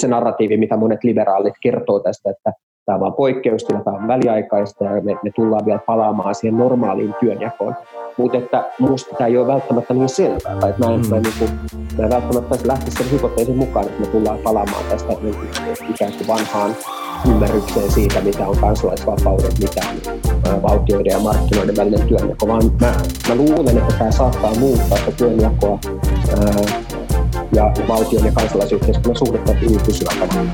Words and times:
se 0.00 0.08
narratiivi, 0.08 0.56
mitä 0.56 0.76
monet 0.76 1.04
liberaalit 1.04 1.54
kertoo 1.62 2.00
tästä, 2.00 2.30
että 2.30 2.52
tämä 2.86 2.96
on 2.96 3.00
vain 3.00 3.12
poikkeustila, 3.12 3.80
tämä 3.80 3.96
on 3.96 4.08
väliaikaista 4.08 4.84
ja 4.84 5.02
me, 5.02 5.16
me 5.22 5.30
tullaan 5.36 5.66
vielä 5.66 5.80
palaamaan 5.86 6.34
siihen 6.34 6.58
normaaliin 6.58 7.14
työnjakoon. 7.20 7.74
Mutta 8.16 8.38
että 8.38 8.64
minusta 8.80 9.16
tämä 9.16 9.28
ei 9.28 9.38
ole 9.38 9.46
välttämättä 9.46 9.94
niin 9.94 10.08
selvää, 10.08 10.56
tai 10.60 10.70
että 10.70 10.86
mä 10.86 10.94
en, 10.94 11.00
mm. 11.00 11.08
mä, 11.08 11.16
niin 11.20 11.34
kuin, 11.38 11.50
mä 11.98 12.04
en 12.04 12.10
välttämättä 12.10 12.68
lähtisi 12.68 12.96
sen 12.96 13.10
hypoteesin 13.12 13.56
mukaan, 13.56 13.86
että 13.86 14.00
me 14.00 14.06
tullaan 14.06 14.38
palaamaan 14.38 14.84
tästä 14.90 15.12
niin 15.22 15.34
kuin, 15.34 15.48
ikään 15.90 16.12
kuin 16.12 16.28
vanhaan 16.28 16.76
ymmärrykseen 17.28 17.90
siitä, 17.90 18.20
mitä 18.20 18.48
on 18.48 18.56
kansalaisvapaudet, 18.56 19.58
mitä 19.58 19.80
on 20.54 20.62
valtioiden 20.62 21.12
ja 21.12 21.18
markkinoiden 21.18 21.76
välinen 21.76 22.08
työnjako, 22.08 22.48
vaan 22.48 22.62
mä, 22.80 22.92
mä 23.28 23.34
luulen, 23.34 23.78
että 23.78 23.94
tämä 23.98 24.10
saattaa 24.10 24.54
muuttaa 24.54 24.98
sitä 24.98 25.12
työnjakoa 25.12 25.78
ää, 26.30 26.83
ja 27.54 27.72
valtion 27.88 28.24
ja 28.24 28.32
kansalaisyhteiskunnan 28.32 29.16
suhdetta 29.16 29.52
hyvin 29.52 29.80
pysyvällä 29.86 30.44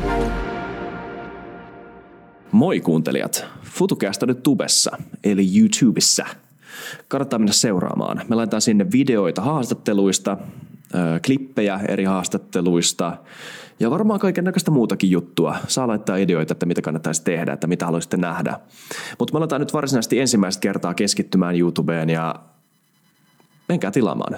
Moi 2.52 2.80
kuuntelijat! 2.80 3.46
FutuCast 3.62 4.22
on 4.22 4.28
nyt 4.28 4.42
tubessa, 4.42 4.98
eli 5.24 5.58
YouTubessa. 5.58 6.26
Kannattaa 7.08 7.38
mennä 7.38 7.52
seuraamaan. 7.52 8.22
Me 8.28 8.36
laitetaan 8.36 8.60
sinne 8.60 8.86
videoita 8.92 9.42
haastatteluista, 9.42 10.36
klippejä 11.26 11.80
eri 11.88 12.04
haastatteluista 12.04 13.16
ja 13.80 13.90
varmaan 13.90 14.20
kaiken 14.20 14.44
näköistä 14.44 14.70
muutakin 14.70 15.10
juttua. 15.10 15.56
Saa 15.68 15.88
laittaa 15.88 16.16
ideoita, 16.16 16.52
että 16.52 16.66
mitä 16.66 16.82
kannattaisi 16.82 17.24
tehdä, 17.24 17.52
että 17.52 17.66
mitä 17.66 17.84
haluaisitte 17.84 18.16
nähdä. 18.16 18.60
Mutta 19.18 19.34
me 19.34 19.38
aletaan 19.38 19.60
nyt 19.60 19.72
varsinaisesti 19.72 20.20
ensimmäistä 20.20 20.60
kertaa 20.60 20.94
keskittymään 20.94 21.58
YouTubeen 21.58 22.10
ja 22.10 22.34
menkää 23.68 23.90
tilaamaan. 23.90 24.36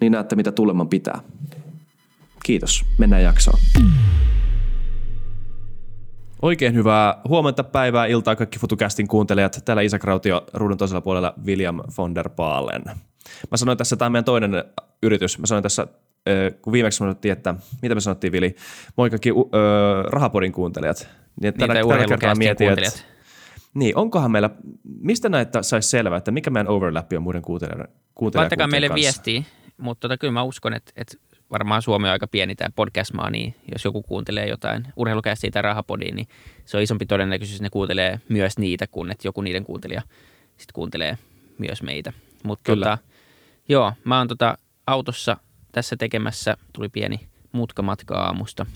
Niin 0.00 0.12
näette, 0.12 0.36
mitä 0.36 0.52
tuleman 0.52 0.88
pitää. 0.88 1.20
Kiitos. 2.44 2.84
Mennään 2.98 3.22
jaksoon. 3.22 3.58
Oikein 6.42 6.74
hyvää 6.74 7.20
huomenta, 7.28 7.64
päivää, 7.64 8.06
iltaa 8.06 8.36
kaikki 8.36 8.58
FutuCastin 8.58 9.08
kuuntelijat. 9.08 9.62
Täällä 9.64 9.82
Isak 9.82 10.04
Rautio, 10.04 10.44
ruudun 10.54 10.78
toisella 10.78 11.00
puolella 11.00 11.34
William 11.44 11.80
von 11.98 12.14
der 12.14 12.30
Baalen. 12.30 12.82
Mä 13.50 13.56
sanoin 13.56 13.78
tässä, 13.78 13.96
tämä 13.96 14.06
on 14.06 14.12
meidän 14.12 14.24
toinen 14.24 14.64
yritys. 15.02 15.38
Mä 15.38 15.46
sanoin 15.46 15.62
tässä, 15.62 15.86
kun 16.62 16.72
viimeksi 16.72 16.96
sanottiin, 16.96 17.32
että 17.32 17.54
mitä 17.82 17.94
me 17.94 18.00
sanottiin 18.00 18.32
Vili, 18.32 18.56
moi 18.96 19.10
kaikki 19.10 19.32
uh, 19.32 19.50
Rahapodin 20.04 20.52
kuuntelijat. 20.52 21.08
Niin, 21.40 21.54
tällä, 21.54 21.74
tällä 21.74 22.06
kertaa 22.06 22.34
mietin, 22.34 22.68
että 22.68 23.00
niin, 23.74 23.96
onkohan 23.96 24.30
meillä, 24.30 24.50
mistä 25.00 25.28
näitä 25.28 25.62
saisi 25.62 25.88
selvää, 25.88 26.18
että 26.18 26.30
mikä 26.30 26.50
meidän 26.50 26.68
overlap 26.68 27.12
on 27.16 27.22
muiden 27.22 27.42
kuuntelijoiden, 27.42 27.88
kuuntelijoiden 28.14 28.58
Laittakaa 28.58 28.66
meille 28.66 28.88
kanssa? 28.88 29.02
viestiä, 29.02 29.42
mutta 29.76 30.08
tota, 30.08 30.18
kyllä 30.18 30.32
mä 30.32 30.42
uskon, 30.42 30.74
että, 30.74 30.92
että 30.96 31.16
varmaan 31.54 31.82
Suomi 31.82 32.08
on 32.08 32.12
aika 32.12 32.26
pieni 32.26 32.54
tämä 32.54 32.70
podcast-maa, 32.76 33.30
niin 33.30 33.54
jos 33.72 33.84
joku 33.84 34.02
kuuntelee 34.02 34.48
jotain 34.48 34.86
urheilukästiä 34.96 35.50
tai 35.50 35.62
rahapodia, 35.62 36.14
niin 36.14 36.28
se 36.64 36.76
on 36.76 36.82
isompi 36.82 37.06
todennäköisyys, 37.06 37.56
että 37.56 37.64
ne 37.64 37.70
kuuntelee 37.70 38.20
myös 38.28 38.58
niitä, 38.58 38.86
kun 38.86 39.10
että 39.10 39.28
joku 39.28 39.40
niiden 39.40 39.64
kuuntelija 39.64 40.02
sitten 40.48 40.74
kuuntelee 40.74 41.18
myös 41.58 41.82
meitä. 41.82 42.12
Mutta 42.42 42.74
tota, 42.74 42.98
joo, 43.68 43.92
mä 44.04 44.18
oon 44.18 44.28
tota 44.28 44.58
autossa 44.86 45.36
tässä 45.72 45.96
tekemässä, 45.96 46.56
tuli 46.72 46.88
pieni 46.88 47.20
mutkamatka 47.52 48.14
aamusta. 48.14 48.66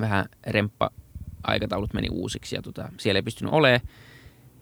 Vähän 0.00 0.24
remppa 0.46 0.90
aikataulut 1.42 1.94
meni 1.94 2.08
uusiksi 2.10 2.56
ja 2.56 2.62
tota, 2.62 2.88
siellä 2.98 3.18
ei 3.18 3.22
pystynyt 3.22 3.54
olemaan. 3.54 3.80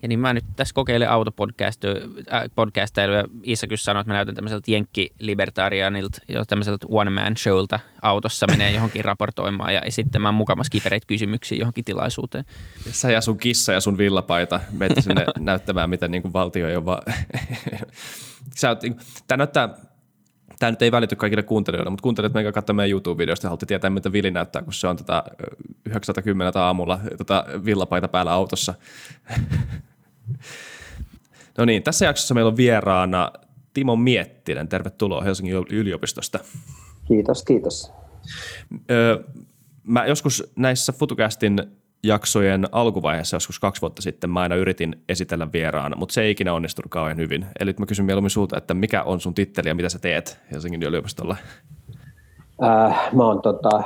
Ja 0.02 0.08
niin 0.08 0.20
mä 0.20 0.34
nyt 0.34 0.44
tässä 0.56 0.74
kokeilen 0.74 1.10
autopodcastailua 1.10 3.16
ja 3.16 3.24
Iisa 3.46 3.66
kyllä 3.66 3.76
sanoi, 3.76 4.00
että 4.00 4.10
mä 4.10 4.14
näytän 4.14 4.34
tämmöiseltä 4.34 4.70
jenkki-libertarianilta, 4.70 6.18
jo 6.28 6.44
tämmöiseltä 6.44 6.86
one-man 6.90 7.36
showlta 7.36 7.80
autossa 8.02 8.46
menee 8.46 8.72
johonkin 8.72 9.04
raportoimaan 9.04 9.74
ja 9.74 9.80
esittämään 9.80 10.34
mukamassa 10.34 10.70
kipereitä 10.70 11.06
kysymyksiä 11.06 11.58
johonkin 11.58 11.84
tilaisuuteen. 11.84 12.44
Sä 12.90 13.10
ja 13.10 13.20
sun 13.20 13.38
kissa 13.38 13.72
ja 13.72 13.80
sun 13.80 13.98
villapaita 13.98 14.60
menette 14.72 15.00
sinne 15.00 15.24
näyttämään, 15.38 15.90
miten 15.90 16.10
niin 16.10 16.22
kuin 16.22 16.32
valtio 16.32 16.68
ei 16.68 16.76
ole 16.76 16.84
vaan... 16.84 17.02
Sä 18.56 18.68
oot, 18.68 18.80
Tämä 19.26 19.36
näyttää 19.36 19.68
tämä 20.58 20.70
nyt 20.70 20.82
ei 20.82 20.92
välity 20.92 21.16
kaikille 21.16 21.42
kuuntelijoille, 21.42 21.90
mutta 21.90 22.02
kuuntelijat 22.02 22.34
meidän 22.34 22.52
katsomaan 22.52 22.76
meidän 22.76 22.90
YouTube-videosta 22.90 23.46
ja 23.46 23.48
haluatte 23.48 23.66
tietää, 23.66 23.90
mitä 23.90 24.12
Vili 24.12 24.30
näyttää, 24.30 24.62
kun 24.62 24.72
se 24.72 24.88
on 24.88 24.96
tätä 24.96 25.22
910 25.86 26.56
aamulla 26.56 27.00
tätä 27.18 27.44
villapaita 27.64 28.08
päällä 28.08 28.32
autossa. 28.32 28.74
no 31.58 31.64
niin, 31.64 31.82
tässä 31.82 32.04
jaksossa 32.04 32.34
meillä 32.34 32.48
on 32.48 32.56
vieraana 32.56 33.32
Timo 33.74 33.96
Miettinen. 33.96 34.68
Tervetuloa 34.68 35.22
Helsingin 35.22 35.54
yliopistosta. 35.70 36.38
Kiitos, 37.08 37.44
kiitos. 37.44 37.92
Öö, 38.90 39.24
mä 39.82 40.06
joskus 40.06 40.52
näissä 40.56 40.92
FutuCastin 40.92 41.58
jaksojen 42.02 42.66
alkuvaiheessa 42.72 43.36
joskus 43.36 43.58
kaksi 43.58 43.80
vuotta 43.80 44.02
sitten 44.02 44.30
mä 44.30 44.40
aina 44.40 44.54
yritin 44.54 45.02
esitellä 45.08 45.52
vieraana, 45.52 45.96
mutta 45.96 46.12
se 46.12 46.22
ei 46.22 46.30
ikinä 46.30 46.52
onnistunut 46.52 46.90
kauhean 46.90 47.16
hyvin. 47.16 47.46
Eli 47.60 47.74
mä 47.78 47.86
kysyn 47.86 48.04
mieluummin 48.04 48.30
sulta, 48.30 48.58
että 48.58 48.74
mikä 48.74 49.02
on 49.02 49.20
sun 49.20 49.34
titteli 49.34 49.68
ja 49.68 49.74
mitä 49.74 49.88
sä 49.88 49.98
teet 49.98 50.38
Helsingin 50.52 50.82
yliopistolla? 50.82 51.36
Äh, 52.62 53.14
mä 53.14 53.24
oon 53.24 53.42
tota, 53.42 53.82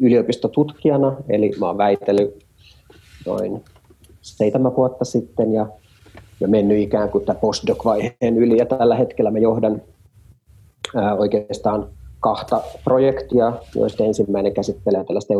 yliopistotutkijana, 0.00 1.16
eli 1.28 1.52
mä 1.60 1.66
oon 1.66 1.78
väitellyt 1.78 2.46
noin 3.26 3.64
seitsemän 4.26 4.76
vuotta 4.76 5.04
sitten 5.04 5.52
ja, 5.52 5.66
ja 6.40 6.48
mennyt 6.48 6.78
ikään 6.78 7.10
kuin 7.10 7.24
tämän 7.24 7.40
postdoc-vaiheen 7.40 8.36
yli. 8.36 8.58
Ja 8.58 8.66
tällä 8.66 8.96
hetkellä 8.96 9.30
mä 9.30 9.38
johdan 9.38 9.82
ää, 10.96 11.14
oikeastaan 11.14 11.88
kahta 12.20 12.60
projektia, 12.84 13.52
joista 13.74 14.04
ensimmäinen 14.04 14.54
käsittelee 14.54 15.04
tällaista 15.04 15.34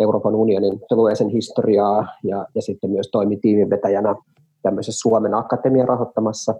Euroopan 0.00 0.34
unionin 0.34 0.80
alueisen 0.92 1.28
historiaa 1.28 2.06
ja, 2.22 2.46
ja 2.54 2.62
sitten 2.62 2.90
myös 2.90 3.08
toimi 3.12 3.36
tiiminvetäjänä 3.36 4.14
tämmöisessä 4.62 5.00
Suomen 5.00 5.34
Akatemian 5.34 5.88
rahoittamassa 5.88 6.54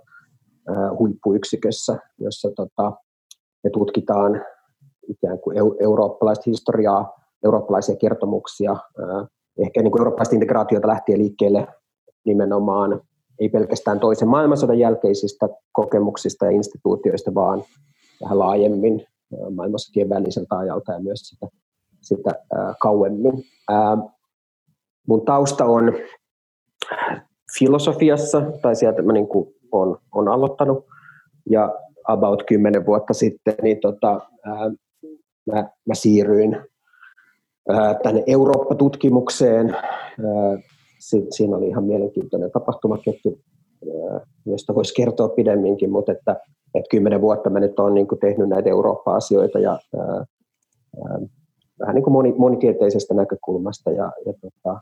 ää, 0.69 0.91
huippuyksikössä, 0.99 1.99
jossa 2.19 2.51
tota, 2.57 2.93
me 3.65 3.71
tutkitaan 3.71 4.45
ikään 5.09 5.39
kuin 5.39 5.57
eurooppalaista 5.81 6.43
historiaa, 6.47 7.21
eurooppalaisia 7.45 7.97
kertomuksia, 7.97 8.71
ää, 8.73 9.27
ehkä 9.59 9.83
niin 9.83 9.91
kuin 9.91 10.01
eurooppalaista 10.01 10.35
integraatiota 10.35 10.89
lähtien 10.89 11.19
liikkeelle 11.19 11.67
nimenomaan 12.25 13.01
ei 13.41 13.49
pelkästään 13.49 14.01
toisen 14.01 14.29
maailmansodan 14.29 14.79
jälkeisistä 14.79 15.49
kokemuksista 15.73 16.45
ja 16.45 16.51
instituutioista, 16.51 17.35
vaan 17.35 17.65
vähän 18.23 18.39
laajemmin 18.39 19.07
maailmansotien 19.55 20.09
väliseltä 20.09 20.59
ajalta 20.59 20.93
ja 20.93 21.01
myös 21.01 21.21
sitä, 21.21 21.49
sitä 22.01 22.31
ää, 22.57 22.75
kauemmin. 22.81 23.45
Ää, 23.71 23.97
mun 25.09 25.25
tausta 25.25 25.65
on 25.65 25.93
filosofiassa, 27.59 28.43
tai 28.63 28.77
sieltä 28.77 29.03
mä 29.03 29.13
niin 29.13 29.29
kuin 29.29 29.55
on, 29.73 29.99
on 30.15 30.29
aloittanut, 30.29 30.87
ja 31.51 31.75
about 32.09 32.43
kymmenen 32.49 32.87
vuotta 32.87 33.15
sitten 33.15 33.55
niin 33.63 33.81
tota, 33.81 34.21
ää, 34.45 34.71
mä, 35.47 35.69
mä 35.87 35.95
siirryin 35.95 36.61
tänne 38.03 38.23
Eurooppa-tutkimukseen. 38.27 39.77
Siinä 41.31 41.57
oli 41.57 41.69
ihan 41.69 41.85
mielenkiintoinen 41.85 42.51
tapahtumaketju, 42.51 43.39
josta 44.47 44.75
voisi 44.75 44.95
kertoa 44.95 45.29
pidemminkin, 45.29 45.91
mutta 45.91 46.13
että, 46.13 46.37
että 46.75 46.89
kymmenen 46.91 47.21
vuotta 47.21 47.51
mä 47.51 47.61
nyt 47.61 47.81
olen 47.81 47.95
niin 47.95 48.07
tehnyt 48.21 48.49
näitä 48.49 48.69
Eurooppa-asioita 48.69 49.59
ja 49.59 49.79
vähän 51.81 51.95
niin 51.95 52.03
kuin 52.03 52.13
moni, 52.13 52.35
monitieteisestä 52.39 53.15
näkökulmasta 53.15 53.91
ja, 53.91 54.13
ja 54.27 54.33
tota, 54.33 54.81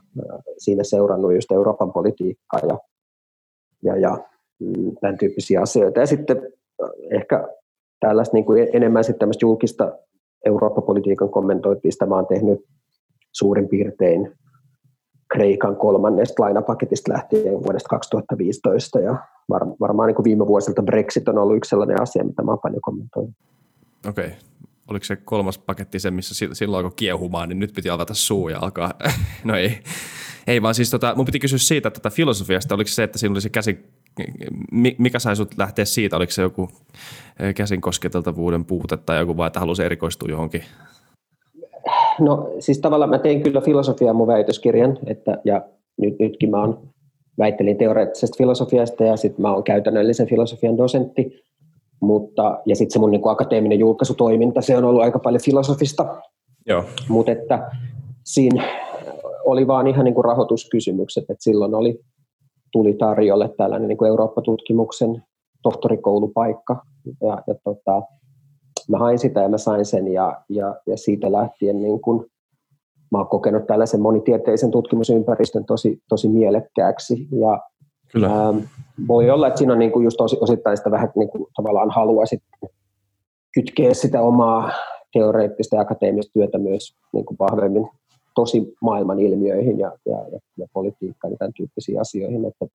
siinä 0.57 0.83
seurannut 0.83 1.33
just 1.33 1.51
Euroopan 1.51 1.93
politiikkaa 1.93 2.59
ja, 2.67 2.79
ja, 3.83 3.97
ja 3.97 4.17
mm, 4.59 4.91
tämän 5.01 5.17
tyyppisiä 5.17 5.61
asioita. 5.61 5.99
Ja 5.99 6.05
sitten 6.05 6.53
ehkä 7.11 7.47
tällaista 7.99 8.33
niin 8.33 8.45
kuin 8.45 8.67
enemmän 8.73 9.03
sitten 9.03 9.29
julkista 9.41 9.97
Eurooppa-politiikan 10.45 11.29
kommentointia, 11.29 12.07
mä 12.07 12.15
olen 12.15 12.27
tehnyt 12.27 12.59
suurin 13.31 13.67
piirtein 13.67 14.31
Kreikan 15.33 15.75
kolmannesta 15.75 16.43
lainapaketista 16.43 17.13
lähtien 17.13 17.63
vuodesta 17.63 17.89
2015 17.89 18.99
ja 18.99 19.17
var, 19.49 19.61
varmaan 19.79 20.07
niin 20.07 20.15
kuin 20.15 20.23
viime 20.23 20.47
vuosilta 20.47 20.83
Brexit 20.83 21.27
on 21.27 21.37
ollut 21.37 21.57
yksi 21.57 21.69
sellainen 21.69 22.01
asia, 22.01 22.23
mitä 22.23 22.43
mä 22.43 22.57
paljon 22.57 22.81
kommentoin. 22.81 23.35
Okei. 24.09 24.25
Okay. 24.25 24.37
Oliko 24.87 25.05
se 25.05 25.15
kolmas 25.15 25.57
paketti 25.57 25.99
se, 25.99 26.11
missä 26.11 26.45
silloin 26.53 26.85
alkoi 26.85 26.95
kiehumaan, 26.95 27.49
niin 27.49 27.59
nyt 27.59 27.73
piti 27.75 27.89
avata 27.89 28.13
suu 28.13 28.49
ja 28.49 28.59
alkaa, 28.61 28.93
no 29.43 29.55
ei. 29.55 29.79
Ei 30.47 30.61
vaan 30.61 30.75
siis 30.75 30.89
tota, 30.89 31.13
mun 31.15 31.25
piti 31.25 31.39
kysyä 31.39 31.57
siitä 31.57 31.91
tota 31.91 32.09
filosofiasta, 32.09 32.75
oliko 32.75 32.87
se, 32.87 33.03
että 33.03 33.17
siinä 33.17 33.33
oli 33.33 33.41
se 33.41 33.49
käsi, 33.49 33.79
mikä 34.97 35.19
sai 35.19 35.35
sut 35.35 35.57
lähteä 35.57 35.85
siitä, 35.85 36.15
oliko 36.15 36.31
se 36.31 36.41
joku 36.41 36.69
käsin 37.55 37.81
kosketeltavuuden 37.81 38.65
puute 38.65 38.97
tai 38.97 39.19
joku 39.19 39.37
vaan, 39.37 39.47
että 39.47 39.59
halusi 39.59 39.83
erikoistua 39.83 40.29
johonkin? 40.29 40.63
No 42.19 42.49
siis 42.59 42.79
tavallaan 42.79 43.09
mä 43.09 43.19
tein 43.19 43.43
kyllä 43.43 43.61
filosofiaa 43.61 44.13
mun 44.13 44.27
väitöskirjan, 44.27 44.97
että, 45.05 45.37
ja 45.45 45.61
nyt, 45.97 46.19
nytkin 46.19 46.49
mä 46.49 46.61
oon, 46.61 46.87
väittelin 47.37 47.77
teoreettisesta 47.77 48.37
filosofiasta 48.37 49.03
ja 49.03 49.17
sitten 49.17 49.41
mä 49.41 49.53
oon 49.53 49.63
käytännöllisen 49.63 50.27
filosofian 50.27 50.77
dosentti, 50.77 51.43
mutta, 51.99 52.59
ja 52.65 52.75
sitten 52.75 52.93
se 52.93 52.99
mun 52.99 53.11
niin 53.11 53.21
kuin 53.21 53.31
akateeminen 53.31 53.79
julkaisutoiminta, 53.79 54.61
se 54.61 54.77
on 54.77 54.83
ollut 54.83 55.01
aika 55.01 55.19
paljon 55.19 55.41
filosofista, 55.41 56.21
Joo. 56.65 56.83
mutta 57.09 57.31
että 57.31 57.71
siinä 58.23 58.63
oli 59.45 59.67
vaan 59.67 59.87
ihan 59.87 60.05
niin 60.05 60.15
kuin 60.15 60.25
rahoituskysymykset, 60.25 61.23
että 61.23 61.43
silloin 61.43 61.75
oli, 61.75 61.99
tuli 62.75 62.93
tarjolle 62.93 63.49
tällainen 63.57 63.87
niin 63.87 63.97
kuin 63.97 64.09
Eurooppa-tutkimuksen 64.09 65.23
tohtorikoulupaikka. 65.63 66.85
Ja, 67.21 67.43
ja 67.47 67.55
tota, 67.63 68.01
mä 68.89 68.97
hain 68.97 69.19
sitä 69.19 69.41
ja 69.41 69.49
mä 69.49 69.57
sain 69.57 69.85
sen 69.85 70.07
ja, 70.13 70.41
ja, 70.49 70.75
ja 70.87 70.97
siitä 70.97 71.31
lähtien 71.31 71.81
niin 71.81 72.01
kuin, 72.01 72.25
mä 73.11 73.17
oon 73.17 73.27
kokenut 73.27 73.67
tällaisen 73.67 74.01
monitieteisen 74.01 74.71
tutkimusympäristön 74.71 75.65
tosi, 75.65 75.99
tosi 76.09 76.29
mielekkääksi. 76.29 77.27
Ja 77.31 77.59
Kyllä. 78.11 78.47
Ähm, 78.47 78.57
voi 79.07 79.29
olla, 79.29 79.47
että 79.47 79.57
siinä 79.57 79.73
on 79.73 79.79
niin 79.79 79.91
kuin 79.91 80.03
just 80.03 80.21
osittain 80.21 80.77
sitä 80.77 80.91
vähän 80.91 81.11
niin 81.15 81.29
kuin 81.29 81.45
tavallaan 81.55 81.91
halua 81.91 82.25
sitten 82.25 82.69
kytkeä 83.53 83.93
sitä 83.93 84.21
omaa 84.21 84.71
teoreettista 85.13 85.75
ja 85.75 85.81
akateemista 85.81 86.33
työtä 86.33 86.57
myös 86.57 86.95
niin 87.13 87.25
kuin 87.25 87.37
vahvemmin 87.39 87.87
tosi 88.35 88.73
maailman 88.81 89.19
ilmiöihin 89.19 89.79
ja, 89.79 89.91
ja, 90.05 90.17
ja, 90.31 90.39
ja 90.57 90.67
politiikkaan 90.73 91.31
ja 91.31 91.37
tämän 91.37 91.53
tyyppisiin 91.53 92.01
asioihin. 92.01 92.45
Että 92.45 92.65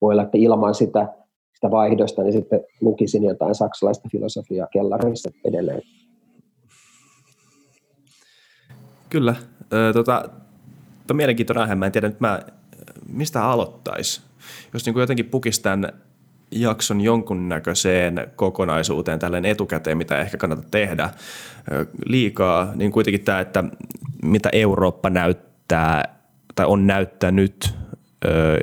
voi 0.00 0.12
olla, 0.12 0.22
että 0.22 0.38
ilman 0.38 0.74
sitä, 0.74 1.08
sitä 1.54 1.70
vaihdosta 1.70 2.22
niin 2.22 2.32
sitten 2.32 2.64
lukisin 2.80 3.24
jotain 3.24 3.54
saksalaista 3.54 4.08
filosofiaa 4.12 4.66
kellarissa 4.72 5.30
edelleen. 5.44 5.82
Kyllä. 9.10 9.34
tota, 9.92 10.28
on 11.10 11.16
mielenkiintoinen 11.16 11.62
aihe. 11.62 11.74
Mä 11.74 11.86
en 11.86 11.92
tiedä 11.92 12.08
nyt 12.08 12.20
mä, 12.20 12.40
mistä 13.12 13.44
aloittaisi. 13.44 14.20
Jos 14.72 14.86
niin 14.86 14.92
kuin 14.92 15.00
jotenkin 15.00 15.26
pukisi 15.26 15.62
tämän 15.62 15.92
jakson 16.52 17.00
jonkunnäköiseen 17.00 18.26
kokonaisuuteen 18.36 19.18
tälleen 19.18 19.44
etukäteen, 19.44 19.98
mitä 19.98 20.20
ehkä 20.20 20.36
kannata 20.36 20.62
tehdä 20.70 21.10
liikaa, 22.06 22.72
niin 22.74 22.92
kuitenkin 22.92 23.24
tämä, 23.24 23.40
että 23.40 23.64
mitä 24.22 24.48
Eurooppa 24.52 25.10
näyttää 25.10 26.22
tai 26.54 26.66
on 26.66 26.86
näyttänyt 26.86 27.74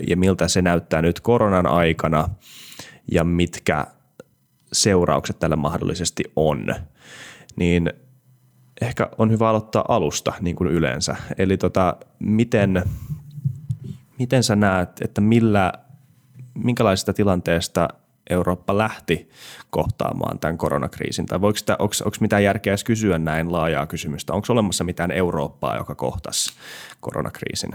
ja 0.08 0.18
miltä 0.18 0.48
se 0.48 0.62
näyttää 0.62 1.02
nyt 1.02 1.20
koronan 1.20 1.68
aikana 1.68 2.30
ja 3.12 3.24
mitkä 3.24 3.88
seuraukset 4.74 5.40
tällä 5.40 5.56
mahdollisesti 5.56 6.24
on, 6.36 6.76
niin 7.56 7.94
ehkä 8.82 9.10
on 9.18 9.32
hyvä 9.32 9.50
aloittaa 9.50 9.86
alusta 9.88 10.34
niin 10.42 10.56
kuin 10.56 10.70
yleensä. 10.70 11.16
Eli 11.38 11.58
tota, 11.58 11.96
miten, 12.20 12.84
miten 14.20 14.44
sä 14.44 14.56
näet, 14.56 14.90
että 15.02 15.22
millä 15.22 15.74
minkälaisesta 16.64 17.14
tilanteesta 17.14 17.88
Eurooppa 18.30 18.78
lähti 18.78 19.30
kohtaamaan 19.70 20.40
tämän 20.40 20.58
koronakriisin? 20.58 21.26
Tai 21.26 21.42
voiko 21.42 21.58
sitä, 21.58 21.76
onko, 21.80 21.94
onko 22.06 22.18
mitään 22.22 22.44
järkeä 22.44 22.72
edes 22.72 22.84
kysyä 22.84 23.20
näin 23.20 23.52
laajaa 23.52 23.88
kysymystä? 23.88 24.34
Onko 24.34 24.48
olemassa 24.50 24.84
mitään 24.84 25.12
Eurooppaa, 25.12 25.78
joka 25.78 25.96
kohtasi 25.96 26.54
koronakriisin? 27.00 27.72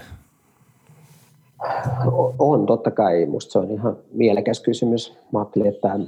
On, 2.38 2.66
totta 2.66 2.90
kai. 2.90 3.26
Minusta 3.26 3.52
se 3.52 3.58
on 3.58 3.70
ihan 3.70 3.96
mielekäs 4.12 4.60
kysymys. 4.60 5.18
Mä 5.32 5.38
ajattelin, 5.38 5.68
että 5.68 5.98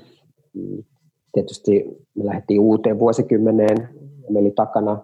mm, 0.55 0.85
tietysti 1.33 1.85
me 2.15 2.25
lähdettiin 2.25 2.61
uuteen 2.61 2.99
vuosikymmeneen. 2.99 3.89
Meillä 4.23 4.41
oli 4.41 4.51
takana 4.51 4.99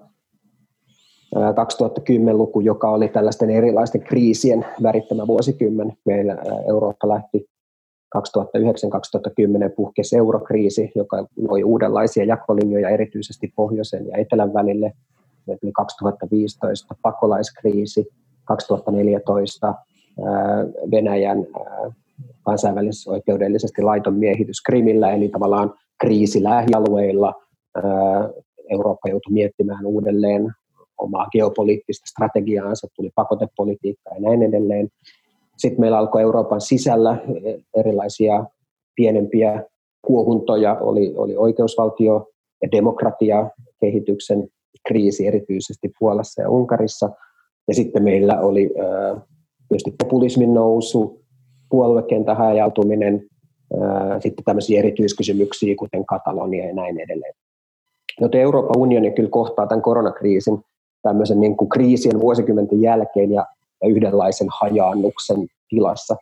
2010-luku, 1.36 2.60
joka 2.60 2.90
oli 2.90 3.08
tällaisten 3.08 3.50
erilaisten 3.50 4.02
kriisien 4.02 4.64
värittämä 4.82 5.26
vuosikymmen. 5.26 5.92
Meillä 6.04 6.36
Eurooppa 6.68 7.08
lähti 7.08 7.51
2009-2010 8.16 8.20
puhkesi 9.76 10.16
eurokriisi, 10.16 10.92
joka 10.94 11.26
loi 11.48 11.64
uudenlaisia 11.64 12.24
jakolinjoja 12.24 12.88
erityisesti 12.88 13.52
pohjoisen 13.56 14.06
ja 14.06 14.16
etelän 14.16 14.54
välille. 14.54 14.92
Oli 15.46 15.72
2015 15.72 16.94
pakolaiskriisi, 17.02 18.08
2014 18.44 19.74
Venäjän 20.90 21.46
kansainvälisoikeudellisesti 22.42 23.82
laiton 23.82 24.14
miehitys 24.14 24.62
Krimillä, 24.62 25.12
eli 25.12 25.28
tavallaan 25.28 25.74
kriisi 26.00 26.42
lähialueilla. 26.42 27.34
Eurooppa 28.70 29.08
joutui 29.08 29.32
miettimään 29.32 29.86
uudelleen 29.86 30.52
omaa 30.98 31.26
geopoliittista 31.32 32.06
strategiaansa, 32.06 32.88
tuli 32.96 33.10
pakotepolitiikkaa 33.14 34.14
ja 34.14 34.20
näin 34.20 34.42
edelleen. 34.42 34.88
Sitten 35.62 35.80
meillä 35.80 35.98
alkoi 35.98 36.22
Euroopan 36.22 36.60
sisällä 36.60 37.16
erilaisia 37.76 38.44
pienempiä 38.94 39.64
kuohuntoja, 40.06 40.76
oli, 40.80 41.14
oli 41.16 41.36
oikeusvaltio- 41.36 42.26
ja 42.62 42.68
demokratia-kehityksen 42.72 44.48
kriisi 44.88 45.26
erityisesti 45.26 45.92
Puolassa 45.98 46.42
ja 46.42 46.50
Unkarissa. 46.50 47.10
Ja 47.68 47.74
sitten 47.74 48.02
meillä 48.02 48.40
oli 48.40 48.70
tietysti 49.68 49.94
populismin 50.02 50.54
nousu, 50.54 51.20
puoluekentän 51.70 52.36
hajautuminen, 52.36 53.22
sitten 54.20 54.44
tämmöisiä 54.44 54.78
erityiskysymyksiä, 54.78 55.74
kuten 55.78 56.06
Katalonia 56.06 56.66
ja 56.66 56.74
näin 56.74 57.00
edelleen. 57.00 57.34
Joten 58.20 58.40
Euroopan 58.40 58.78
unioni 58.78 59.10
kyllä 59.10 59.30
kohtaa 59.30 59.66
tämän 59.66 59.82
koronakriisin 59.82 60.58
tämmöisen 61.02 61.40
niin 61.40 61.56
kuin 61.56 61.68
kriisien 61.68 62.20
vuosikymmenten 62.20 62.82
jälkeen 62.82 63.32
ja 63.32 63.46
ja 63.82 63.88
yhdenlaisen 63.88 64.48
hajaannuksen 64.60 65.46
tilassa. 65.68 66.16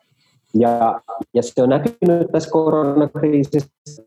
Ja, 0.55 1.01
ja 1.35 1.43
se 1.43 1.63
on 1.63 1.69
näkynyt 1.69 2.31
tässä 2.33 2.51
koronakriisissä, 2.51 4.03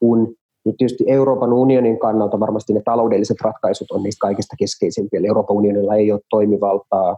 kun 0.00 0.34
niin 0.64 0.76
tietysti 0.76 1.04
Euroopan 1.06 1.52
unionin 1.52 1.98
kannalta 1.98 2.40
varmasti 2.40 2.72
ne 2.72 2.82
taloudelliset 2.84 3.36
ratkaisut 3.40 3.90
on 3.90 4.02
niistä 4.02 4.20
kaikista 4.20 4.56
keskeisimpiä. 4.58 5.18
Eli 5.18 5.26
Euroopan 5.26 5.56
unionilla 5.56 5.94
ei 5.94 6.12
ole 6.12 6.20
toimivaltaa 6.30 7.16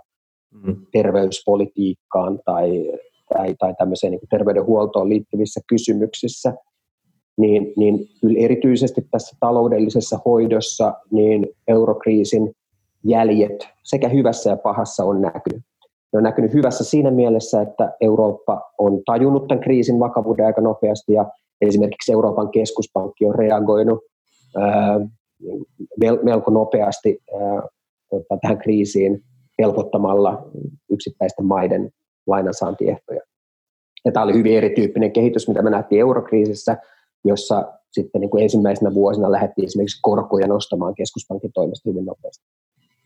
mm. 0.65 0.77
terveyspolitiikkaan 0.93 2.41
tai, 2.45 2.93
tai, 3.35 3.55
tai 3.59 3.75
tämmöiseen 3.79 4.11
niin 4.11 4.21
terveydenhuoltoon 4.31 5.09
liittyvissä 5.09 5.61
kysymyksissä. 5.67 6.55
Niin, 7.39 7.73
niin 7.77 7.99
kyllä 8.21 8.39
erityisesti 8.41 9.07
tässä 9.11 9.37
taloudellisessa 9.41 10.19
hoidossa 10.25 10.95
niin 11.11 11.47
eurokriisin 11.69 12.53
jäljet 13.05 13.69
sekä 13.82 14.08
hyvässä 14.08 14.50
ja 14.50 14.56
pahassa 14.56 15.05
on 15.05 15.20
näkynyt. 15.20 15.62
Ne 16.12 16.17
on 16.17 16.23
näkynyt 16.23 16.55
hyvässä 16.55 16.85
siinä 16.85 17.11
mielessä, 17.11 17.62
että 17.62 17.93
Eurooppa 18.00 18.62
on 18.79 19.02
tajunnut 19.05 19.49
tämän 19.49 19.62
kriisin 19.62 20.00
vakavuuden 20.00 20.47
aika 20.47 20.61
nopeasti 20.61 21.12
ja 21.12 21.31
esimerkiksi 21.61 22.12
Euroopan 22.12 22.50
keskuspankki 22.50 23.25
on 23.25 23.35
reagoinut 23.35 23.99
ää, 24.56 25.00
melko 26.23 26.50
nopeasti 26.50 27.19
ää, 27.35 27.62
tota, 28.11 28.38
tähän 28.43 28.58
kriisiin 28.58 29.23
helpottamalla 29.58 30.49
yksittäisten 30.91 31.47
maiden 31.47 31.90
lainansaantiehtoja. 32.26 33.21
Ja 34.04 34.12
tämä 34.12 34.25
oli 34.25 34.35
hyvin 34.35 34.57
erityyppinen 34.57 35.12
kehitys, 35.12 35.49
mitä 35.49 35.62
me 35.62 35.71
nähtiin 35.71 36.00
eurokriisissä, 36.00 36.76
jossa 37.25 37.73
sitten 37.92 38.21
niin 38.21 38.30
kuin 38.30 38.42
ensimmäisenä 38.42 38.95
vuosina 38.95 39.33
lähdettiin 39.33 39.66
esimerkiksi 39.66 40.00
korkoja 40.02 40.47
nostamaan 40.47 40.95
keskuspankin 40.95 41.50
toimesta 41.54 41.90
hyvin 41.90 42.04
nopeasti. 42.04 42.45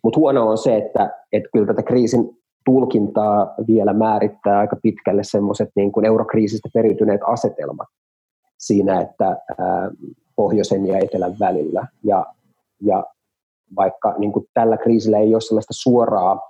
Mutta 0.04 0.20
huono 0.20 0.48
on 0.48 0.58
se, 0.58 0.76
että, 0.76 1.10
että 1.32 1.48
kyllä 1.52 1.66
tätä 1.66 1.82
kriisin 1.82 2.38
tulkintaa 2.64 3.54
vielä 3.66 3.92
määrittää 3.92 4.58
aika 4.58 4.76
pitkälle 4.82 5.24
semmoiset 5.24 5.68
niin 5.76 5.92
kuin 5.92 6.06
eurokriisistä 6.06 6.68
periytyneet 6.74 7.20
asetelmat 7.26 7.88
siinä, 8.58 9.00
että 9.00 9.26
ää, 9.58 9.90
pohjoisen 10.36 10.86
ja 10.86 10.98
etelän 10.98 11.36
välillä. 11.40 11.86
Ja, 12.04 12.26
ja 12.80 13.04
vaikka 13.76 14.14
niin 14.18 14.32
kuin 14.32 14.46
tällä 14.54 14.76
kriisillä 14.76 15.18
ei 15.18 15.34
ole 15.34 15.40
sellaista 15.40 15.72
suoraa 15.76 16.40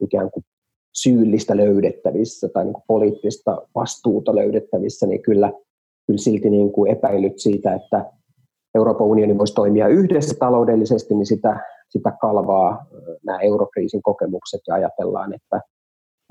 ikään 0.00 0.30
kuin 0.30 0.44
syyllistä 0.92 1.56
löydettävissä 1.56 2.48
tai 2.48 2.64
niin 2.64 2.74
kuin 2.74 2.84
poliittista 2.86 3.62
vastuuta 3.74 4.34
löydettävissä, 4.34 5.06
niin 5.06 5.22
kyllä, 5.22 5.52
kyllä 6.06 6.18
silti 6.18 6.50
niin 6.50 6.72
kuin 6.72 6.90
epäilyt 6.90 7.38
siitä, 7.38 7.74
että 7.74 8.10
Euroopan 8.74 9.06
unioni 9.06 9.38
voisi 9.38 9.54
toimia 9.54 9.88
yhdessä 9.88 10.34
taloudellisesti, 10.38 11.14
niin 11.14 11.26
sitä, 11.26 11.60
sitä 11.88 12.12
kalvaa 12.20 12.86
nämä 13.26 13.38
eurokriisin 13.38 14.02
kokemukset 14.02 14.60
ja 14.68 14.74
ajatellaan, 14.74 15.34
että, 15.34 15.60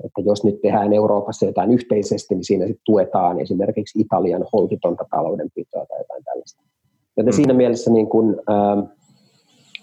että 0.04 0.20
jos 0.20 0.44
nyt 0.44 0.60
tehdään 0.62 0.92
Euroopassa 0.92 1.46
jotain 1.46 1.72
yhteisesti, 1.72 2.34
niin 2.34 2.44
siinä 2.44 2.66
sitten 2.66 2.84
tuetaan 2.84 3.40
esimerkiksi 3.40 4.00
Italian 4.00 4.44
holtitonta 4.52 5.04
taloudenpitoa 5.10 5.86
tai 5.86 5.98
jotain 5.98 6.24
tällaista. 6.24 6.62
Joten 7.16 7.32
mm. 7.32 7.36
siinä 7.36 7.54
mielessä 7.54 7.90
niin 7.90 8.08
kun, 8.08 8.42
ähm, 8.50 8.80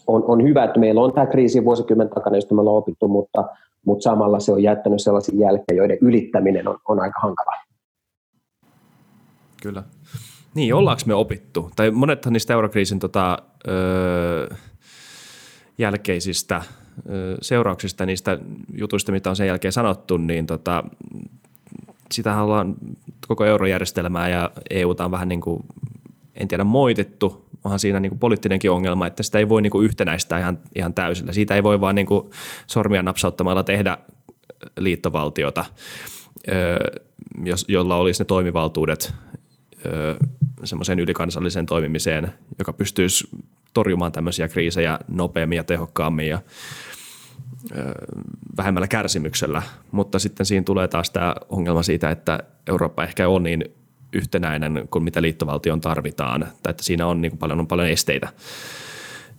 on, 0.08 0.24
on 0.28 0.44
hyvä, 0.44 0.63
että 0.63 0.80
meillä 0.80 1.01
on 1.01 1.13
tämä 1.13 1.25
kriisi 1.25 1.66
vuosikymmen 1.66 2.10
takana, 2.10 2.38
josta 2.38 2.56
me 2.56 2.62
ollaan 2.62 2.78
opittu, 2.78 3.08
mutta, 3.08 3.50
mutta 3.86 4.04
samalla 4.04 4.40
se 4.40 4.51
on 4.51 4.63
jättänyt 4.63 5.01
sellaisia 5.01 5.40
jälkeen, 5.40 5.78
joiden 5.78 5.98
ylittäminen 6.01 6.68
on, 6.68 6.78
on 6.88 7.00
aika 7.00 7.20
hankalaa. 7.20 7.63
Kyllä. 9.63 9.84
Niin, 10.56 10.74
ollaanko 10.75 11.01
me 11.06 11.13
opittu? 11.13 11.70
Tai 11.75 11.92
monethan 11.92 12.34
niistä 12.34 12.54
eurokriisin 12.54 13.00
tota, 13.00 13.38
öö, 13.68 14.48
jälkeisistä 15.82 16.62
seurauksista, 17.42 18.06
niistä 18.06 18.40
jutuista, 18.74 19.12
mitä 19.12 19.30
on 19.30 19.36
sen 19.36 19.48
jälkeen 19.48 19.72
sanottu, 19.72 20.18
niin 20.18 20.46
tota, 20.46 20.84
sitähän 22.12 22.44
ollaan 22.44 22.76
koko 23.28 23.46
eurojärjestelmää 23.46 24.30
ja 24.30 24.52
EUta 24.70 25.06
on 25.06 25.12
vähän 25.12 25.30
niin 25.30 25.42
kuin, 25.42 25.64
en 26.36 26.48
tiedä 26.48 26.64
moitettu, 26.64 27.46
onhan 27.64 27.80
siinä 27.80 28.00
niin 28.00 28.10
kuin 28.10 28.20
poliittinenkin 28.20 28.72
ongelma, 28.72 29.08
että 29.08 29.24
sitä 29.24 29.40
ei 29.40 29.50
voi 29.50 29.62
niin 29.62 29.72
kuin 29.72 29.86
yhtenäistää 29.86 30.40
ihan, 30.40 30.60
ihan 30.76 30.94
täysillä. 30.94 31.34
Siitä 31.34 31.56
ei 31.56 31.64
voi 31.64 31.82
vaan 31.82 31.96
niin 31.96 32.08
kuin 32.08 32.30
sormia 32.68 33.04
napsauttamalla 33.04 33.64
tehdä 33.64 33.98
liittovaltiota, 34.78 35.66
jolla 37.68 37.96
olisi 37.96 38.22
ne 38.22 38.26
toimivaltuudet 38.26 39.14
semmoiseen 40.64 41.00
ylikansalliseen 41.00 41.66
toimimiseen, 41.66 42.34
joka 42.60 42.74
pystyisi 42.74 43.28
torjumaan 43.74 44.12
tämmöisiä 44.12 44.48
kriisejä 44.48 45.00
nopeammin 45.08 45.56
ja 45.56 45.63
tehokkaammin 45.63 46.28
ja 46.28 46.40
vähemmällä 48.58 48.88
kärsimyksellä. 48.88 49.62
Mutta 49.92 50.20
sitten 50.20 50.46
siinä 50.46 50.63
tulee 50.63 50.88
taas 50.88 51.10
tämä 51.10 51.36
ongelma 51.50 51.84
siitä, 51.84 52.12
että 52.12 52.40
Eurooppa 52.68 53.04
ehkä 53.04 53.28
on 53.30 53.44
niin 53.44 53.66
yhtenäinen 54.13 54.88
kuin 54.92 55.04
mitä 55.04 55.22
liittovaltion 55.22 55.82
tarvitaan, 55.82 56.48
tai 56.63 56.72
että 56.72 56.84
siinä 56.84 57.08
on 57.08 57.22
niin 57.22 57.38
paljon, 57.38 57.60
on 57.60 57.68
paljon 57.68 57.90
esteitä. 57.90 58.28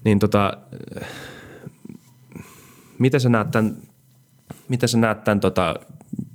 Niin 0.04 0.18
tota, 0.18 0.56
miten 2.98 3.20
sä 3.20 3.28
näet 3.28 3.50
tämän, 3.50 3.76
miten 4.68 4.88
sä 4.88 4.98
näet 4.98 5.24
tämän 5.24 5.40
tota 5.40 5.74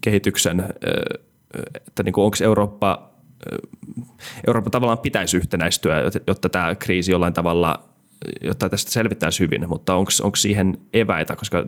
kehityksen, 0.02 0.74
että 1.88 2.04
niin 2.04 2.14
onko 2.18 2.38
Eurooppa, 2.44 3.10
Eurooppa 4.48 4.70
tavallaan 4.70 4.98
pitäisi 4.98 5.38
yhtenäistyä, 5.38 5.96
jotta 6.28 6.50
tämä 6.50 6.76
kriisi 6.76 7.12
jollain 7.12 7.34
tavalla, 7.34 7.84
jotta 8.42 8.70
tästä 8.70 8.92
selvittäisi 8.92 9.40
hyvin, 9.40 9.70
mutta 9.70 9.96
onko 9.96 10.36
siihen 10.36 10.78
eväitä, 10.94 11.36
koska 11.36 11.66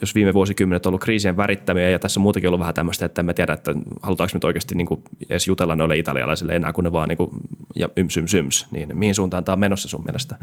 jos 0.00 0.14
viime 0.14 0.34
vuosikymmenet 0.34 0.86
on 0.86 0.90
ollut 0.90 1.00
kriisien 1.00 1.36
värittämiä 1.36 1.90
ja 1.90 1.98
tässä 1.98 2.20
on 2.20 2.22
muutenkin 2.22 2.48
ollut 2.48 2.60
vähän 2.60 2.74
tämmöistä, 2.74 3.06
että 3.06 3.22
emme 3.22 3.34
tiedä, 3.34 3.52
että 3.52 3.74
halutaanko 4.02 4.30
nyt 4.34 4.44
oikeasti 4.44 4.74
niin 4.74 4.86
kuin 4.86 5.02
edes 5.30 5.48
jutella 5.48 5.76
noille 5.76 5.96
italialaisille 5.96 6.56
enää, 6.56 6.72
kun 6.72 6.84
ne 6.84 6.92
vaan 6.92 7.08
niin 7.08 7.16
kuin, 7.16 7.30
ja 7.76 7.88
yms, 7.96 8.16
yms, 8.16 8.34
yms, 8.34 8.66
niin 8.70 8.98
mihin 8.98 9.14
suuntaan 9.14 9.44
tämä 9.44 9.54
on 9.54 9.60
menossa 9.60 9.88
sun 9.88 10.04
mielestä? 10.04 10.36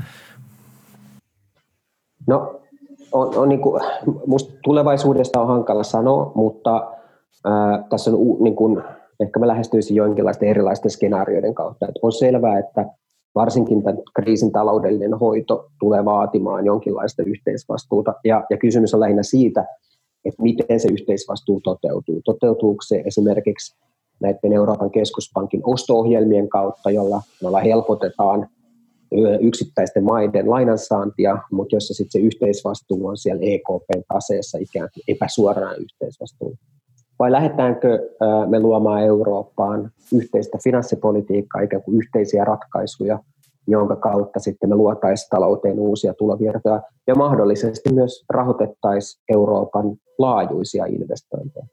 No, 2.28 2.62
on, 3.12 3.38
on 3.38 3.50
niin 3.50 3.62
kuin, 3.62 3.82
musta 4.28 4.54
tulevaisuudesta 4.64 5.42
on 5.42 5.48
hankala 5.48 5.84
sanoa, 5.84 6.32
mutta 6.36 6.92
ää, 7.46 7.84
tässä 7.90 8.12
on 8.12 8.18
niin 8.44 8.56
kuin, 8.56 8.84
ehkä 9.20 9.40
mä 9.40 9.48
lähestyisin 9.48 9.96
jonkinlaisten 9.96 10.50
erilaisten 10.50 10.92
skenaarioiden 10.92 11.54
kautta. 11.54 11.86
Että 11.86 12.00
on 12.02 12.12
selvää, 12.12 12.60
että 12.60 12.86
varsinkin 13.36 13.84
tämän 13.84 14.02
kriisin 14.16 14.52
taloudellinen 14.52 15.14
hoito 15.14 15.66
tulee 15.80 16.06
vaatimaan 16.06 16.66
jonkinlaista 16.66 17.24
yhteisvastuuta. 17.24 18.14
Ja, 18.26 18.46
ja 18.50 18.58
kysymys 18.58 18.94
on 18.94 19.00
lähinnä 19.00 19.24
siitä, 19.24 19.66
että 20.26 20.44
miten 20.44 20.80
se 20.80 20.88
yhteisvastuu 20.92 21.62
toteutuu. 21.62 22.22
Toteutuuko 22.26 22.82
se 22.88 23.04
esimerkiksi 23.06 23.76
näiden 24.20 24.54
Euroopan 24.54 24.92
keskuspankin 24.92 25.62
osto-ohjelmien 25.64 26.50
kautta, 26.50 26.92
jolla, 26.92 27.22
jolla 27.42 27.60
helpotetaan 27.60 28.48
yksittäisten 29.42 30.04
maiden 30.04 30.50
lainansaantia, 30.50 31.38
mutta 31.52 31.76
jossa 31.76 31.94
sitten 31.94 32.22
se 32.22 32.26
yhteisvastuu 32.26 33.08
on 33.08 33.18
siellä 33.18 33.42
EKP-taseessa 33.42 34.58
ikään 34.62 34.90
kuin 34.94 35.16
epäsuoraan 35.16 35.76
yhteisvastuu. 35.82 36.58
Vai 37.20 37.32
lähdetäänkö 37.32 38.10
me 38.48 38.60
luomaan 38.60 39.04
Eurooppaan 39.04 39.92
yhteistä 40.14 40.58
finanssipolitiikkaa, 40.64 41.62
ikään 41.62 41.84
kuin 41.84 41.98
yhteisiä 41.98 42.46
ratkaisuja, 42.46 43.20
jonka 43.68 43.96
kautta 43.96 44.40
sitten 44.40 44.70
me 44.70 44.76
luotaisiin 44.76 45.30
talouteen 45.30 45.80
uusia 45.80 46.14
tulovirtoja 46.14 46.82
ja 47.08 47.16
mahdollisesti 47.16 47.94
myös 47.94 48.26
rahoitettaisiin 48.30 49.24
Euroopan 49.30 49.96
laajuisia 50.18 50.86
investointeja. 50.86 51.66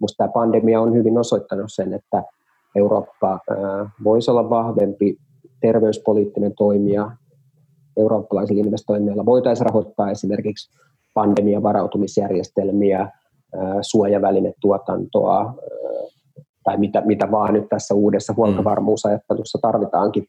Minusta 0.00 0.16
tämä 0.16 0.32
pandemia 0.32 0.80
on 0.80 0.94
hyvin 0.94 1.18
osoittanut 1.18 1.66
sen, 1.68 1.94
että 1.94 2.22
Eurooppa 2.76 3.40
voisi 4.04 4.30
olla 4.30 4.50
vahvempi 4.50 5.16
terveyspoliittinen 5.60 6.52
toimija. 6.54 7.10
Eurooppalaisilla 7.96 8.64
investoinneilla 8.64 9.26
voitaisiin 9.26 9.66
rahoittaa 9.66 10.10
esimerkiksi 10.10 10.78
pandemian 11.14 11.62
varautumisjärjestelmiä, 11.62 13.10
suojavälinetuotantoa 13.82 15.54
tai 16.64 16.76
mitä, 16.76 17.02
mitä 17.04 17.30
vaan 17.30 17.54
nyt 17.54 17.68
tässä 17.68 17.94
uudessa 17.94 18.32
mm. 18.32 18.36
huoltovarmuusajattelussa 18.36 19.58
tarvitaankin. 19.62 20.26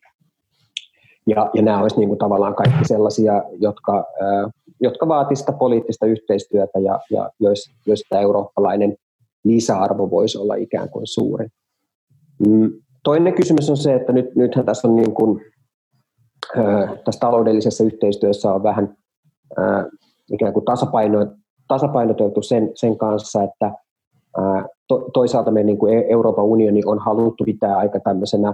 Ja, 1.27 1.49
ja 1.53 1.61
nämä 1.61 1.81
olisivat 1.81 1.99
niin 1.99 2.09
kuin 2.09 2.19
tavallaan 2.19 2.55
kaikki 2.55 2.85
sellaisia, 2.85 3.43
jotka, 3.59 4.05
jotka 4.79 5.07
vaatisivat 5.07 5.45
sitä 5.45 5.59
poliittista 5.59 6.05
yhteistyötä 6.05 6.79
ja, 6.79 6.99
ja 7.11 7.29
joista 7.85 8.19
eurooppalainen 8.19 8.95
lisäarvo 9.43 10.09
voisi 10.09 10.37
olla 10.37 10.55
ikään 10.55 10.89
kuin 10.89 11.07
suuri. 11.07 11.47
Mm, 12.47 12.71
toinen 13.03 13.33
kysymys 13.33 13.69
on 13.69 13.77
se, 13.77 13.93
että 13.93 14.13
nyt, 14.13 14.35
nythän 14.35 14.65
tässä 14.65 14.87
on 14.87 14.95
niin 14.95 15.13
kuin, 15.13 15.41
tässä 17.05 17.19
taloudellisessa 17.19 17.83
yhteistyössä 17.83 18.53
on 18.53 18.63
vähän 18.63 18.95
ikään 20.31 20.53
kuin 20.53 20.65
tasapaino, 20.65 21.19
tasapainoteltu 21.67 22.41
sen, 22.41 22.71
sen 22.75 22.97
kanssa, 22.97 23.43
että 23.43 23.71
to, 24.87 25.09
toisaalta 25.13 25.51
me 25.51 25.63
niin 25.63 25.77
kuin 25.77 25.97
e-, 25.97 26.05
Euroopan 26.09 26.45
unioni 26.45 26.81
on 26.85 26.99
haluttu 26.99 27.43
pitää 27.43 27.77
aika 27.77 27.99
tämmöisenä 27.99 28.53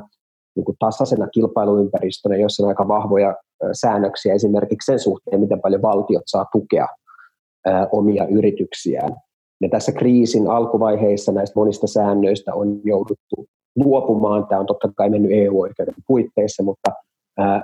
niin 0.55 0.65
kuin 0.65 0.75
tasaisena 0.79 1.27
kilpailuympäristönä, 1.27 2.35
jossa 2.35 2.63
on 2.63 2.69
aika 2.69 2.87
vahvoja 2.87 3.35
säännöksiä 3.73 4.33
esimerkiksi 4.33 4.91
sen 4.91 4.99
suhteen, 4.99 5.39
miten 5.39 5.61
paljon 5.61 5.81
valtiot 5.81 6.23
saa 6.25 6.45
tukea 6.51 6.87
omia 7.91 8.27
yrityksiään. 8.27 9.15
Ja 9.61 9.69
tässä 9.69 9.91
kriisin 9.91 10.47
alkuvaiheissa 10.47 11.31
näistä 11.31 11.59
monista 11.59 11.87
säännöistä 11.87 12.53
on 12.53 12.79
jouduttu 12.83 13.47
luopumaan. 13.75 14.47
Tämä 14.47 14.59
on 14.59 14.65
totta 14.65 14.91
kai 14.95 15.09
mennyt 15.09 15.31
EU-oikeuden 15.33 15.95
puitteissa, 16.07 16.63
mutta 16.63 16.91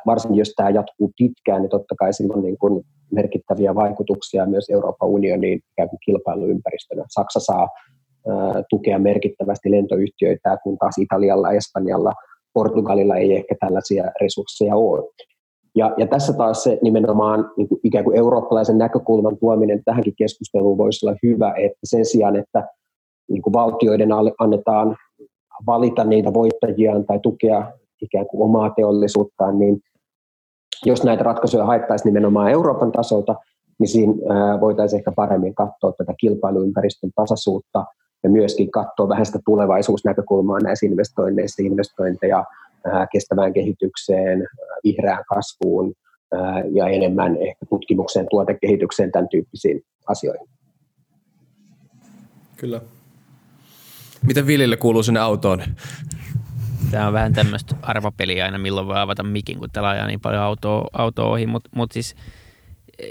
varsinkin 0.05 0.39
jos 0.39 0.53
tämä 0.55 0.69
jatkuu 0.69 1.11
pitkään, 1.17 1.61
niin 1.61 1.69
totta 1.69 1.95
kai 1.99 2.13
sillä 2.13 2.33
on 2.35 2.43
niin 2.43 2.57
kuin 2.57 2.83
merkittäviä 3.11 3.75
vaikutuksia 3.75 4.45
myös 4.45 4.69
Euroopan 4.69 5.09
unioniin 5.09 5.59
ikään 5.71 5.89
kuin 5.89 5.99
kilpailuympäristönä. 6.05 7.03
Saksa 7.07 7.39
saa 7.39 7.69
tukea 8.69 8.99
merkittävästi 8.99 9.71
lentoyhtiöitä, 9.71 10.57
kun 10.63 10.77
taas 10.77 10.97
Italialla, 10.97 11.51
Espanjalla, 11.51 12.13
Portugalilla 12.53 13.15
ei 13.15 13.35
ehkä 13.35 13.55
tällaisia 13.59 14.11
resursseja 14.21 14.75
ole. 14.75 15.09
Ja, 15.75 15.93
ja 15.97 16.07
tässä 16.07 16.33
taas 16.33 16.63
se 16.63 16.79
nimenomaan 16.81 17.51
niin 17.57 17.67
kuin 17.69 17.79
ikään 17.83 18.05
kuin 18.05 18.17
eurooppalaisen 18.17 18.77
näkökulman 18.77 19.37
tuominen 19.37 19.81
tähänkin 19.85 20.13
keskusteluun 20.17 20.77
voisi 20.77 21.05
olla 21.05 21.17
hyvä, 21.23 21.53
että 21.57 21.79
sen 21.83 22.05
sijaan, 22.05 22.35
että 22.35 22.67
niin 23.29 23.41
kuin 23.41 23.53
valtioiden 23.53 24.09
annetaan 24.39 24.95
valita 25.67 26.03
niitä 26.03 26.33
voittajiaan 26.33 27.05
tai 27.05 27.19
tukea 27.19 27.71
ikään 28.05 28.27
kuin 28.27 28.43
omaa 28.43 28.69
teollisuuttaan, 28.69 29.59
niin 29.59 29.81
jos 30.85 31.03
näitä 31.03 31.23
ratkaisuja 31.23 31.65
haettaisiin 31.65 32.05
nimenomaan 32.05 32.51
Euroopan 32.51 32.91
tasolta, 32.91 33.35
niin 33.79 33.87
siinä 33.87 34.13
voitaisiin 34.61 34.97
ehkä 34.97 35.11
paremmin 35.11 35.55
katsoa 35.55 35.93
tätä 35.97 36.13
kilpailuympäristön 36.19 37.11
tasaisuutta 37.15 37.85
ja 38.23 38.29
myöskin 38.29 38.71
katsoa 38.71 39.09
vähän 39.09 39.25
sitä 39.25 39.39
tulevaisuusnäkökulmaa 39.45 40.59
näissä 40.59 40.85
investoinneissa, 40.85 41.63
investointeja 41.63 42.45
kestävään 43.11 43.53
kehitykseen, 43.53 44.47
vihreään 44.83 45.23
kasvuun 45.29 45.93
ja 46.71 46.87
enemmän 46.87 47.37
ehkä 47.37 47.65
tutkimukseen, 47.69 48.27
tuotekehitykseen, 48.29 49.11
tämän 49.11 49.29
tyyppisiin 49.29 49.81
asioihin. 50.07 50.47
Kyllä. 52.57 52.81
Miten 54.27 54.47
Vilille 54.47 54.77
kuuluu 54.77 55.03
sinne 55.03 55.19
autoon? 55.19 55.61
Tämä 56.91 57.07
on 57.07 57.13
vähän 57.13 57.33
tämmöistä 57.33 57.75
arvopeliä 57.81 58.45
aina, 58.45 58.57
milloin 58.57 58.87
voi 58.87 58.99
avata 58.99 59.23
mikin, 59.23 59.59
kun 59.59 59.69
täällä 59.71 59.89
ajaa 59.89 60.07
niin 60.07 60.19
paljon 60.19 60.43
autoa, 60.43 60.87
autoa 60.93 61.25
ohi, 61.25 61.45
mutta 61.45 61.69
mut 61.75 61.91
siis 61.91 62.15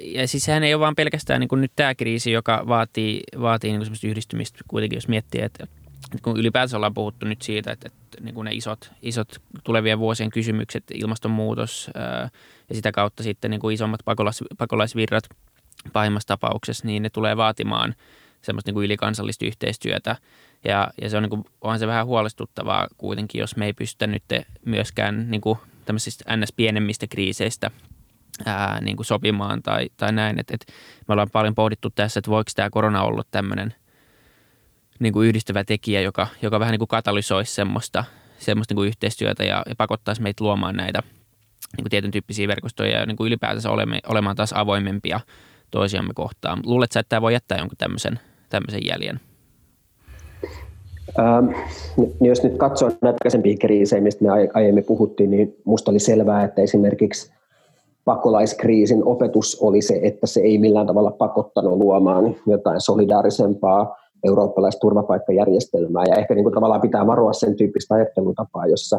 ja 0.03 0.29
siis 0.29 0.45
sehän 0.45 0.65
ei 0.65 0.75
ole 0.75 0.81
vaan 0.81 0.97
pelkästään 0.97 1.41
niin 1.41 1.49
kuin 1.49 1.61
nyt 1.61 1.73
tämä 1.77 1.95
kriisi, 1.95 2.33
joka 2.33 2.65
vaatii, 2.69 3.23
vaatii 3.41 3.71
niin 3.71 3.87
kuin 3.87 4.11
yhdistymistä 4.11 4.59
kuitenkin, 4.69 4.97
jos 4.97 5.09
miettii, 5.09 5.41
että 5.41 5.67
kun 6.23 6.39
ylipäänsä 6.39 6.77
ollaan 6.77 6.95
puhuttu 6.95 7.27
nyt 7.27 7.43
siitä, 7.43 7.73
että, 7.73 7.87
että 7.89 8.25
niin 8.25 8.35
kuin 8.35 8.45
ne 8.45 8.51
isot, 8.53 8.93
isot 9.03 9.43
tulevien 9.65 9.99
vuosien 9.99 10.31
kysymykset, 10.31 10.85
ilmastonmuutos 10.95 11.91
ää, 11.95 12.31
ja 12.69 12.75
sitä 12.75 12.93
kautta 12.93 13.23
sitten 13.23 13.51
niin 13.51 13.61
kuin 13.61 13.75
isommat 13.75 14.01
pakolais, 14.05 14.45
pakolaisvirrat 14.59 15.25
pahimmassa 15.93 16.29
tapauksessa, 16.29 16.87
niin 16.87 17.03
ne 17.03 17.11
tulee 17.11 17.37
vaatimaan 17.37 17.95
semmoista 18.43 18.69
niin 18.69 18.75
kuin 18.75 18.85
ylikansallista 18.85 19.47
yhteistyötä. 19.47 20.17
Ja, 20.65 20.89
ja 21.03 21.11
se 21.11 21.17
on, 21.17 21.23
niin 21.23 21.31
kuin, 21.31 21.45
onhan 21.61 21.79
se 21.79 21.87
vähän 21.87 22.07
huolestuttavaa 22.07 22.89
kuitenkin, 22.99 23.39
jos 23.39 23.57
me 23.57 23.67
ei 23.67 23.73
pystytä 23.73 24.07
nyt 24.07 24.23
myöskään 24.65 25.31
niin 25.31 25.41
kuin 25.41 25.59
tämmöisistä 25.85 26.37
ns-pienemmistä 26.37 27.07
kriiseistä 27.07 27.71
ää, 28.47 28.81
niin 28.81 28.97
kuin 28.97 29.07
sopimaan 29.07 29.63
tai, 29.63 29.91
tai 29.97 30.13
näin. 30.13 30.41
Et, 30.41 30.51
et 30.51 30.67
me 31.09 31.13
ollaan 31.13 31.31
paljon 31.33 31.55
pohdittu 31.55 31.91
tässä, 31.91 32.19
että 32.19 32.31
voiko 32.31 32.51
tämä 32.55 32.71
korona 32.71 33.03
olla 33.03 33.23
tämmöinen 33.31 33.75
niin 34.99 35.13
kuin 35.13 35.29
yhdistävä 35.29 35.65
tekijä, 35.65 36.01
joka, 36.01 36.27
joka 36.43 36.61
vähän 36.61 36.73
niin 36.73 36.79
kuin 36.79 36.89
katalysoisi 36.89 37.55
semmoista, 37.55 38.05
semmoista 38.39 38.73
niin 38.73 38.77
kuin 38.77 38.89
yhteistyötä 38.89 39.45
ja, 39.45 39.63
ja 39.69 39.75
pakottaisi 39.77 40.23
meitä 40.23 40.45
luomaan 40.45 40.77
näitä 40.77 41.03
niin 41.77 41.85
kuin 41.85 41.91
tietyn 41.91 42.11
tyyppisiä 42.11 42.49
verkostoja 42.49 42.99
ja 42.99 43.07
niin 43.07 43.17
kuin 43.17 43.27
ylipäätänsä 43.27 43.71
olemme, 43.71 44.01
olemaan 44.07 44.37
taas 44.37 44.53
avoimempia 44.53 45.21
toisiamme 45.71 46.15
kohtaan. 46.15 46.61
Luuletko 46.65 46.99
että 46.99 47.09
tämä 47.09 47.23
voi 47.23 47.33
jättää 47.33 47.59
jonkun 47.59 47.79
tämmöisen, 47.79 48.21
tämmöisen 48.49 48.87
jäljen? 48.87 49.21
Ähm, 51.19 51.49
jos 52.21 52.43
nyt 52.43 52.57
katsoo 52.57 52.89
näitä 52.89 53.07
aikaisempia 53.07 53.57
kriisejä, 53.61 54.03
mistä 54.03 54.25
me 54.25 54.31
aiemmin 54.55 54.85
puhuttiin, 54.85 55.31
niin 55.31 55.57
minusta 55.65 55.91
oli 55.91 55.99
selvää, 55.99 56.45
että 56.45 56.63
esimerkiksi 56.63 57.33
pakolaiskriisin 58.05 59.05
opetus 59.05 59.59
oli 59.61 59.83
se, 59.83 60.01
että 60.03 60.27
se 60.27 60.41
ei 60.41 60.59
millään 60.59 60.87
tavalla 60.87 61.11
pakottanut 61.11 61.79
luomaan 61.79 62.37
jotain 62.47 62.81
solidaarisempaa 62.81 63.97
eurooppalaista 64.25 64.81
turvapaikkajärjestelmää. 64.81 66.05
Ja 66.09 66.17
ehkä 66.17 66.35
niin 66.35 66.45
kuin 66.45 66.55
tavallaan 66.55 66.81
pitää 66.81 67.07
varoa 67.07 67.33
sen 67.33 67.57
tyyppistä 67.57 67.95
ajattelutapaa, 67.95 68.67
jossa, 68.67 68.99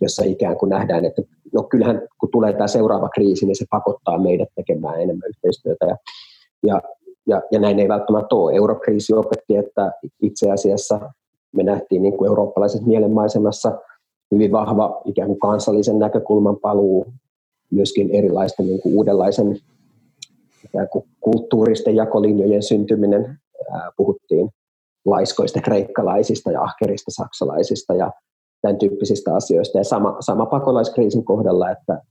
jossa 0.00 0.24
ikään 0.24 0.56
kuin 0.56 0.70
nähdään, 0.70 1.04
että 1.04 1.22
no 1.54 1.62
kyllähän 1.62 2.02
kun 2.20 2.28
tulee 2.32 2.52
tämä 2.52 2.66
seuraava 2.66 3.08
kriisi, 3.08 3.46
niin 3.46 3.56
se 3.56 3.64
pakottaa 3.70 4.18
meidät 4.18 4.48
tekemään 4.54 5.00
enemmän 5.00 5.28
yhteistyötä. 5.28 5.86
Ja, 5.86 5.96
ja, 6.66 6.82
ja, 7.26 7.42
ja 7.52 7.60
näin 7.60 7.78
ei 7.78 7.88
välttämättä 7.88 8.34
ole. 8.34 8.54
Eurokriisi 8.54 9.14
opetti, 9.14 9.56
että 9.56 9.92
itse 10.22 10.50
asiassa 10.50 11.00
me 11.52 11.62
nähtiin 11.62 12.02
niin 12.02 12.16
kuin 12.16 12.28
eurooppalaisessa 12.28 12.86
mielenmaisemassa 12.86 13.78
hyvin 14.30 14.52
vahva 14.52 15.02
ikään 15.04 15.28
kuin 15.28 15.40
kansallisen 15.40 15.98
näkökulman 15.98 16.56
paluu, 16.56 17.06
myöskin 17.70 18.10
erilaisten 18.10 18.66
niin 18.66 18.80
kuin 18.80 18.94
uudenlaisen 18.94 19.58
ikään 20.64 20.88
kuin 20.88 21.04
kulttuuristen 21.20 21.96
jakolinjojen 21.96 22.62
syntyminen. 22.62 23.38
Puhuttiin 23.96 24.50
laiskoista 25.04 25.60
kreikkalaisista 25.60 26.52
ja 26.52 26.62
ahkerista 26.62 27.10
saksalaisista 27.10 27.94
ja 27.94 28.12
tämän 28.62 28.78
tyyppisistä 28.78 29.34
asioista. 29.34 29.78
Ja 29.78 29.84
sama, 29.84 30.16
sama 30.20 30.46
pakolaiskriisin 30.46 31.24
kohdalla, 31.24 31.70
että 31.70 32.02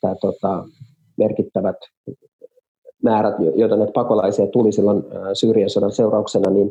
tämä 0.00 0.14
tota, 0.20 0.64
merkittävät 1.16 1.76
määrät, 3.02 3.34
joita 3.56 3.76
näitä 3.76 3.92
pakolaisia 3.92 4.46
tuli 4.46 4.72
silloin 4.72 5.04
Syyrian 5.34 5.70
sodan 5.70 5.92
seurauksena, 5.92 6.50
niin 6.50 6.70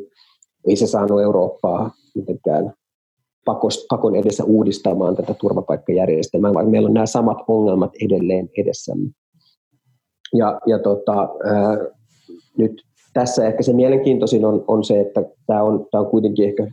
ei 0.67 0.75
se 0.75 0.87
saanut 0.87 1.21
Eurooppaa 1.21 1.91
mitenkään 2.15 2.73
pakon 3.89 4.15
edessä 4.15 4.43
uudistamaan 4.43 5.15
tätä 5.15 5.33
turvapaikkajärjestelmää, 5.33 6.53
vaan 6.53 6.69
meillä 6.69 6.87
on 6.87 6.93
nämä 6.93 7.05
samat 7.05 7.37
ongelmat 7.47 7.91
edelleen 8.05 8.49
edessämme. 8.57 9.09
Ja, 10.33 10.59
ja 10.65 10.79
tota, 10.79 11.29
ää, 11.45 11.77
nyt 12.57 12.81
tässä 13.13 13.47
ehkä 13.47 13.63
se 13.63 13.73
mielenkiintoisin 13.73 14.45
on, 14.45 14.63
on 14.67 14.83
se, 14.83 14.99
että 14.99 15.23
tämä 15.47 15.63
on, 15.63 15.87
on 15.93 16.07
kuitenkin 16.07 16.49
ehkä 16.49 16.67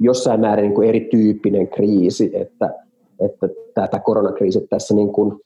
jossain 0.00 0.40
määrin 0.40 0.62
niin 0.62 0.74
kuin 0.74 0.88
erityyppinen 0.88 1.68
kriisi, 1.68 2.30
että, 2.34 2.74
että 3.20 3.48
tämä 3.74 4.02
koronakriisi 4.04 4.66
tässä 4.70 4.94
niin 4.94 5.12
kuin, 5.12 5.40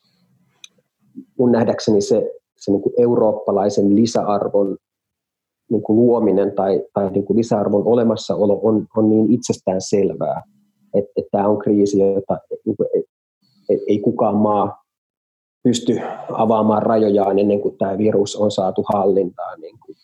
mun 1.39 1.51
nähdäkseni 1.51 2.01
se, 2.01 2.31
se 2.57 2.71
niin 2.71 2.81
kuin 2.81 2.93
eurooppalaisen 2.97 3.95
lisäarvon 3.95 4.77
niin 5.71 5.81
kuin 5.81 5.97
luominen 5.97 6.55
tai, 6.55 6.83
tai 6.93 7.11
niin 7.11 7.25
kuin 7.25 7.37
lisäarvon 7.37 7.87
olemassaolo 7.87 8.59
on, 8.63 8.87
on 8.97 9.09
niin 9.09 9.33
itsestään 9.33 9.81
selvää, 9.81 10.43
että, 10.93 11.11
että 11.17 11.29
tämä 11.31 11.47
on 11.47 11.57
kriisi, 11.57 11.99
jota 11.99 12.37
niin 12.65 12.77
kuin 12.77 12.89
ei, 13.69 13.85
ei 13.87 13.99
kukaan 13.99 14.35
maa 14.35 14.83
pysty 15.63 15.99
avaamaan 16.31 16.83
rajojaan 16.83 17.39
ennen 17.39 17.61
kuin 17.61 17.77
tämä 17.77 17.97
virus 17.97 18.35
on 18.35 18.51
saatu 18.51 18.83
hallintaan 18.93 19.61
niin 19.61 19.75
kuin, 19.85 19.95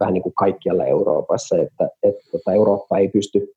vähän 0.00 0.14
niin 0.14 0.22
kuin 0.22 0.34
kaikkialla 0.34 0.84
Euroopassa, 0.84 1.56
että, 1.56 1.84
että, 1.84 1.98
että 2.02 2.22
tota 2.32 2.52
Eurooppa 2.52 2.98
ei 2.98 3.08
pysty, 3.08 3.52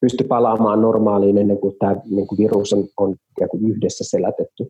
pysty 0.00 0.24
palaamaan 0.24 0.80
normaaliin 0.80 1.38
ennen 1.38 1.58
kuin 1.58 1.74
tämä 1.78 1.96
niin 2.10 2.26
kuin 2.26 2.38
virus 2.38 2.72
on, 2.72 2.84
on 2.96 3.16
yhdessä 3.68 4.04
selätetty. 4.06 4.66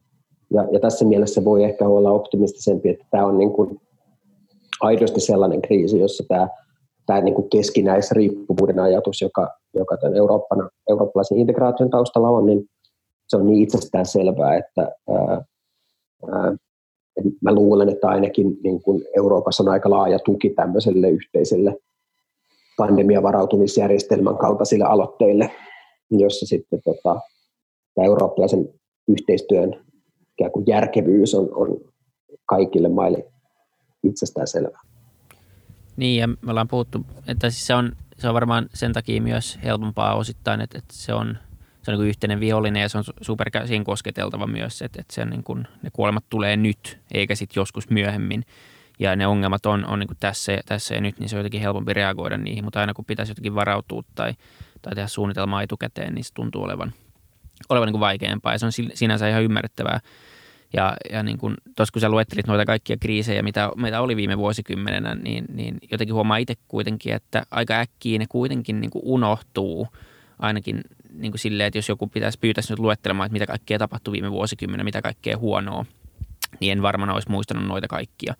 Ja, 0.54 0.68
ja 0.72 0.80
tässä 0.80 1.04
mielessä 1.04 1.44
voi 1.44 1.64
ehkä 1.64 1.88
olla 1.88 2.11
optimistisempi, 2.11 2.88
että 2.88 3.04
tämä 3.11 3.26
on 3.26 3.38
niin 3.38 3.52
kuin 3.52 3.80
aidosti 4.81 5.21
sellainen 5.21 5.62
kriisi, 5.62 5.99
jossa 5.99 6.25
tämä, 6.29 6.49
tämä 7.07 7.21
niin 7.21 7.35
kuin 7.35 7.50
keskinäisriippuvuuden 7.50 8.81
ajatus, 8.81 9.21
joka, 9.21 9.49
joka 9.75 9.97
tämän 9.97 10.17
Euroopan, 10.17 10.71
eurooppalaisen 10.88 11.38
integraation 11.38 11.91
taustalla 11.91 12.29
on, 12.29 12.47
niin 12.47 12.67
se 13.29 13.37
on 13.37 13.47
niin 13.47 13.62
itsestään 13.62 14.07
selvää, 14.07 14.57
että 14.57 14.93
ää, 15.09 15.45
ää, 16.33 16.57
mä 17.43 17.55
luulen, 17.55 17.88
että 17.88 18.09
ainakin 18.09 18.57
niin 18.64 18.83
kuin 18.83 19.05
Euroopassa 19.17 19.62
on 19.62 19.69
aika 19.69 19.91
laaja 19.91 20.19
tuki 20.19 20.50
tämmöiselle 20.50 21.09
yhteiselle 21.09 21.76
pandemiavarautumisjärjestelmän 22.77 24.37
kaltaisille 24.37 24.85
aloitteille, 24.85 25.51
jossa 26.11 26.46
sitten 26.46 26.81
tota, 26.85 27.20
tämä 27.94 28.07
eurooppalaisen 28.07 28.68
yhteistyön 29.09 29.85
järkevyys 30.66 31.35
on, 31.35 31.49
on 31.55 31.81
kaikille 32.46 32.88
maille 32.88 33.33
itsestään 34.03 34.47
selvää. 34.47 34.81
Niin, 35.97 36.21
ja 36.21 36.29
me 36.29 36.51
ollaan 36.51 36.69
puhuttu, 36.69 37.07
että 37.27 37.51
siis 37.51 37.67
se 37.67 37.75
on, 37.75 37.93
se 38.19 38.29
on 38.29 38.35
varmaan 38.35 38.67
sen 38.75 38.93
takia 38.93 39.23
myös 39.23 39.59
helpompaa 39.65 40.15
osittain, 40.15 40.61
että, 40.61 40.79
että 40.79 40.95
se 40.95 41.15
on, 41.15 41.38
se 41.83 41.91
on 41.91 41.99
niin 41.99 42.09
yhteinen 42.09 42.41
vihollinen 42.41 42.83
ja 42.83 42.88
se 42.88 42.99
on 42.99 43.05
superkäsin 43.21 43.85
kosketeltava 43.85 44.47
myös, 44.47 44.83
että, 44.83 45.01
että 45.01 45.15
sen 45.15 45.31
niin 45.31 45.45
kuin, 45.45 45.67
ne 45.83 45.91
kuolemat 45.93 46.25
tulee 46.31 46.57
nyt, 46.57 46.99
eikä 47.15 47.35
sitten 47.35 47.61
joskus 47.61 47.91
myöhemmin. 47.91 48.45
Ja 48.99 49.17
ne 49.17 49.27
ongelmat 49.27 49.67
on, 49.67 49.87
on 49.87 49.99
niin 49.99 50.09
kuin 50.09 50.17
tässä, 50.21 50.61
tässä 50.67 50.95
ja 50.95 51.01
nyt, 51.01 51.19
niin 51.19 51.29
se 51.29 51.37
on 51.37 51.41
jotenkin 51.41 51.61
helpompi 51.61 51.93
reagoida 51.93 52.38
niihin, 52.38 52.65
mutta 52.65 52.81
aina 52.81 52.95
kun 52.95 53.05
pitäisi 53.05 53.31
jotenkin 53.31 53.55
varautua 53.55 54.03
tai, 54.15 54.35
tai 54.83 54.95
tehdä 54.95 55.09
suunnitelmaa 55.09 55.62
etukäteen, 55.62 56.15
niin 56.15 56.25
se 56.25 56.35
tuntuu 56.35 56.62
olevan, 56.62 56.93
olevan 57.69 57.87
niin 57.87 57.93
kuin 57.93 58.01
vaikeampaa 58.01 58.53
ja 58.53 58.59
se 58.59 58.67
on 58.67 58.73
sinänsä 58.95 59.29
ihan 59.29 59.43
ymmärrettävää. 59.43 60.01
Ja, 60.72 60.96
ja 61.12 61.22
niin 61.22 61.38
kun, 61.38 61.54
tuossa 61.76 61.92
kun 61.92 62.00
sä 62.00 62.08
luettelit 62.08 62.46
noita 62.46 62.64
kaikkia 62.64 62.96
kriisejä, 62.96 63.42
mitä 63.42 63.70
meitä 63.76 64.00
oli 64.00 64.16
viime 64.16 64.38
vuosikymmenenä, 64.38 65.14
niin, 65.14 65.44
niin 65.52 65.78
jotenkin 65.90 66.14
huomaa 66.14 66.37
itse 66.37 66.54
kuitenkin, 66.68 67.14
että 67.14 67.42
aika 67.50 67.74
äkkiä 67.74 68.18
ne 68.18 68.26
kuitenkin 68.28 68.80
niin 68.80 68.90
kuin 68.90 69.02
unohtuu 69.04 69.88
ainakin 70.38 70.80
niin 71.12 71.32
kuin 71.32 71.38
silleen, 71.38 71.66
että 71.66 71.78
jos 71.78 71.88
joku 71.88 72.06
pitäisi 72.06 72.38
pyytäisi 72.38 72.72
nyt 72.72 72.78
luettelemaan, 72.78 73.26
että 73.26 73.32
mitä 73.32 73.46
kaikkea 73.46 73.78
tapahtui 73.78 74.12
viime 74.12 74.30
vuosikymmenenä, 74.30 74.85
mitä 74.85 75.02
kaikkea 75.02 75.38
huonoa, 75.38 75.85
niin 76.61 76.72
en 76.72 76.82
varmaan 76.82 77.11
olisi 77.11 77.30
muistanut 77.30 77.66
noita 77.66 77.88
kaikkia. 77.88 78.35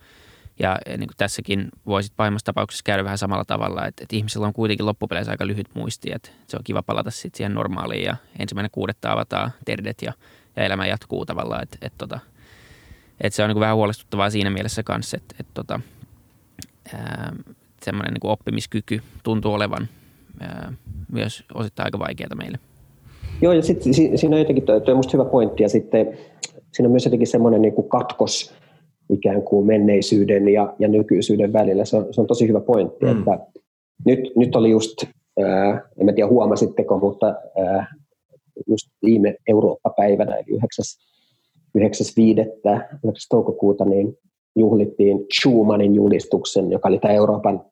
Ja 0.59 0.79
niin 0.87 1.09
kuin 1.09 1.17
tässäkin 1.17 1.69
voisit 1.87 2.13
pahimmassa 2.17 2.45
tapauksessa 2.45 2.83
käydä 2.85 3.05
vähän 3.05 3.19
samalla 3.19 3.45
tavalla, 3.45 3.87
että, 3.87 4.05
että 4.05 4.17
ihmisillä 4.17 4.47
on 4.47 4.53
kuitenkin 4.53 4.87
loppupeleissä 4.87 5.33
aika 5.33 5.47
lyhyt 5.47 5.75
muisti, 5.75 6.13
että 6.15 6.31
se 6.47 6.57
on 6.57 6.65
kiva 6.65 6.83
palata 6.83 7.11
sitten 7.11 7.37
siihen 7.37 7.55
normaaliin 7.55 8.05
ja 8.05 8.17
ensimmäinen 8.39 8.71
kuudetta 8.71 9.13
avataan 9.13 9.51
terdet 9.65 10.03
ja 10.03 10.13
ja 10.57 10.65
elämä 10.65 10.87
jatkuu 10.87 11.27
tavallaan. 11.27 11.63
Että 11.63 11.79
et, 11.83 11.93
tota, 11.99 12.21
et 13.21 13.35
se 13.35 13.43
on 13.43 13.49
niin 13.49 13.61
vähän 13.61 13.77
huolestuttavaa 13.77 14.31
siinä 14.31 14.51
mielessä 14.51 14.83
kanssa, 14.83 15.17
että 15.17 15.35
et, 15.41 15.47
tota, 15.55 15.81
semmoinen 17.83 18.15
niin 18.15 18.31
oppimiskyky 18.31 19.01
tuntuu 19.23 19.53
olevan 19.53 19.89
ää, 20.41 20.73
myös 21.13 21.45
osittain 21.55 21.87
aika 21.87 21.99
vaikeaa 21.99 22.37
meille. 22.37 22.59
Joo, 23.41 23.53
ja 23.53 23.63
sitten 23.63 23.95
si, 23.95 24.11
siinä 24.15 24.37
on 24.37 24.41
jotenkin, 24.41 24.65
tuo 24.65 24.81
on 24.87 24.97
musta 24.97 25.19
hyvä 25.19 25.25
pointti, 25.25 25.63
ja 25.63 25.69
sitten 25.69 26.19
siinä 26.73 26.87
on 26.87 26.91
myös 26.91 27.05
jotenkin 27.05 27.27
semmoinen 27.27 27.63
niin 27.63 27.75
kuin 27.75 27.89
katkos 27.89 28.55
ikään 29.11 29.43
kuin 29.43 29.67
menneisyyden 29.67 30.49
ja, 30.49 30.75
ja 30.79 30.89
nykyisyyden 30.89 31.53
välillä. 31.53 31.85
Se 31.85 31.97
on, 31.97 32.15
se 32.15 32.21
on 32.21 32.27
tosi 32.27 32.49
hyvä 32.49 32.61
pointti, 32.61 33.05
mm. 33.07 33.19
että 33.19 33.39
nyt, 34.07 34.21
nyt 34.37 34.57
oli 34.57 34.71
just, 34.71 35.05
ää, 35.45 35.83
en 35.99 36.15
tiedä 36.15 36.29
huomasitteko, 36.29 36.99
mutta 36.99 37.27
ää, 37.27 37.95
just 38.69 38.89
viime 39.03 39.35
Eurooppa-päivänä, 39.49 40.37
eli 40.37 40.59
9.5. 40.59 40.59
9. 41.75 42.07
toukokuuta, 43.29 43.85
niin 43.85 44.19
juhlittiin 44.57 45.27
Schumannin 45.41 45.95
julistuksen, 45.95 46.73
joka 46.73 46.89
oli 46.89 46.99
tämä 46.99 47.15
Euroopan 47.15 47.65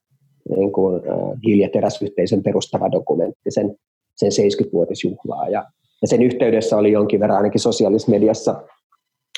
niin 0.57 0.73
kuin, 0.73 0.95
äh, 0.95 1.41
hiili- 1.47 1.63
ja 1.63 1.69
teräsyhteisön 1.69 2.43
perustava 2.43 2.93
dokumentti, 2.93 3.51
sen, 3.51 3.77
sen 4.17 4.33
70-vuotisjuhlaa. 4.33 5.49
Ja, 5.49 5.65
ja 6.03 6.09
sen 6.09 6.23
yhteydessä 6.23 6.77
oli 6.77 6.93
jonkin 6.93 7.21
verran 7.21 7.37
ainakin 7.37 7.61
sosiaalisessa 7.61 8.11
mediassa 8.11 8.63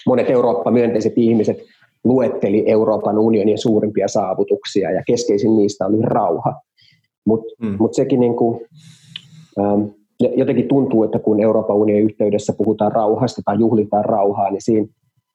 monet 0.07 0.31
Eurooppa-myönteiset 0.31 1.13
ihmiset 1.17 1.57
luetteli 2.05 2.65
Euroopan 2.71 3.19
unionin 3.19 3.59
suurimpia 3.59 4.09
saavutuksia, 4.09 4.91
ja 4.91 5.03
keskeisin 5.07 5.57
niistä 5.57 5.87
oli 5.87 6.03
rauha. 6.03 6.55
Mutta 7.27 7.55
mm. 7.63 7.77
mut 7.79 7.95
sekin 7.95 8.21
niin 8.21 8.37
kuin, 8.37 8.61
ähm, 9.61 9.83
jotenkin 10.37 10.69
tuntuu, 10.69 11.05
että 11.05 11.19
kun 11.19 11.41
Euroopan 11.41 11.77
unionin 11.77 12.05
yhteydessä 12.05 12.53
puhutaan 12.59 12.93
rauhasta 12.93 13.43
tai 13.45 13.59
juhlitaan 13.59 14.05
rauhaa, 14.05 14.51
niin 14.51 14.63
siinä 14.63 14.87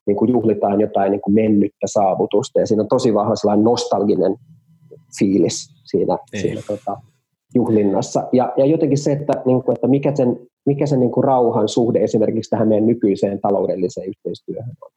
niin 0.07 0.17
kuin 0.17 0.31
juhlitaan 0.31 0.81
jotain 0.81 1.11
niin 1.11 1.21
kuin 1.21 1.33
mennyttä 1.33 1.85
saavutusta. 1.85 2.59
Ja 2.59 2.67
siinä 2.67 2.81
on 2.81 2.87
tosi 2.87 3.13
vahva 3.13 3.35
sellainen 3.35 3.63
nostalginen 3.63 4.35
fiilis 5.19 5.69
siinä, 5.83 6.17
siinä 6.41 6.61
tota, 6.67 6.97
juhlinnassa. 7.55 8.27
Ja, 8.31 8.53
ja 8.57 8.65
jotenkin 8.65 8.97
se, 8.97 9.11
että, 9.11 9.33
niin 9.45 9.63
kuin, 9.63 9.75
että 9.75 9.87
mikä 9.87 10.15
sen, 10.15 10.39
mikä 10.65 10.85
sen 10.85 10.99
niin 10.99 11.11
kuin 11.11 11.23
rauhan 11.23 11.69
suhde 11.69 11.99
esimerkiksi 11.99 12.49
tähän 12.49 12.67
meidän 12.67 12.87
nykyiseen 12.87 13.39
taloudelliseen 13.41 14.09
yhteistyöhön 14.09 14.73
on. 14.81 14.91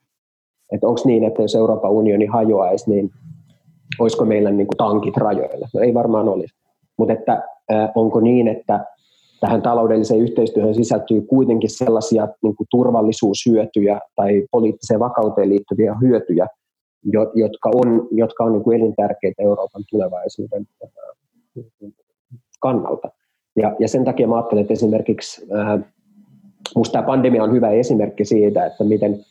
Että 0.72 0.86
onko 0.86 1.00
niin, 1.04 1.24
että 1.24 1.42
jos 1.42 1.54
Euroopan 1.54 1.90
unioni 1.90 2.26
hajoaisi, 2.26 2.90
niin 2.90 3.10
olisiko 3.98 4.24
meillä 4.24 4.50
niin 4.50 4.66
kuin 4.66 4.76
tankit 4.76 5.16
rajoilla? 5.16 5.68
No 5.74 5.80
ei 5.80 5.94
varmaan 5.94 6.28
olisi. 6.28 6.54
Mutta 6.98 7.12
että, 7.12 7.42
äh, 7.72 7.90
onko 7.94 8.20
niin, 8.20 8.48
että 8.48 8.84
tähän 9.40 9.62
taloudelliseen 9.62 10.20
yhteistyöhön 10.20 10.74
sisältyy 10.74 11.20
kuitenkin 11.20 11.70
sellaisia 11.70 12.28
niin 12.42 12.56
kuin 12.56 12.66
turvallisuushyötyjä 12.70 14.00
tai 14.16 14.46
poliittiseen 14.50 15.00
vakauteen 15.00 15.48
liittyviä 15.48 15.96
hyötyjä, 16.02 16.46
jotka 17.34 17.70
on, 17.74 18.08
jotka 18.10 18.44
on 18.44 18.52
niin 18.52 18.62
kuin 18.62 18.80
elintärkeitä 18.80 19.42
Euroopan 19.42 19.82
tulevaisuuden 19.90 20.66
kannalta. 22.60 23.10
Ja, 23.56 23.76
ja 23.78 23.88
sen 23.88 24.04
takia 24.04 24.28
mä 24.28 24.36
ajattelen, 24.36 24.62
että 24.62 24.72
esimerkiksi 24.72 25.46
äh, 25.58 25.80
minusta 26.74 26.92
tämä 26.92 27.06
pandemia 27.06 27.42
on 27.42 27.52
hyvä 27.52 27.70
esimerkki 27.70 28.24
siitä, 28.24 28.66
että 28.66 28.84
miten 28.84 29.24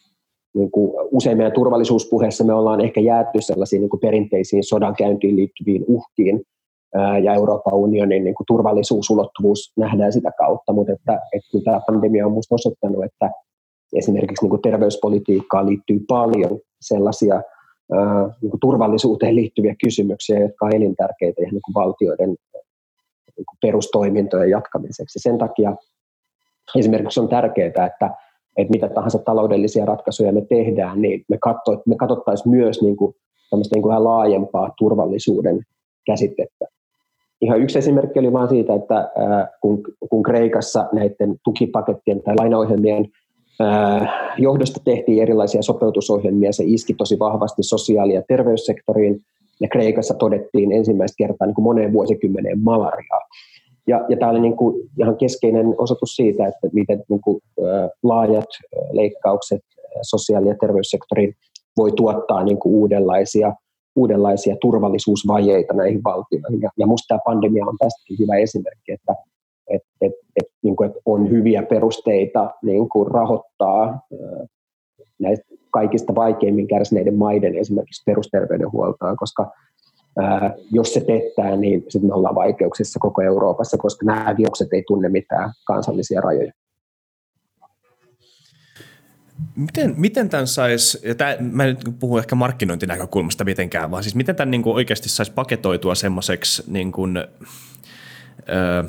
niin 0.53 0.71
kuin 0.71 0.91
usein 1.11 1.37
meidän 1.37 1.53
turvallisuuspuheessa 1.53 2.43
me 2.43 2.53
ollaan 2.53 2.81
ehkä 2.81 3.01
jääty 3.01 3.41
sellaisiin 3.41 3.79
niin 3.79 3.89
kuin 3.89 3.99
perinteisiin 3.99 4.63
sodankäyntiin 4.63 5.35
liittyviin 5.35 5.85
uhkiin, 5.87 6.41
ja 7.23 7.33
Euroopan 7.33 7.73
unionin 7.73 8.23
niin 8.23 8.35
kuin 8.35 8.45
turvallisuusulottuvuus 8.47 9.73
nähdään 9.77 10.13
sitä 10.13 10.31
kautta, 10.37 10.73
mutta 10.73 10.93
että, 10.93 11.19
että 11.33 11.57
tämä 11.65 11.79
pandemia 11.87 12.25
on 12.25 12.31
minusta 12.31 12.55
osoittanut, 12.55 13.03
että 13.03 13.31
esimerkiksi 13.93 14.43
niin 14.43 14.49
kuin 14.49 14.61
terveyspolitiikkaan 14.61 15.65
liittyy 15.65 15.99
paljon 16.07 16.59
sellaisia 16.81 17.35
ää, 17.35 18.29
niin 18.41 18.49
kuin 18.49 18.59
turvallisuuteen 18.59 19.35
liittyviä 19.35 19.75
kysymyksiä, 19.83 20.39
jotka 20.39 20.65
ovat 20.65 20.75
elintärkeitä 20.75 21.41
ihan 21.41 21.53
niin 21.53 21.61
kuin 21.61 21.73
valtioiden 21.73 22.29
niin 22.29 23.45
kuin 23.45 23.57
perustoimintojen 23.61 24.49
jatkamiseksi. 24.49 25.19
Sen 25.19 25.37
takia 25.37 25.75
esimerkiksi 26.75 27.19
on 27.19 27.29
tärkeää, 27.29 27.67
että, 27.67 28.09
että 28.57 28.71
mitä 28.71 28.89
tahansa 28.89 29.19
taloudellisia 29.19 29.85
ratkaisuja 29.85 30.31
me 30.31 30.41
tehdään, 30.41 31.01
niin 31.01 31.25
me, 31.29 31.37
katso, 31.37 31.81
me 31.85 31.95
katsottaisiin 31.95 32.49
myös 32.49 32.81
niin 32.81 32.97
kuin, 32.97 33.15
niin 33.73 33.81
kuin 33.81 34.03
laajempaa 34.03 34.73
turvallisuuden 34.77 35.61
käsitettä. 36.05 36.65
Ihan 37.41 37.61
yksi 37.61 37.79
esimerkki 37.79 38.19
oli 38.19 38.33
vain 38.33 38.49
siitä, 38.49 38.73
että 38.73 39.11
kun, 39.61 39.83
kun 40.09 40.23
Kreikassa 40.23 40.89
näiden 40.93 41.35
tukipakettien 41.43 42.23
tai 42.23 42.35
lainaohjelmien 42.39 43.05
johdosta 44.37 44.81
tehtiin 44.83 45.21
erilaisia 45.21 45.61
sopeutusohjelmia, 45.61 46.53
se 46.53 46.63
iski 46.67 46.93
tosi 46.93 47.19
vahvasti 47.19 47.63
sosiaali- 47.63 48.13
ja 48.13 48.21
terveyssektoriin, 48.27 49.21
ja 49.61 49.67
Kreikassa 49.67 50.13
todettiin 50.13 50.71
ensimmäistä 50.71 51.15
kertaa 51.17 51.47
niin 51.47 51.55
kuin 51.55 51.63
moneen 51.63 51.93
vuosikymmeneen 51.93 52.63
malariaa. 52.63 53.19
Ja, 53.87 54.05
ja 54.09 54.17
tämä 54.17 54.31
oli 54.31 54.39
niin 54.39 54.57
kuin 54.57 54.89
ihan 54.99 55.17
keskeinen 55.17 55.75
osoitus 55.77 56.15
siitä, 56.15 56.47
että 56.47 56.67
miten 56.73 57.03
niin 57.09 57.21
kuin, 57.21 57.41
laajat 58.03 58.49
leikkaukset 58.91 59.61
sosiaali- 60.01 60.47
ja 60.47 60.55
terveyssektoriin 60.61 61.33
voi 61.77 61.91
tuottaa 61.91 62.43
niin 62.43 62.59
kuin 62.59 62.75
uudenlaisia 62.75 63.53
uudenlaisia 63.99 64.55
turvallisuusvajeita 64.61 65.73
näihin 65.73 66.03
valtioihin. 66.03 66.61
Ja, 66.61 66.69
ja 66.77 66.85
tämä 67.07 67.19
pandemia 67.25 67.65
on 67.65 67.77
tästäkin 67.79 68.19
hyvä 68.19 68.35
esimerkki, 68.35 68.91
että 68.91 69.13
et, 69.69 69.81
et, 70.01 70.13
et, 70.35 70.47
niin 70.61 70.75
kuin, 70.75 70.87
että 70.89 70.99
on 71.05 71.29
hyviä 71.29 71.63
perusteita 71.63 72.51
niin 72.63 72.89
kuin 72.89 73.11
rahoittaa 73.11 74.01
näistä 75.19 75.45
kaikista 75.71 76.15
vaikeimmin 76.15 76.67
kärsineiden 76.67 77.15
maiden 77.15 77.57
esimerkiksi 77.57 78.03
perusterveydenhuoltoa, 78.05 79.15
koska 79.15 79.51
ää, 80.17 80.53
jos 80.71 80.93
se 80.93 81.01
pettää, 81.01 81.55
niin 81.55 81.85
sitten 81.89 82.09
me 82.09 82.13
ollaan 82.13 82.35
vaikeuksissa 82.35 82.99
koko 82.99 83.21
Euroopassa, 83.21 83.77
koska 83.77 84.05
nämä 84.05 84.35
virukset 84.37 84.67
ei 84.73 84.83
tunne 84.87 85.09
mitään 85.09 85.51
kansallisia 85.67 86.21
rajoja. 86.21 86.51
Miten, 89.55 89.93
miten 89.97 90.29
tämän 90.29 90.47
saisi, 90.47 90.99
ja 91.03 91.15
tämä, 91.15 91.35
mä 91.39 91.65
nyt 91.65 91.79
puhu 91.99 92.17
ehkä 92.17 92.35
markkinointinäkökulmasta 92.35 93.45
mitenkään, 93.45 93.91
vaan 93.91 94.03
siis 94.03 94.15
miten 94.15 94.35
tämän 94.35 94.51
niin 94.51 94.61
kuin 94.61 94.75
oikeasti 94.75 95.09
saisi 95.09 95.31
paketoitua 95.31 95.95
semmoiseksi 95.95 96.63
niin 96.67 96.91
kuin, 96.91 97.17
öö, 97.17 98.83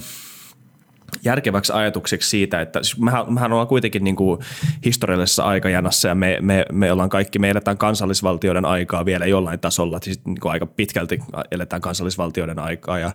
järkeväksi 1.25 1.73
ajatukseksi 1.73 2.31
siitä, 2.31 2.61
että 2.61 2.83
siis 2.83 2.99
mehän, 2.99 3.35
mehän 3.35 3.53
ollaan 3.53 3.69
kuitenkin 3.69 4.05
niin 4.05 4.17
kuin 4.17 4.41
historiallisessa 4.85 5.43
aikajanassa 5.43 6.09
ja 6.09 6.15
me, 6.15 6.39
me, 6.41 6.65
me 6.73 6.93
ollaan 6.93 7.09
kaikki, 7.09 7.39
me 7.39 7.51
eletään 7.51 7.79
kansallisvaltioiden 7.79 8.65
aikaa 8.65 9.05
vielä 9.05 9.27
jollain 9.27 9.61
tasolla, 9.61 9.99
siis 10.03 10.25
niin 10.25 10.41
kuin 10.41 10.53
aika 10.53 10.67
pitkälti 10.67 11.19
eletään 11.51 11.83
kansallisvaltioiden 11.83 12.59
aikaa 12.59 12.99
ja, 12.99 13.13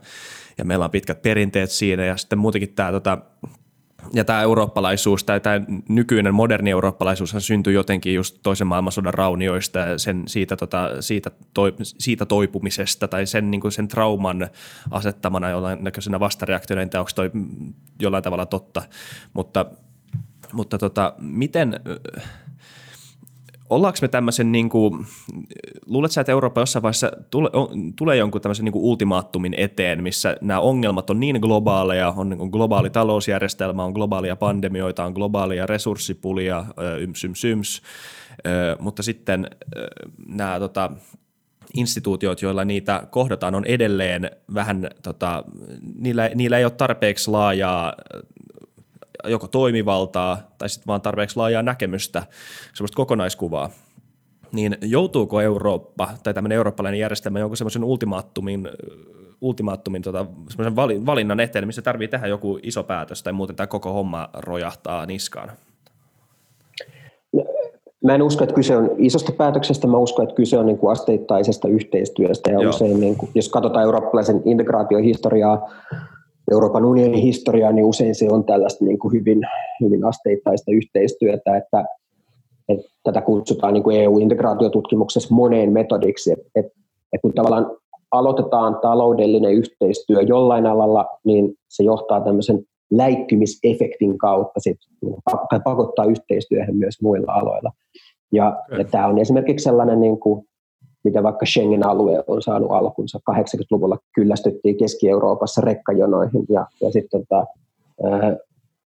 ja 0.58 0.66
meillä 0.66 0.86
on 0.86 0.92
pitkät 0.92 1.22
perinteet 1.22 1.72
siinä 1.72 2.06
ja 2.06 2.18
sitten 2.18 2.40
muutenkin 2.40 2.74
tämä 2.74 2.92
tota, 2.92 3.18
ja 4.14 4.26
tämä 4.26 4.42
eurooppalaisuus, 4.42 5.24
tai 5.24 5.40
tämä 5.40 5.62
nykyinen 5.90 6.34
moderni 6.34 6.72
eurooppalaisuus 6.72 7.36
syntyi 7.40 7.74
jotenkin 7.74 8.14
just 8.16 8.40
toisen 8.44 8.68
maailmansodan 8.68 9.14
raunioista 9.14 9.80
ja 9.80 9.98
sen, 9.98 10.24
siitä, 10.28 10.56
tota, 10.56 10.90
siitä, 11.00 11.32
toi, 11.54 11.74
siitä 11.82 12.26
toipumisesta 12.26 13.08
tai 13.08 13.26
sen, 13.26 13.52
niin 13.52 13.72
sen 13.72 13.88
trauman 13.88 14.50
asettamana 14.92 15.50
jollain 15.50 15.84
näköisenä 15.84 16.20
vastareaktiona, 16.20 16.82
en 16.82 16.90
tiedä, 16.90 17.02
onko 17.02 17.12
toi 17.16 17.32
jollain 18.00 18.24
tavalla 18.24 18.46
totta, 18.46 18.82
mutta, 19.34 19.66
mutta 20.54 20.78
tota, 20.78 21.14
miten 21.20 21.80
ollaanko 23.70 23.98
me 24.02 24.08
tämmöisen, 24.08 24.52
niin 24.52 24.70
kuin, 24.70 25.06
luuletko 25.86 26.22
että 26.22 26.32
Eurooppa 26.32 26.62
jossain 26.62 26.84
vaiheessa 26.84 27.12
tule, 27.30 27.50
on, 27.54 27.94
tulee 27.94 28.18
jonkun 28.18 28.42
tämmöisen 28.42 28.66
niin 28.66 28.74
kuin 28.74 28.84
ultimaattumin 28.84 29.54
eteen, 29.58 30.04
missä 30.04 30.38
nämä 30.42 30.60
ongelmat 30.60 31.10
on 31.10 31.20
niin 31.20 31.40
globaaleja, 31.42 32.14
on 32.18 32.30
niin 32.30 32.50
globaali 32.50 32.90
talousjärjestelmä, 32.90 33.84
on 33.84 33.94
globaalia 33.94 34.36
pandemioita, 34.36 35.06
on 35.06 35.14
globaalia 35.14 35.66
resurssipulia, 35.66 36.66
yms, 37.00 37.24
yms, 37.24 37.46
yms, 37.46 37.82
mutta 38.80 39.04
sitten 39.04 39.48
nämä 40.28 40.60
tota, 40.60 40.92
instituutiot, 41.74 42.42
joilla 42.42 42.66
niitä 42.66 43.08
kohdataan, 43.10 43.56
on 43.56 43.66
edelleen 43.66 44.32
vähän, 44.54 44.90
tota, 45.04 45.44
niillä, 45.96 46.30
niillä 46.36 46.58
ei 46.58 46.66
ole 46.66 46.72
tarpeeksi 46.72 47.32
laajaa 47.32 47.94
joko 49.28 49.48
toimivaltaa 49.48 50.38
tai 50.58 50.70
sitten 50.70 50.88
vaan 50.88 51.02
tarpeeksi 51.02 51.38
laajaa 51.38 51.64
näkemystä, 51.64 52.24
semmoista 52.74 52.96
kokonaiskuvaa, 52.96 53.70
niin 54.52 54.78
joutuuko 54.82 55.42
Eurooppa 55.42 56.10
tai 56.24 56.34
tämmöinen 56.34 56.56
eurooppalainen 56.56 57.00
järjestelmä 57.00 57.40
jonkun 57.40 57.58
semmoisen 57.58 57.84
ultimaattumin, 57.84 58.70
ultimaattumin 59.42 60.02
tota, 60.02 60.26
semmoisen 60.50 61.06
valinnan 61.06 61.40
eteen, 61.40 61.68
missä 61.68 61.82
tarvii 61.82 62.08
tehdä 62.08 62.28
joku 62.28 62.60
iso 62.64 62.84
päätös 62.84 63.24
tai 63.24 63.34
muuten 63.34 63.56
tämä 63.56 63.68
koko 63.68 63.94
homma 63.94 64.30
rojahtaa 64.34 65.06
niskaan? 65.06 65.52
Mä 68.04 68.16
en 68.16 68.22
usko, 68.22 68.44
että 68.44 68.56
kyse 68.56 68.78
on 68.78 68.90
isosta 68.98 69.32
päätöksestä, 69.32 69.88
mä 69.88 69.98
uskon, 69.98 70.24
että 70.24 70.36
kyse 70.36 70.58
on 70.58 70.66
niin 70.66 70.78
kuin 70.78 70.92
asteittaisesta 70.92 71.68
yhteistyöstä 71.68 72.52
ja 72.52 72.60
Joo. 72.60 72.70
usein, 72.70 73.00
niin 73.00 73.16
kuin, 73.16 73.32
jos 73.36 73.50
katsotaan 73.50 73.84
eurooppalaisen 73.84 74.42
integraatiohistoriaa, 74.46 75.72
Euroopan 76.52 76.86
unionin 76.86 77.22
historiaa, 77.22 77.72
niin 77.72 77.86
usein 77.86 78.16
se 78.16 78.28
on 78.30 78.46
tällaista 78.46 78.86
niin 78.86 79.00
kuin 79.00 79.14
hyvin, 79.14 79.42
hyvin 79.82 80.06
asteittaista 80.06 80.72
yhteistyötä, 80.72 81.58
että, 81.58 81.86
että 82.70 82.90
tätä 83.04 83.22
kutsutaan 83.22 83.74
niin 83.74 83.84
kuin 83.84 83.98
EU-integraatiotutkimuksessa 83.98 85.36
moneen 85.36 85.72
metodiksi, 85.72 86.32
että, 86.32 86.46
että, 86.56 86.72
että 87.14 87.22
kun 87.22 87.34
tavallaan 87.34 87.78
aloitetaan 88.12 88.78
taloudellinen 88.82 89.54
yhteistyö 89.54 90.22
jollain 90.22 90.66
alalla, 90.66 91.06
niin 91.26 91.54
se 91.70 91.84
johtaa 91.84 92.22
tämmöisen 92.22 92.64
läikkymisefektin 92.92 94.18
kautta 94.18 94.60
sit, 94.60 94.78
tai 95.50 95.60
pakottaa 95.64 96.06
yhteistyöhön 96.06 96.76
myös 96.76 97.02
muilla 97.02 97.34
aloilla. 97.34 97.72
Ja, 98.32 98.64
ja 98.78 98.84
tämä 98.84 99.08
on 99.08 99.20
esimerkiksi 99.20 99.64
sellainen 99.64 100.02
niin 100.02 100.20
kuin 100.20 100.46
mitä 101.06 101.24
vaikka 101.24 101.46
Schengen-alue 101.46 102.24
on 102.28 102.42
saanut 102.42 102.72
alkunsa. 102.72 103.20
80-luvulla 103.32 103.98
kyllästyttiin 104.16 104.78
Keski-Euroopassa 104.78 105.62
rekkajonoihin 105.62 106.46
ja, 106.50 106.68
ja 106.82 106.92
sitten 106.92 107.26
tota, 107.28 107.46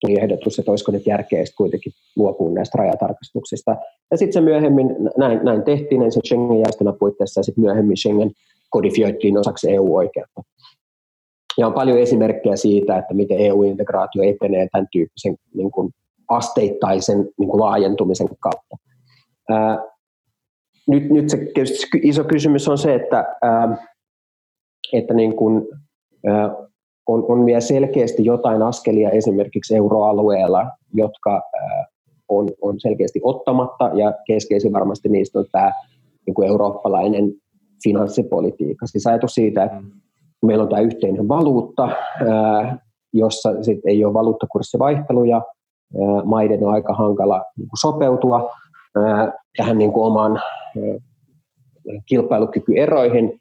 tuli 0.00 0.20
ehdotus, 0.20 0.58
että 0.58 0.72
olisiko 0.72 0.92
nyt 0.92 1.06
järkeä 1.06 1.44
kuitenkin 1.56 1.92
luopua 2.16 2.50
näistä 2.50 2.78
rajatarkastuksista. 2.78 3.76
Ja 4.10 4.16
sitten 4.16 4.32
se 4.32 4.40
myöhemmin, 4.40 4.86
näin, 5.16 5.40
näin 5.44 5.62
tehtiin 5.62 6.02
ensin 6.02 6.22
Schengen-järjestelmän 6.26 6.98
puitteissa 6.98 7.40
ja 7.40 7.44
sitten 7.44 7.64
myöhemmin 7.64 7.96
Schengen 7.96 8.30
kodifioitiin 8.70 9.38
osaksi 9.38 9.70
EU-oikeutta. 9.70 10.42
Ja 11.58 11.66
on 11.66 11.72
paljon 11.72 11.98
esimerkkejä 11.98 12.56
siitä, 12.56 12.98
että 12.98 13.14
miten 13.14 13.38
EU-integraatio 13.38 14.22
etenee 14.22 14.68
tämän 14.72 14.88
tyyppisen 14.92 15.36
niin 15.54 15.70
kuin 15.70 15.90
asteittaisen 16.28 17.18
niin 17.38 17.48
kuin 17.48 17.60
laajentumisen 17.60 18.28
kautta 18.40 18.76
nyt, 20.88 21.10
nyt 21.10 21.30
se 21.30 21.38
iso 22.02 22.24
kysymys 22.24 22.68
on 22.68 22.78
se, 22.78 22.94
että, 22.94 23.36
ää, 23.42 23.76
että 24.92 25.14
niin 25.14 25.36
kuin, 25.36 25.68
ää, 26.26 26.56
on, 27.06 27.24
on 27.28 27.46
vielä 27.46 27.60
selkeästi 27.60 28.24
jotain 28.24 28.62
askelia 28.62 29.10
esimerkiksi 29.10 29.76
euroalueella, 29.76 30.70
jotka 30.94 31.32
ää, 31.32 31.86
on, 32.28 32.48
on 32.62 32.80
selkeästi 32.80 33.20
ottamatta, 33.22 33.90
ja 33.94 34.14
keskeisin 34.26 34.72
varmasti 34.72 35.08
niistä 35.08 35.38
on 35.38 35.46
tämä 35.52 35.70
niin 36.26 36.34
kuin 36.34 36.48
eurooppalainen 36.48 37.32
finanssipolitiikka. 37.84 38.86
Siis 38.86 39.06
ajatus 39.06 39.34
siitä, 39.34 39.64
että 39.64 39.80
mm. 39.80 39.90
meillä 40.46 40.62
on 40.62 40.68
tämä 40.68 40.82
yhteinen 40.82 41.28
valuutta, 41.28 41.88
ää, 42.28 42.78
jossa 43.12 43.62
sit 43.62 43.78
ei 43.86 44.04
ole 44.04 44.14
valuuttakurssivaihteluja, 44.14 45.36
ää, 45.36 46.24
maiden 46.24 46.64
on 46.64 46.72
aika 46.72 46.94
hankala 46.94 47.44
niin 47.56 47.68
kuin 47.68 47.78
sopeutua 47.80 48.50
tähän 49.56 49.78
niin 49.78 49.92
kuin 49.92 50.06
oman 50.06 50.40
kilpailukykyeroihin, 52.06 53.40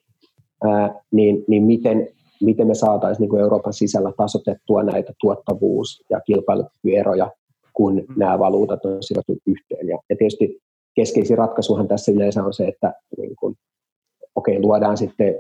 niin, 1.12 1.46
niin 1.48 1.64
miten, 1.64 2.08
miten 2.42 2.68
me 2.68 2.76
saataisiin 2.76 3.30
niin 3.30 3.42
Euroopan 3.42 3.74
sisällä 3.74 4.12
tasotettua 4.18 4.84
näitä 4.84 5.14
tuottavuus- 5.20 6.04
ja 6.10 6.22
kilpailukykyeroja, 6.22 7.32
kun 7.74 7.96
mm. 7.96 8.14
nämä 8.18 8.40
valuutat 8.40 8.86
on 8.86 9.04
sidottu 9.04 9.38
yhteen. 9.48 9.88
Ja, 9.88 9.98
ja 10.10 10.16
tietysti 10.16 10.60
keskeisin 10.96 11.38
ratkaisuhan 11.38 11.88
tässä 11.88 12.12
yleensä 12.12 12.44
on 12.44 12.54
se, 12.54 12.68
että 12.68 12.94
niin 13.18 13.36
kuin, 13.36 13.56
okei, 14.36 14.60
luodaan 14.60 14.98
sitten 14.98 15.40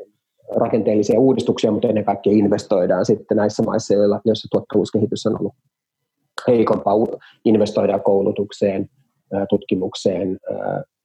rakenteellisia 0.55 1.19
uudistuksia, 1.19 1.71
mutta 1.71 1.87
ennen 1.87 2.05
kaikkea 2.05 2.33
investoidaan 2.33 3.05
sitten 3.05 3.37
näissä 3.37 3.63
maissa, 3.63 3.93
joilla, 3.93 4.21
joissa 4.25 4.47
tuottavuuskehitys 4.51 5.25
on 5.25 5.39
ollut 5.39 5.53
heikompaa, 6.47 6.93
investoidaan 7.45 8.01
koulutukseen, 8.01 8.89
tutkimukseen, 9.49 10.37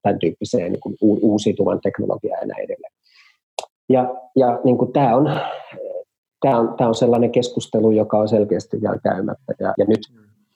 tämän 0.03 0.19
tyyppiseen 0.19 0.73
niin 0.73 0.81
kuin 0.81 0.97
uusiutuvan 1.01 1.81
teknologiaan 1.81 2.41
ja 2.41 2.47
näin 2.47 2.65
edelleen. 2.65 2.93
Ja, 3.89 4.15
ja 4.37 4.61
niin 4.65 4.79
kuin 4.79 4.93
tämä, 4.93 5.17
on, 5.17 5.41
tämä, 6.41 6.59
on, 6.59 6.75
tämä 6.77 6.89
on 6.89 6.95
sellainen 6.95 7.33
keskustelu, 7.33 7.91
joka 7.91 8.19
on 8.19 8.29
selkeästi 8.29 8.81
vielä 8.81 8.99
käymättä. 9.03 9.55
Ja, 9.61 9.75
ja 9.79 9.85
nyt 9.85 10.01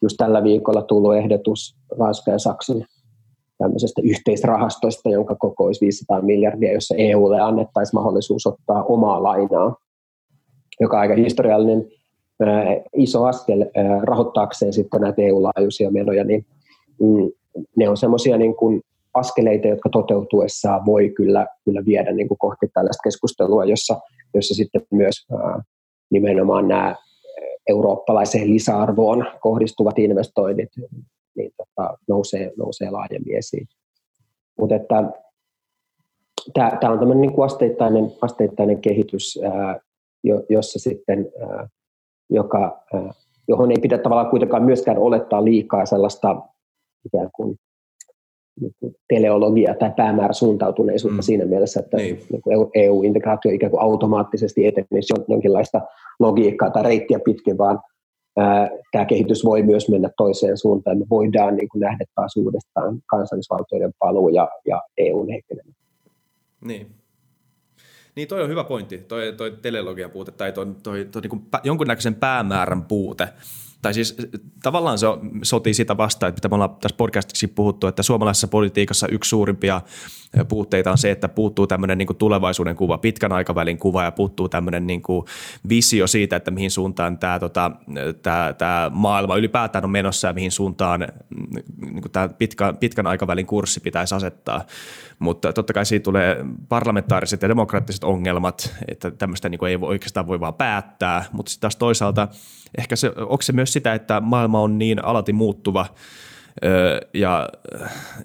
just 0.02 0.16
tällä 0.16 0.42
viikolla 0.42 0.82
tullut 0.82 1.16
ehdotus 1.16 1.76
Ranska 1.98 2.30
ja 2.30 2.38
Saksan 2.38 2.84
tämmöisestä 3.58 4.02
yhteisrahastosta, 4.04 5.08
jonka 5.08 5.34
koko 5.34 5.64
olisi 5.64 5.80
500 5.80 6.22
miljardia, 6.22 6.72
jossa 6.72 6.94
EUlle 6.98 7.40
annettaisiin 7.40 7.94
mahdollisuus 7.94 8.46
ottaa 8.46 8.84
omaa 8.84 9.22
lainaa, 9.22 9.76
joka 10.80 10.96
on 10.96 11.00
aika 11.00 11.14
historiallinen 11.14 11.88
iso 12.96 13.24
askel 13.24 13.64
rahoittaakseen 14.02 14.72
sitten 14.72 15.00
näitä 15.00 15.22
EU-laajuisia 15.22 15.90
menoja, 15.90 16.24
niin 16.24 16.46
mm, 17.00 17.30
ne 17.76 17.88
on 17.88 17.96
semmoisia 17.96 18.38
niin 18.38 18.56
kuin 18.56 18.80
askeleita, 19.14 19.68
jotka 19.68 19.88
toteutuessaan 19.88 20.86
voi 20.86 21.10
kyllä, 21.10 21.46
kyllä 21.64 21.84
viedä 21.84 22.12
niin 22.12 22.28
kuin 22.28 22.38
kohti 22.38 22.66
tällaista 22.74 23.02
keskustelua, 23.04 23.64
jossa, 23.64 24.00
jossa 24.34 24.54
sitten 24.54 24.86
myös 24.90 25.26
ää, 25.32 25.62
nimenomaan 26.10 26.68
nämä 26.68 26.94
eurooppalaiseen 27.68 28.50
lisäarvoon 28.50 29.26
kohdistuvat 29.40 29.98
investoinnit 29.98 30.68
niin 31.36 31.50
tota, 31.56 31.98
nousee, 32.08 32.52
nousee 32.56 32.90
laajemmin 32.90 33.36
esiin. 33.36 33.66
Mutta 34.58 34.74
että 34.74 35.04
tämä 36.54 36.92
on 36.92 36.98
tämmöinen 36.98 37.20
niin 37.20 37.44
asteittainen, 37.44 38.12
asteittainen 38.20 38.80
kehitys, 38.80 39.38
ää, 39.42 39.80
jo, 40.24 40.42
jossa 40.48 40.78
sitten, 40.78 41.32
ää, 41.40 41.68
joka, 42.30 42.84
ää, 42.94 43.12
johon 43.48 43.70
ei 43.70 43.76
pidä 43.82 43.98
tavallaan 43.98 44.30
kuitenkaan 44.30 44.62
myöskään 44.62 44.98
olettaa 44.98 45.44
liikaa 45.44 45.86
sellaista 45.86 46.42
ikään 47.04 47.30
kuin 47.36 47.56
niin 48.60 48.96
teleologia 49.08 49.74
tai 49.74 49.92
päämääräsuuntautuneisuutta 49.96 51.22
mm. 51.22 51.22
siinä 51.22 51.44
mielessä, 51.44 51.80
että 51.80 51.96
niin. 51.96 52.20
Niin 52.32 52.42
EU-integraatio 52.74 53.50
ikään 53.50 53.70
kuin 53.70 53.82
automaattisesti 53.82 54.66
etenisi 54.66 55.14
jonkinlaista 55.28 55.80
logiikkaa 56.18 56.70
tai 56.70 56.82
reittiä 56.82 57.18
pitkin, 57.24 57.58
vaan 57.58 57.80
ää, 58.36 58.70
tämä 58.92 59.04
kehitys 59.04 59.44
voi 59.44 59.62
myös 59.62 59.88
mennä 59.88 60.10
toiseen 60.16 60.58
suuntaan. 60.58 60.98
Me 60.98 61.06
voidaan 61.10 61.56
niin 61.56 61.68
kuin 61.68 61.80
nähdä 61.80 62.04
taas 62.14 62.36
uudestaan 62.36 62.98
kansallisvaltioiden 63.06 63.92
paluu 63.98 64.28
ja, 64.28 64.48
ja 64.66 64.82
EUn 64.98 65.28
heikkeneminen. 65.28 65.76
Niin. 66.64 66.86
Niin 68.16 68.28
toi 68.28 68.42
on 68.42 68.48
hyvä 68.48 68.64
pointti, 68.64 68.98
toi, 68.98 69.34
toi 69.36 69.50
teleologian 69.62 70.10
puute 70.10 70.32
tai 70.32 70.52
toi, 70.52 70.66
toi, 70.82 71.04
toi 71.12 71.22
niin 71.22 71.30
kuin 71.30 71.42
jonkunnäköisen 71.64 72.14
päämäärän 72.14 72.82
puute 72.82 73.28
tai 73.82 73.94
siis 73.94 74.16
tavallaan 74.62 74.98
se 74.98 75.06
sotii 75.42 75.74
sitä 75.74 75.96
vastaan, 75.96 76.28
että 76.28 76.38
mitä 76.38 76.48
me 76.48 76.54
ollaan 76.54 76.76
tässä 76.80 76.96
podcastissa 76.96 77.48
puhuttu, 77.54 77.86
että 77.86 78.02
suomalaisessa 78.02 78.48
politiikassa 78.48 79.08
yksi 79.08 79.28
suurimpia 79.28 79.80
puutteita 80.48 80.90
on 80.90 80.98
se, 80.98 81.10
että 81.10 81.28
puuttuu 81.28 81.66
tämmöinen 81.66 81.98
niin 81.98 82.16
tulevaisuuden 82.18 82.76
kuva, 82.76 82.98
pitkän 82.98 83.32
aikavälin 83.32 83.78
kuva 83.78 84.04
ja 84.04 84.12
puuttuu 84.12 84.48
tämmöinen 84.48 84.86
niin 84.86 85.02
visio 85.68 86.06
siitä, 86.06 86.36
että 86.36 86.50
mihin 86.50 86.70
suuntaan 86.70 87.18
tämä, 87.18 87.38
tota, 87.38 87.70
tämä, 88.22 88.54
tämä 88.58 88.90
maailma 88.94 89.36
ylipäätään 89.36 89.84
on 89.84 89.90
menossa 89.90 90.28
ja 90.28 90.34
mihin 90.34 90.52
suuntaan 90.52 91.08
niin 91.80 92.02
kuin 92.02 92.12
tämä 92.12 92.28
pitkä, 92.28 92.74
pitkän 92.80 93.06
aikavälin 93.06 93.46
kurssi 93.46 93.80
pitäisi 93.80 94.14
asettaa. 94.14 94.64
Mutta 95.18 95.52
totta 95.52 95.72
kai 95.72 95.86
siitä 95.86 96.04
tulee 96.04 96.44
parlamentaariset 96.68 97.42
ja 97.42 97.48
demokraattiset 97.48 98.04
ongelmat, 98.04 98.74
että 98.88 99.10
tämmöistä 99.10 99.48
niin 99.48 99.66
ei 99.66 99.78
oikeastaan 99.80 100.26
voi 100.26 100.40
vaan 100.40 100.54
päättää, 100.54 101.24
mutta 101.32 101.50
sitten 101.50 101.60
taas 101.60 101.76
toisaalta 101.76 102.28
ehkä 102.78 102.96
se, 102.96 103.12
onko 103.16 103.42
se 103.42 103.52
myös 103.52 103.72
sitä, 103.72 103.94
että 103.94 104.20
maailma 104.20 104.60
on 104.60 104.78
niin 104.78 105.04
alati 105.04 105.32
muuttuva, 105.32 105.86
ja, 107.14 107.48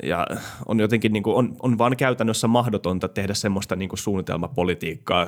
ja 0.04 0.28
on 0.66 0.80
jotenkin 0.80 1.14
niin 1.14 1.24
kuin, 1.24 1.36
on, 1.36 1.56
on 1.60 1.78
vaan 1.78 1.98
käytännössä 1.98 2.48
mahdotonta 2.48 3.08
tehdä 3.08 3.34
semmoista 3.34 3.76
niin 3.76 3.90
kuin 3.90 4.00
suunnitelmapolitiikkaa, 4.00 5.28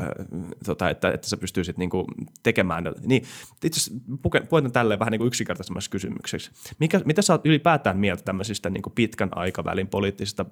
tota, 0.66 0.90
että, 0.90 1.12
että 1.12 1.28
sä 1.28 1.38
pystyisit 1.38 1.78
niin 1.78 1.90
kuin 1.90 2.06
tekemään. 2.44 2.84
Niin, 3.06 3.24
itse 3.64 3.80
asiassa 3.80 4.06
puhutaan 4.50 4.72
tälleen 4.72 5.00
vähän 5.00 5.12
niin 5.12 5.20
kuin 5.20 5.28
yksinkertaisemmassa 5.28 5.92
kysymykseksi. 5.92 6.52
Mikä, 6.80 7.02
mitä 7.06 7.22
sä 7.22 7.34
oot 7.34 7.46
ylipäätään 7.46 7.98
mieltä 7.98 8.24
tämmöisistä 8.24 8.70
niin 8.70 8.84
kuin 8.84 8.94
pitkän 8.94 9.30
aikavälin 9.38 9.88
poliittisista 9.88 10.46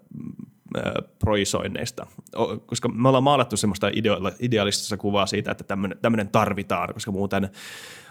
proisoinneista? 1.19 2.07
Koska 2.65 2.89
me 2.89 3.07
ollaan 3.07 3.23
maalattu 3.23 3.57
semmoista 3.57 3.91
idealistista 4.39 4.97
kuvaa 4.97 5.25
siitä, 5.25 5.51
että 5.51 5.63
tämmöinen 6.01 6.29
tarvitaan, 6.29 6.93
koska 6.93 7.11
muuten– 7.11 7.49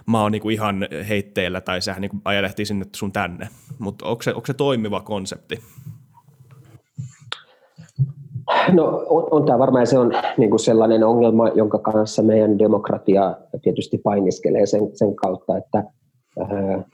mä 0.07 0.23
oon 0.23 0.33
niinku 0.33 0.49
ihan 0.51 0.89
heitteillä 1.09 1.61
tai 1.61 1.83
sehän 1.83 2.01
niinku 2.01 2.17
ajelehtii 2.25 2.65
sinne 2.65 2.87
sun 2.97 3.13
tänne. 3.13 3.49
Mutta 3.79 4.07
onko 4.07 4.23
se, 4.23 4.31
onko 4.35 4.47
se 4.47 4.55
toimiva 4.55 5.01
konsepti? 5.01 5.59
No 8.73 9.05
on, 9.09 9.29
on 9.31 9.47
tämä 9.47 9.59
varmaan 9.59 9.87
se 9.87 9.99
on 9.99 10.13
niin 10.37 10.51
kuin 10.51 10.61
sellainen 10.61 11.05
ongelma, 11.05 11.49
jonka 11.49 11.79
kanssa 11.79 12.23
meidän 12.23 12.59
demokratia 12.59 13.37
tietysti 13.63 13.99
painiskelee 13.99 14.67
sen, 14.67 14.81
sen 14.93 15.17
kautta, 15.17 15.57
että 15.57 15.85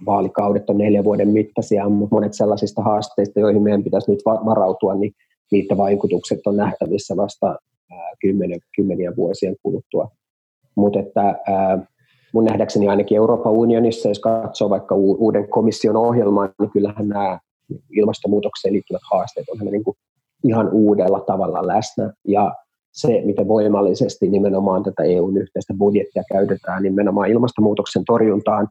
vaalikaudet 0.06 0.70
on 0.70 0.78
neljä 0.78 1.04
vuoden 1.04 1.28
mittaisia, 1.28 1.88
mutta 1.88 2.14
monet 2.14 2.34
sellaisista 2.34 2.82
haasteista, 2.82 3.40
joihin 3.40 3.62
meidän 3.62 3.84
pitäisi 3.84 4.10
nyt 4.10 4.20
varautua, 4.24 4.94
niin 4.94 5.12
niitä 5.52 5.76
vaikutukset 5.76 6.46
on 6.46 6.56
nähtävissä 6.56 7.16
vasta 7.16 7.56
kymmenen, 8.20 8.60
kymmeniä 8.76 9.16
vuosien 9.16 9.56
kuluttua. 9.62 10.10
Mutta 10.74 11.00
että 11.00 11.38
mun 12.32 12.44
nähdäkseni 12.44 12.88
ainakin 12.88 13.16
Euroopan 13.16 13.52
unionissa, 13.52 14.08
jos 14.08 14.18
katsoo 14.18 14.70
vaikka 14.70 14.94
uuden 14.94 15.48
komission 15.48 15.96
ohjelmaa, 15.96 16.48
niin 16.60 16.70
kyllähän 16.70 17.08
nämä 17.08 17.38
ilmastonmuutokseen 17.90 18.74
liittyvät 18.74 19.02
haasteet 19.12 19.48
on 19.48 19.58
niin 19.58 19.84
kuin 19.84 19.96
ihan 20.44 20.68
uudella 20.72 21.20
tavalla 21.20 21.66
läsnä. 21.66 22.12
Ja 22.28 22.54
se, 22.92 23.22
miten 23.24 23.48
voimallisesti 23.48 24.28
nimenomaan 24.28 24.82
tätä 24.82 25.02
EUn 25.02 25.36
yhteistä 25.36 25.74
budjettia 25.78 26.22
käytetään 26.32 26.82
nimenomaan 26.82 27.30
ilmastonmuutoksen 27.30 28.04
torjuntaan, 28.06 28.68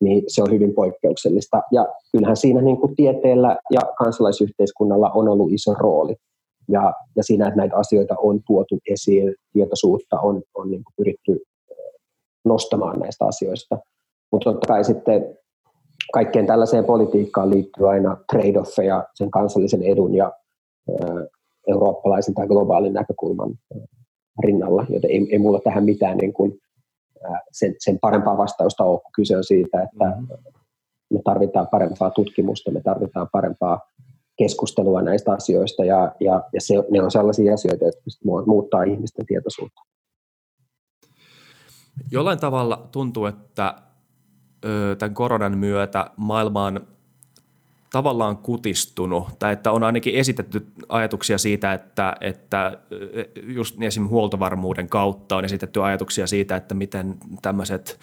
niin 0.00 0.22
se 0.26 0.42
on 0.42 0.52
hyvin 0.52 0.74
poikkeuksellista. 0.74 1.62
Ja 1.72 1.86
kyllähän 2.12 2.36
siinä 2.36 2.60
niin 2.60 2.76
kuin 2.76 2.96
tieteellä 2.96 3.58
ja 3.70 3.80
kansalaisyhteiskunnalla 3.98 5.10
on 5.10 5.28
ollut 5.28 5.52
iso 5.52 5.74
rooli. 5.74 6.16
Ja, 6.68 6.94
ja 7.16 7.22
siinä, 7.22 7.46
että 7.46 7.56
näitä 7.56 7.76
asioita 7.76 8.14
on 8.18 8.40
tuotu 8.46 8.78
esiin, 8.90 9.34
tietoisuutta 9.52 10.20
on, 10.20 10.42
on 10.54 10.70
niin 10.70 10.84
kuin 10.84 10.94
pyritty 10.96 11.42
nostamaan 12.44 13.00
näistä 13.00 13.24
asioista. 13.24 13.78
Mutta 14.32 14.52
totta 14.52 14.68
kai 14.68 14.84
sitten 14.84 15.38
kaikkeen 16.12 16.46
tällaiseen 16.46 16.84
politiikkaan 16.84 17.50
liittyy 17.50 17.90
aina 17.90 18.16
trade-offeja 18.32 19.04
sen 19.14 19.30
kansallisen 19.30 19.82
edun 19.82 20.14
ja 20.14 20.32
eurooppalaisen 21.68 22.34
tai 22.34 22.46
globaalin 22.46 22.92
näkökulman 22.92 23.54
rinnalla, 24.44 24.86
joten 24.88 25.10
ei, 25.10 25.28
ei 25.30 25.38
mulla 25.38 25.60
tähän 25.64 25.84
mitään 25.84 26.18
niin 26.18 26.32
kuin, 26.32 26.58
sen, 27.52 27.74
sen 27.78 27.98
parempaa 27.98 28.36
vastausta 28.36 28.84
ole, 28.84 29.00
kun 29.00 29.10
kyse 29.16 29.36
on 29.36 29.44
siitä, 29.44 29.82
että 29.82 30.04
mm-hmm. 30.04 30.28
me 31.12 31.20
tarvitaan 31.24 31.68
parempaa 31.68 32.10
tutkimusta, 32.10 32.70
me 32.70 32.80
tarvitaan 32.80 33.28
parempaa 33.32 33.80
keskustelua 34.38 35.02
näistä 35.02 35.32
asioista 35.32 35.84
ja, 35.84 36.12
ja, 36.20 36.42
ja 36.52 36.60
se, 36.60 36.74
ne 36.90 37.02
on 37.02 37.10
sellaisia 37.10 37.54
asioita, 37.54 37.84
jotka 37.84 38.00
muuttaa 38.46 38.82
ihmisten 38.82 39.26
tietoisuutta. 39.26 39.80
Jollain 42.10 42.38
tavalla 42.38 42.88
tuntuu, 42.92 43.26
että 43.26 43.74
ö, 44.64 44.96
tämän 44.98 45.14
koronan 45.14 45.58
myötä 45.58 46.10
maailma 46.16 46.64
on 46.64 46.95
tavallaan 47.92 48.36
kutistunut, 48.36 49.38
tai 49.38 49.52
että 49.52 49.72
on 49.72 49.82
ainakin 49.82 50.14
esitetty 50.14 50.66
ajatuksia 50.88 51.38
siitä, 51.38 51.72
että, 51.72 52.16
että 52.20 52.78
just 53.42 53.74
esimerkiksi 53.74 54.00
huoltovarmuuden 54.00 54.88
kautta 54.88 55.36
on 55.36 55.44
esitetty 55.44 55.84
ajatuksia 55.84 56.26
siitä, 56.26 56.56
että 56.56 56.74
miten 56.74 57.14
tämmöiset 57.42 57.98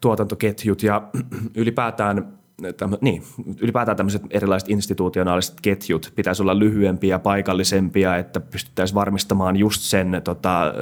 tuotantoketjut 0.00 0.82
ja 0.82 1.02
ylipäätään 1.54 2.38
Tämmö, 2.76 2.98
niin, 3.00 3.22
ylipäätään 3.60 3.96
tämmöiset 3.96 4.22
erilaiset 4.30 4.68
institutionaaliset 4.68 5.60
ketjut 5.60 6.12
pitäisi 6.16 6.42
olla 6.42 6.58
lyhyempiä 6.58 7.18
paikallisempia, 7.18 8.16
että 8.16 8.40
pystyttäisiin 8.40 8.94
varmistamaan 8.94 9.56
just 9.56 9.82
sen, 9.82 10.20
tota, 10.24 10.74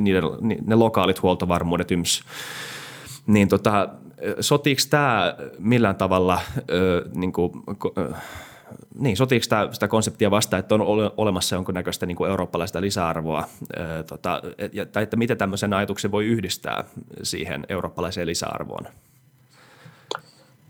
niiden, 0.00 0.22
ne 0.66 0.74
lokaalit 0.74 1.22
huoltovarmuudet 1.22 1.90
yms. 1.90 2.22
Niin 3.26 3.48
tota, 3.48 3.88
sotiiko 4.40 4.80
tämä 4.90 5.36
millään 5.58 5.96
tavalla 5.96 6.40
niin 7.14 7.32
kuin, 7.32 7.52
niin, 8.98 9.16
sotiiko 9.16 9.44
tämä 9.48 9.68
sitä 9.72 9.88
konseptia 9.88 10.30
vastaan, 10.30 10.60
että 10.60 10.74
on 10.74 10.82
olemassa 11.16 11.54
jonkunnäköistä 11.54 12.06
niin 12.06 12.16
kuin 12.16 12.30
eurooppalaista 12.30 12.80
lisäarvoa, 12.80 13.44
tota, 14.06 14.42
tai 14.92 15.02
että 15.02 15.16
miten 15.16 15.38
tämmöisen 15.38 15.72
ajatuksen 15.72 16.12
voi 16.12 16.26
yhdistää 16.26 16.84
siihen 17.22 17.66
eurooppalaiseen 17.68 18.26
lisäarvoon? 18.26 18.86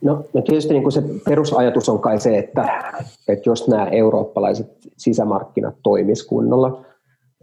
No, 0.03 0.25
no 0.35 0.43
tietysti 0.43 0.73
niin 0.73 0.83
kuin 0.83 0.93
se 0.93 1.03
perusajatus 1.25 1.88
on 1.88 1.99
kai 1.99 2.21
se, 2.21 2.38
että, 2.38 2.93
että 3.29 3.51
jos 3.51 3.69
nämä 3.69 3.87
eurooppalaiset 3.87 4.67
sisämarkkinat 4.97 5.75
toimisivat 5.83 6.29
kunnolla, 6.29 6.85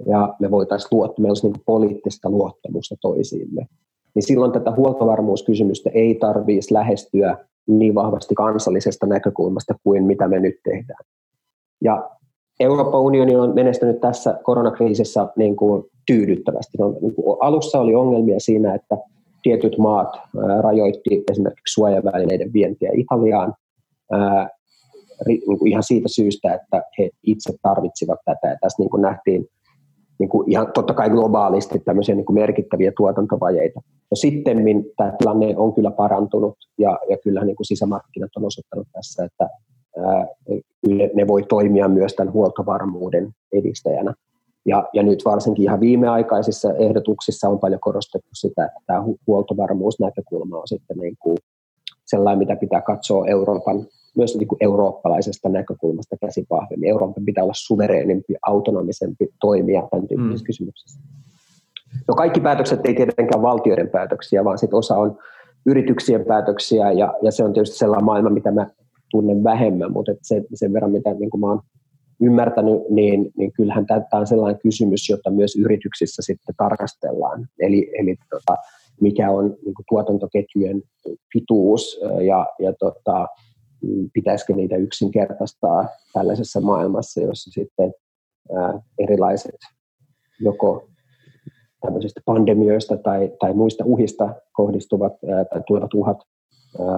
ja 0.07 0.35
me 0.39 0.51
voitaisiin 0.51 0.89
luottaa, 0.91 1.21
meillä 1.21 1.31
olisi 1.31 1.47
niin 1.47 1.61
poliittista 1.65 2.29
luottamusta 2.29 2.95
toisiimme. 3.01 3.67
Niin 4.15 4.23
silloin 4.23 4.51
tätä 4.51 4.71
huoltovarmuuskysymystä 4.71 5.89
ei 5.93 6.15
tarvitsisi 6.15 6.73
lähestyä 6.73 7.37
niin 7.67 7.95
vahvasti 7.95 8.35
kansallisesta 8.35 9.05
näkökulmasta 9.05 9.73
kuin 9.83 10.03
mitä 10.03 10.27
me 10.27 10.39
nyt 10.39 10.55
tehdään. 10.63 11.05
Ja 11.83 12.09
Euroopan 12.59 13.01
unioni 13.01 13.35
on 13.35 13.55
menestynyt 13.55 13.99
tässä 13.99 14.39
koronakriisissä 14.43 15.27
niin 15.35 15.55
kuin 15.55 15.83
tyydyttävästi. 16.07 16.77
No, 16.77 16.95
niin 17.01 17.15
kuin 17.15 17.37
alussa 17.41 17.79
oli 17.79 17.95
ongelmia 17.95 18.39
siinä, 18.39 18.75
että 18.75 18.97
tietyt 19.43 19.77
maat 19.77 20.19
rajoitti 20.61 21.23
esimerkiksi 21.31 21.73
suojavälineiden 21.73 22.53
vientiä 22.53 22.89
Italiaan 22.93 23.53
niin 25.27 25.41
kuin 25.59 25.71
ihan 25.71 25.83
siitä 25.83 26.07
syystä, 26.07 26.53
että 26.53 26.83
he 26.99 27.09
itse 27.23 27.53
tarvitsivat 27.61 28.19
tätä. 28.25 28.47
Ja 28.47 28.57
tässä 28.61 28.81
niin 28.83 28.89
kuin 28.89 29.01
nähtiin 29.01 29.47
niin 30.19 30.29
kuin 30.29 30.51
ihan 30.51 30.71
totta 30.73 30.93
kai 30.93 31.09
globaalisti 31.09 31.79
tämmöisiä 31.79 32.15
niin 32.15 32.25
kuin 32.25 32.39
merkittäviä 32.39 32.91
tuotantovajeita. 32.97 33.81
No 34.11 34.15
sitten 34.15 34.57
tämä 34.97 35.11
tilanne 35.17 35.57
on 35.57 35.73
kyllä 35.73 35.91
parantunut 35.91 36.57
ja, 36.77 36.99
ja 37.09 37.17
kyllä 37.23 37.45
niin 37.45 37.55
kuin 37.55 37.67
sisämarkkinat 37.67 38.31
on 38.37 38.45
osoittanut 38.45 38.87
tässä, 38.93 39.23
että 39.23 39.49
ää, 39.97 40.27
ne 41.13 41.27
voi 41.27 41.43
toimia 41.43 41.87
myös 41.87 42.13
tämän 42.13 42.33
huoltovarmuuden 42.33 43.31
edistäjänä. 43.53 44.13
Ja, 44.65 44.89
ja 44.93 45.03
nyt 45.03 45.25
varsinkin 45.25 45.63
ihan 45.63 45.79
viimeaikaisissa 45.79 46.73
ehdotuksissa 46.73 47.49
on 47.49 47.59
paljon 47.59 47.79
korostettu 47.79 48.29
sitä, 48.33 48.65
että 48.65 48.79
tämä 48.87 49.03
huoltovarmuusnäkökulma 49.27 50.57
on 50.57 50.67
sitten 50.67 50.97
niin 50.97 51.15
kuin 51.19 51.37
sellainen, 52.05 52.39
mitä 52.39 52.55
pitää 52.55 52.81
katsoa 52.81 53.27
Euroopan, 53.27 53.85
myös 54.19 54.37
niin 54.37 54.47
kuin 54.47 54.57
eurooppalaisesta 54.61 55.49
näkökulmasta 55.49 56.15
käsin 56.21 56.45
vahvemmin. 56.49 56.89
Euroopan 56.89 57.25
pitää 57.25 57.43
olla 57.43 57.53
suvereenimpi, 57.55 58.33
autonomisempi 58.47 59.27
toimija 59.41 59.87
tämän 59.91 60.07
tyyppisessä 60.07 60.43
mm. 60.43 60.45
kysymyksessä. 60.45 60.99
No 62.07 62.15
kaikki 62.15 62.39
päätökset 62.39 62.79
ei 62.85 62.93
tietenkään 62.93 63.41
valtioiden 63.41 63.89
päätöksiä, 63.89 64.45
vaan 64.45 64.57
sit 64.57 64.73
osa 64.73 64.95
on 64.97 65.17
yrityksien 65.65 66.25
päätöksiä 66.25 66.91
ja, 66.91 67.13
ja 67.21 67.31
se 67.31 67.43
on 67.43 67.53
tietysti 67.53 67.77
sellainen 67.77 68.05
maailma, 68.05 68.29
mitä 68.29 68.51
mä 68.51 68.67
tunnen 69.11 69.43
vähemmän, 69.43 69.91
mutta 69.91 70.11
se, 70.21 70.43
sen 70.53 70.73
verran, 70.73 70.91
mitä 70.91 71.13
niin 71.13 71.29
kuin 71.29 71.41
mä 71.41 71.47
oon 71.47 71.61
ymmärtänyt, 72.21 72.81
niin, 72.89 73.31
niin 73.37 73.51
kyllähän 73.51 73.85
tämä 73.85 74.03
on 74.13 74.27
sellainen 74.27 74.61
kysymys, 74.61 75.09
jota 75.09 75.31
myös 75.31 75.55
yrityksissä 75.55 76.21
sitten 76.21 76.55
tarkastellaan. 76.57 77.47
Eli, 77.59 77.91
eli 77.99 78.15
tota, 78.29 78.55
mikä 79.01 79.31
on 79.31 79.45
niin 79.45 79.73
kuin 79.73 79.85
tuotantoketjujen 79.89 80.81
pituus 81.33 81.99
ja, 82.27 82.45
ja 82.59 82.73
tota, 82.79 83.27
pitäisikö 84.13 84.53
niitä 84.53 84.75
yksinkertaistaa 84.75 85.87
tällaisessa 86.13 86.61
maailmassa, 86.61 87.21
jossa 87.21 87.51
sitten 87.51 87.93
erilaiset 88.99 89.55
joko 90.39 90.87
tämmöisistä 91.81 92.21
pandemioista 92.25 92.97
tai, 92.97 93.31
tai 93.39 93.53
muista 93.53 93.83
uhista 93.85 94.35
kohdistuvat 94.53 95.13
tai 95.49 95.61
tulevat 95.67 95.93
uhat 95.93 96.17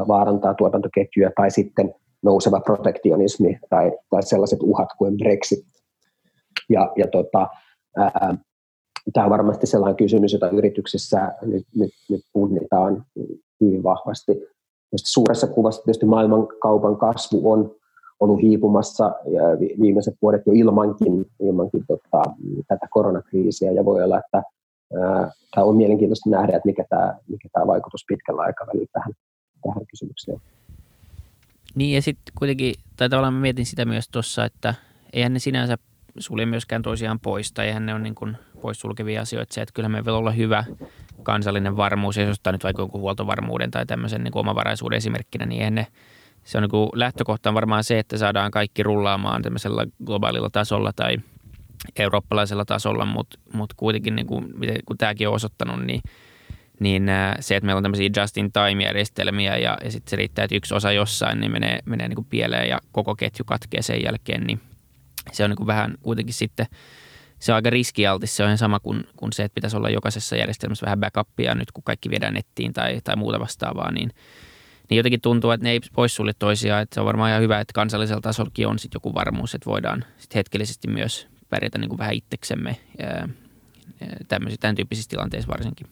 vaarantaa 0.08 0.54
tuotantoketjuja 0.54 1.32
tai 1.36 1.52
sitten 1.52 1.94
nouseva 2.24 2.60
protektionismi 2.60 3.60
tai, 3.70 3.92
tai 4.10 4.24
sellaiset 4.24 4.60
uhat 4.64 4.90
kuin 4.98 5.18
Brexit. 5.18 5.66
Ja, 6.70 6.92
ja 6.98 7.08
tota, 7.08 7.48
tämä 9.14 9.26
on 9.26 9.30
varmasti 9.30 9.68
sellainen 9.68 9.98
kysymys, 9.98 10.34
jota 10.34 10.50
yrityksissä 10.50 11.34
nyt, 11.42 11.66
nyt, 11.76 11.92
nyt 12.10 12.22
punnitaan 12.34 13.06
hyvin 13.62 13.84
vahvasti. 13.84 14.32
Suuressa 14.96 15.48
kuvassa 15.48 15.82
tietysti 15.84 16.06
maailmankaupan 16.06 16.98
kasvu 16.98 17.52
on 17.52 17.76
ollut 18.20 18.42
hiipumassa 18.42 19.16
viimeiset 19.80 20.16
vuodet 20.22 20.42
jo 20.46 20.54
ilmankin, 20.54 21.26
ilmankin 21.40 21.84
tota, 21.88 22.24
tätä 22.68 22.88
koronakriisiä 22.90 23.72
ja 23.72 23.86
voi 23.86 24.04
olla, 24.04 24.20
että 24.20 24.44
tämä 25.56 25.66
on 25.66 25.78
mielenkiintoista 25.78 26.30
nähdä, 26.30 26.56
että 26.58 26.66
mikä 26.68 26.86
tämä, 26.90 27.18
mikä 27.28 27.50
tämä 27.54 27.68
vaikutus 27.68 28.06
pitkällä 28.08 28.42
aikavälillä 28.42 28.88
tähän, 28.94 29.14
tähän 29.64 29.86
kysymykseen 29.86 30.42
niin 31.76 31.96
ja 31.96 32.02
sitten 32.02 32.34
kuitenkin, 32.38 32.76
tai 32.98 33.10
tavallaan 33.10 33.34
mä 33.34 33.40
mietin 33.40 33.66
sitä 33.66 33.86
myös 33.86 34.10
tuossa, 34.10 34.46
että 34.46 34.74
eihän 35.14 35.34
ne 35.34 35.40
sinänsä 35.40 35.78
sulje 36.18 36.46
myöskään 36.46 36.82
toisiaan 36.82 37.20
pois, 37.20 37.52
tai 37.52 37.68
eihän 37.68 37.86
ne 37.86 37.94
ole 37.94 38.02
niin 38.02 38.16
kuin 38.16 38.38
poissulkevia 38.62 39.22
asioita. 39.22 39.54
Se, 39.54 39.62
että 39.62 39.74
kyllähän 39.74 39.92
me 39.92 40.06
voi 40.06 40.14
olla 40.14 40.32
hyvä 40.32 40.64
kansallinen 41.24 41.78
varmuus, 41.78 42.18
jos 42.18 42.38
ottaa 42.38 42.54
nyt 42.54 42.64
vaikka 42.64 42.82
jonkun 42.82 43.02
huoltovarmuuden 43.02 43.72
tai 43.72 43.86
tämmöisen 43.86 44.24
niin 44.24 44.38
omavaraisuuden 44.38 44.98
esimerkkinä, 44.98 45.46
niin 45.46 45.76
ne, 45.76 45.88
se 46.44 46.58
on 46.58 46.62
niin 46.62 46.72
kuin 46.72 46.90
lähtökohta 46.94 47.50
on 47.50 47.56
varmaan 47.56 47.84
se, 47.84 48.00
että 48.00 48.18
saadaan 48.18 48.52
kaikki 48.52 48.84
rullaamaan 48.84 49.42
tämmöisellä 49.42 49.86
globaalilla 50.06 50.50
tasolla 50.50 50.94
tai 50.94 51.18
eurooppalaisella 52.00 52.66
tasolla, 52.66 53.06
mutta 53.06 53.40
mut 53.54 53.74
kuitenkin 53.74 54.16
niin 54.16 54.28
kuin, 54.28 54.54
kun 54.86 54.98
tämäkin 54.98 55.28
on 55.28 55.34
osoittanut, 55.34 55.86
niin– 55.86 56.02
niin 56.82 57.10
se, 57.40 57.56
että 57.56 57.66
meillä 57.66 57.78
on 57.78 57.84
tämmöisiä 57.84 58.10
just-in-time-järjestelmiä 58.22 59.58
ja, 59.58 59.78
ja 59.84 59.92
sitten 59.92 60.10
se 60.10 60.16
riittää, 60.16 60.46
että 60.46 60.56
yksi 60.56 60.74
osa 60.74 60.92
jossain 60.92 61.40
niin 61.40 61.52
menee, 61.52 61.80
menee 61.86 62.08
niin 62.08 62.16
kuin 62.16 62.28
pieleen 62.30 62.70
ja 62.70 62.80
koko 62.92 63.16
ketju 63.16 63.46
katkee 63.46 63.82
sen 63.82 64.04
jälkeen, 64.04 64.44
niin 64.48 64.62
se 65.32 65.44
on 65.44 65.50
niin 65.50 65.58
kuin 65.58 65.68
vähän 65.68 65.98
kuitenkin 66.02 66.34
sitten, 66.34 66.66
se 67.42 67.52
on 67.52 67.56
aika 67.56 67.70
riskialtis. 67.70 68.38
Se 68.38 68.44
on 68.44 68.48
ihan 68.48 68.58
sama 68.58 68.80
kuin, 68.80 69.04
kuin 69.16 69.34
se, 69.34 69.44
että 69.44 69.56
pitäisi 69.56 69.78
olla 69.78 69.90
jokaisessa 69.90 70.36
järjestelmässä 70.36 70.86
vähän 70.86 71.00
backupia 71.00 71.56
nyt, 71.56 71.72
kun 71.72 71.84
kaikki 71.84 72.10
viedään 72.10 72.34
nettiin 72.34 72.74
tai, 72.74 73.02
tai 73.04 73.16
muuta 73.16 73.40
vastaavaa, 73.40 73.92
niin, 73.92 74.10
niin 74.90 74.98
jotenkin 74.98 75.22
tuntuu, 75.22 75.52
että 75.52 75.64
ne 75.64 75.72
ei 75.72 75.80
poissulje 75.96 76.34
toisiaan. 76.40 76.82
Että 76.82 76.94
se 76.94 77.00
on 77.00 77.06
varmaan 77.06 77.30
ihan 77.30 77.42
hyvä, 77.42 77.60
että 77.60 77.74
kansallisella 77.74 78.22
tasollakin 78.22 78.68
on 78.68 78.80
sitten 78.80 78.96
joku 78.96 79.14
varmuus, 79.14 79.56
että 79.56 79.70
voidaan 79.70 80.06
sit 80.18 80.36
hetkellisesti 80.36 80.88
myös 80.88 81.28
pärjätä 81.50 81.78
niin 81.78 81.90
kuin 81.90 82.00
vähän 82.00 82.14
itseksemme 82.14 82.78
tämän 84.60 84.76
tyyppisissä 84.76 85.10
tilanteissa 85.10 85.52
varsinkin. 85.52 85.88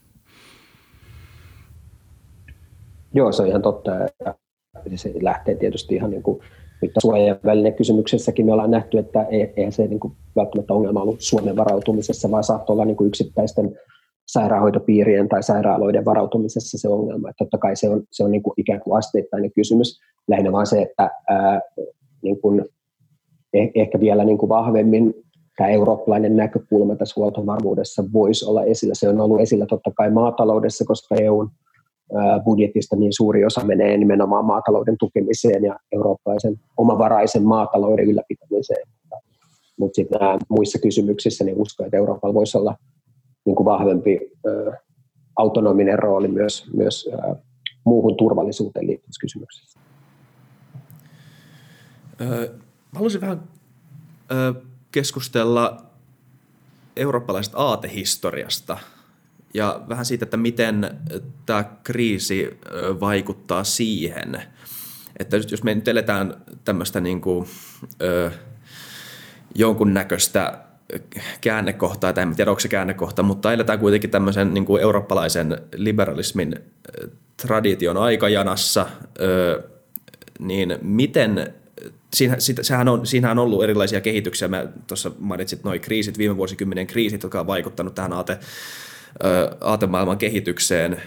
Joo, 3.13 3.31
se 3.31 3.41
on 3.41 3.47
ihan 3.47 3.61
totta. 3.61 3.91
Se 4.95 5.13
lähtee 5.21 5.55
tietysti 5.55 5.95
ihan 5.95 6.09
niin 6.09 6.23
kuin 6.23 6.41
nyt 6.81 6.91
välinen 7.45 7.73
kysymyksessäkin 7.73 8.45
me 8.45 8.51
ollaan 8.51 8.71
nähty, 8.71 8.97
että 8.97 9.23
eihän 9.57 9.71
se 9.71 9.87
niin 9.87 9.99
kuin 9.99 10.13
välttämättä 10.35 10.73
ongelma 10.73 11.01
ollut 11.01 11.21
Suomen 11.21 11.55
varautumisessa, 11.55 12.31
vaan 12.31 12.43
saattoi 12.43 12.73
olla 12.73 12.85
niin 12.85 12.97
kuin 12.97 13.07
yksittäisten 13.07 13.79
sairaanhoitopiirien 14.27 15.29
tai 15.29 15.43
sairaaloiden 15.43 16.05
varautumisessa 16.05 16.77
se 16.77 16.89
ongelma. 16.89 17.29
Että 17.29 17.37
totta 17.37 17.57
kai 17.57 17.75
se 17.75 17.89
on, 17.89 18.03
se 18.11 18.23
on 18.23 18.31
niin 18.31 18.43
kuin 18.43 18.53
ikään 18.57 18.81
kuin 18.81 18.97
asteittainen 18.97 19.51
kysymys. 19.53 19.99
Lähinnä 20.27 20.51
vaan 20.51 20.67
se, 20.67 20.81
että 20.81 21.09
ää, 21.29 21.61
niin 22.23 22.41
kuin, 22.41 22.65
eh, 23.53 23.71
ehkä 23.75 23.99
vielä 23.99 24.25
niin 24.25 24.37
kuin 24.37 24.49
vahvemmin 24.49 25.13
tämä 25.57 25.69
eurooppalainen 25.69 26.37
näkökulma 26.37 26.95
tässä 26.95 27.13
huoltovarmuudessa 27.15 28.03
voisi 28.13 28.45
olla 28.45 28.63
esillä. 28.63 28.93
Se 28.95 29.09
on 29.09 29.21
ollut 29.21 29.41
esillä 29.41 29.65
totta 29.65 29.91
kai 29.91 30.11
maataloudessa, 30.11 30.85
koska 30.85 31.15
EUn 31.15 31.49
budjetista 32.43 32.95
niin 32.95 33.13
suuri 33.13 33.45
osa 33.45 33.63
menee 33.63 33.97
nimenomaan 33.97 34.45
maatalouden 34.45 34.95
tukemiseen 34.99 35.63
ja 35.63 35.79
eurooppalaisen 35.91 36.59
omavaraisen 36.77 37.43
maatalouden 37.43 38.05
ylläpitämiseen. 38.05 38.87
Mutta 39.79 39.95
sitten 39.95 40.19
muissa 40.49 40.79
kysymyksissä 40.79 41.43
niin 41.43 41.61
uskon, 41.61 41.85
että 41.85 41.97
Euroopalla 41.97 42.33
voisi 42.33 42.57
olla 42.57 42.75
niin 43.45 43.55
kuin 43.55 43.65
vahvempi 43.65 44.19
ö, 44.47 44.71
autonominen 45.35 45.99
rooli 45.99 46.27
myös, 46.27 46.67
myös 46.73 47.09
ö, 47.13 47.35
muuhun 47.85 48.17
turvallisuuteen 48.17 48.87
liittyvissä 48.87 49.21
kysymyksissä. 49.21 49.79
Haluaisin 52.93 53.21
vähän 53.21 53.43
keskustella 54.91 55.85
eurooppalaisesta 56.95 57.57
aatehistoriasta– 57.57 58.77
ja 59.53 59.81
vähän 59.89 60.05
siitä, 60.05 60.23
että 60.23 60.37
miten 60.37 60.97
tämä 61.45 61.63
kriisi 61.83 62.59
vaikuttaa 62.99 63.63
siihen. 63.63 64.41
Että 65.19 65.37
jos 65.37 65.63
me 65.63 65.75
nyt 65.75 65.87
eletään 65.87 66.35
tämmöistä 66.65 67.01
niin 67.01 67.21
kuin, 67.21 67.47
ö, 68.01 68.31
jonkunnäköistä 69.55 70.59
käännekohtaa, 71.41 72.13
tai 72.13 72.23
en 72.23 72.35
tiedä 72.35 72.51
onko 72.51 72.59
se 72.59 72.67
käännekohta, 72.67 73.23
mutta 73.23 73.53
eletään 73.53 73.79
kuitenkin 73.79 74.09
tämmöisen 74.09 74.53
niin 74.53 74.65
kuin 74.65 74.81
eurooppalaisen 74.81 75.57
liberalismin 75.75 76.55
tradition 77.37 77.97
aikajanassa, 77.97 78.87
ö, 79.21 79.63
niin 80.39 80.77
miten 80.81 81.53
Siinä, 82.13 82.37
on, 82.91 83.07
siinähän 83.07 83.39
on 83.39 83.43
ollut 83.45 83.63
erilaisia 83.63 84.01
kehityksiä. 84.01 84.47
Mä 84.47 84.67
tuossa 84.87 85.11
mainitsit 85.19 85.63
noin 85.63 85.81
kriisit, 85.81 86.17
viime 86.17 86.37
vuosikymmenen 86.37 86.87
kriisit, 86.87 87.23
jotka 87.23 87.39
on 87.39 87.47
vaikuttanut 87.47 87.95
tähän 87.95 88.13
aate, 88.13 88.39
aatemaailman 89.61 90.17
kehitykseen, 90.17 91.01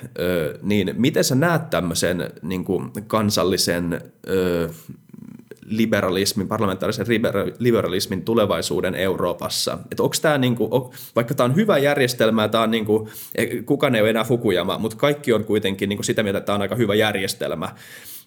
niin 0.63 0.95
miten 0.97 1.25
sä 1.25 1.35
näet 1.35 1.71
tämmöisen 1.71 2.31
niin 2.43 2.65
kuin 2.65 2.91
kansallisen 3.07 4.01
liberalismin, 5.67 6.49
parlamentaarisen 6.49 7.07
liberalismin 7.59 8.25
tulevaisuuden 8.25 8.95
Euroopassa. 8.95 9.79
Että 9.91 10.03
onko 10.03 10.17
tämä, 10.23 10.39
niinku, 10.39 10.95
vaikka 11.17 11.35
tämä 11.35 11.45
on 11.45 11.57
hyvä 11.57 11.79
järjestelmä, 11.79 12.49
tämä 12.49 12.65
on 12.65 12.71
niinku, 12.71 13.09
kukaan 13.67 13.95
ei 13.95 14.01
ole 14.01 14.11
enää 14.11 14.25
Fukuyama, 14.25 14.79
mutta 14.79 14.97
kaikki 14.97 15.33
on 15.33 15.45
kuitenkin 15.45 15.89
niinku 15.89 16.03
sitä 16.03 16.23
mieltä, 16.23 16.39
että 16.39 16.47
tämä 16.47 16.55
on 16.55 16.63
aika 16.63 16.77
hyvä 16.77 16.95
järjestelmä, 16.95 17.69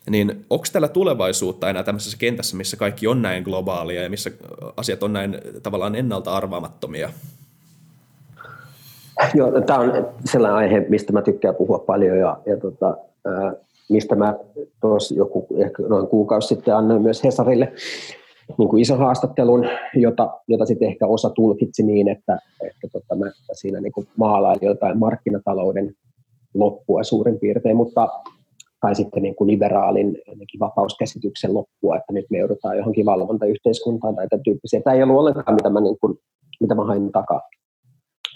niin 0.09 0.45
onko 0.49 0.65
tällä 0.71 0.88
tulevaisuutta 0.88 1.69
enää 1.69 1.84
tämmöisessä 1.84 2.17
kentässä, 2.17 2.57
missä 2.57 2.78
kaikki 2.78 3.07
on 3.07 3.21
näin 3.21 3.43
globaalia 3.43 4.03
ja 4.03 4.09
missä 4.09 4.32
asiat 4.78 5.03
on 5.03 5.13
näin 5.13 5.38
tavallaan 5.63 5.95
ennalta 5.95 6.36
arvaamattomia? 6.36 7.09
Joo, 9.38 9.61
tämä 9.61 9.80
on 9.80 9.91
sellainen 10.26 10.57
aihe, 10.57 10.86
mistä 10.89 11.13
mä 11.13 11.22
tykkään 11.22 11.55
puhua 11.55 11.80
paljon 11.80 12.18
ja, 12.18 12.38
ja 12.45 12.57
tota, 12.57 12.97
mistä 13.89 14.16
mä 14.16 14.36
tuossa 14.82 15.16
joku 15.16 15.47
ehkä 15.57 15.84
noin 15.84 16.07
kuukausi 16.07 16.47
sitten 16.47 16.76
annoin 16.76 17.01
myös 17.01 17.24
Hesarille 17.24 17.74
niin 18.57 18.70
kuin 18.70 18.82
ison 18.82 18.97
haastattelun, 18.97 19.66
jota, 19.95 20.39
jota 20.47 20.66
sitten 20.66 20.88
ehkä 20.88 21.07
osa 21.07 21.30
tulkitsi 21.30 21.84
niin, 21.84 22.07
että, 22.07 22.39
että 22.63 22.88
tota, 22.91 23.16
mä 23.16 23.32
siinä 23.53 23.82
niin 23.82 23.91
kuin 23.91 24.07
maalain 24.18 24.59
jotain 24.61 24.99
markkinatalouden 24.99 25.93
loppua 26.53 27.03
suurin 27.03 27.39
piirtein, 27.39 27.76
mutta 27.76 28.09
tai 28.82 28.95
sitten 28.95 29.24
niin 29.24 29.36
kuin 29.36 29.47
liberaalin 29.47 30.18
vapauskäsityksen 30.59 31.53
loppua, 31.53 31.97
että 31.97 32.13
nyt 32.13 32.26
me 32.30 32.38
joudutaan 32.38 32.78
johonkin 32.78 33.05
valvontayhteiskuntaan 33.05 34.16
tai 34.16 34.28
tämän 34.28 34.43
tyyppisiä. 34.43 34.82
Tämä 34.82 34.95
ei 34.95 35.03
ollut 35.03 35.18
ollenkaan, 35.18 35.55
mitä 35.55 35.70
mä, 35.70 35.82
niin 35.82 35.97
kuin, 36.01 36.18
mitä 36.61 36.76
mä 36.76 36.86
hain 36.86 37.11
takaa. 37.11 37.41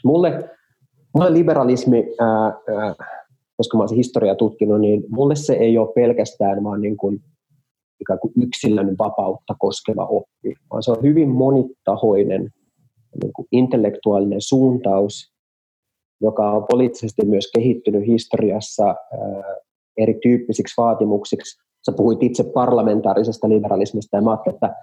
Mulle, 0.04 0.50
mulle 1.14 1.34
liberalismi, 1.34 2.06
ää, 2.20 2.44
ää, 2.46 2.96
koska 3.58 3.78
mä 3.78 3.84
olen 3.84 3.96
historiaa 3.96 4.36
tutkinut, 4.36 4.82
niin 4.82 5.04
mulle 5.10 5.36
se 5.36 5.54
ei 5.54 5.78
ole 5.78 5.94
pelkästään 5.96 6.64
vaan 6.64 6.82
niin 6.82 6.98
kuin, 6.98 7.22
ikään 8.02 8.20
kuin 8.20 8.34
yksilön 8.42 8.96
vapautta 9.00 9.56
koskeva 9.60 10.06
oppi, 10.06 10.54
vaan 10.72 10.84
se 10.84 10.92
on 10.92 11.04
hyvin 11.04 11.30
monitahoinen 11.30 12.50
niin 13.24 13.34
kuin 13.34 13.48
intellektuaalinen 13.52 14.42
suuntaus, 14.42 15.34
joka 16.22 16.52
on 16.52 16.66
poliittisesti 16.72 17.26
myös 17.26 17.52
kehittynyt 17.56 18.08
historiassa 18.08 18.86
ää, 18.86 18.96
erityyppisiksi 19.98 20.74
vaatimuksiksi. 20.78 21.58
Sä 21.86 21.92
puhuit 21.92 22.24
itse 22.24 22.44
parlamentaarisesta 22.44 23.50
liberalismista 23.50 24.18
ja 24.18 24.22
mä 24.22 24.38
että 24.48 24.76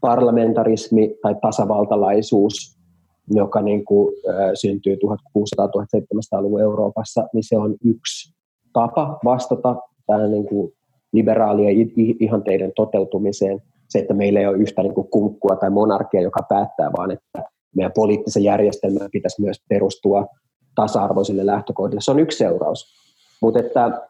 parlamentarismi 0.00 1.14
tai 1.22 1.34
tasavaltalaisuus, 1.42 2.81
joka 3.30 3.62
niin 3.62 3.84
kuin, 3.84 4.14
syntyy 4.54 4.94
1600-1700-luvun 4.94 6.60
Euroopassa, 6.60 7.28
niin 7.32 7.44
se 7.44 7.58
on 7.58 7.76
yksi 7.84 8.34
tapa 8.72 9.18
vastata 9.24 9.76
tähän 10.06 10.30
niin 10.30 10.46
kuin 10.46 10.72
liberaalien 11.12 11.90
ihanteiden 12.20 12.72
toteutumiseen. 12.76 13.62
Se, 13.88 13.98
että 13.98 14.14
meillä 14.14 14.40
ei 14.40 14.46
ole 14.46 14.56
yhtä 14.56 14.82
niin 14.82 14.94
kuin 14.94 15.08
kumkkua 15.08 15.56
tai 15.56 15.70
monarkia, 15.70 16.20
joka 16.20 16.40
päättää, 16.48 16.90
vaan 16.96 17.10
että 17.10 17.42
meidän 17.76 17.92
poliittisen 17.94 18.44
järjestelmän 18.44 19.08
pitäisi 19.12 19.42
myös 19.42 19.56
perustua 19.68 20.26
tasa-arvoisille 20.74 21.46
lähtökohdille. 21.46 22.00
Se 22.00 22.10
on 22.10 22.20
yksi 22.20 22.38
seuraus. 22.38 22.94
Mutta 23.42 23.60
että 23.60 24.00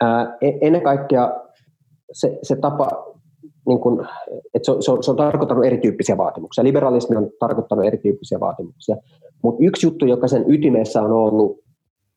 ää, 0.00 0.36
e-, 0.40 0.58
ennen 0.60 0.82
kaikkea 0.82 1.36
se, 2.12 2.38
se 2.42 2.56
tapa, 2.56 3.14
niin 3.66 3.80
kun, 3.80 4.06
että 4.54 4.72
se, 4.72 4.72
se, 4.80 4.92
on, 4.92 5.02
se 5.02 5.10
on 5.10 5.16
tarkoittanut 5.16 5.64
erityyppisiä 5.64 6.16
vaatimuksia. 6.16 6.64
Liberalismi 6.64 7.16
on 7.16 7.30
tarkoittanut 7.40 7.84
erityyppisiä 7.84 8.40
vaatimuksia. 8.40 8.96
Mutta 9.42 9.64
yksi 9.64 9.86
juttu, 9.86 10.06
joka 10.06 10.28
sen 10.28 10.44
ytimessä 10.48 11.02
on 11.02 11.12
ollut, 11.12 11.58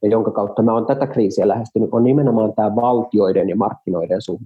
ja 0.01 0.09
jonka 0.09 0.31
kautta 0.31 0.61
mä 0.61 0.73
olen 0.73 0.85
tätä 0.85 1.07
kriisiä 1.07 1.47
lähestynyt, 1.47 1.89
on 1.91 2.03
nimenomaan 2.03 2.53
tämä 2.55 2.75
valtioiden 2.75 3.49
ja 3.49 3.55
markkinoiden 3.55 4.21
suhde. 4.21 4.45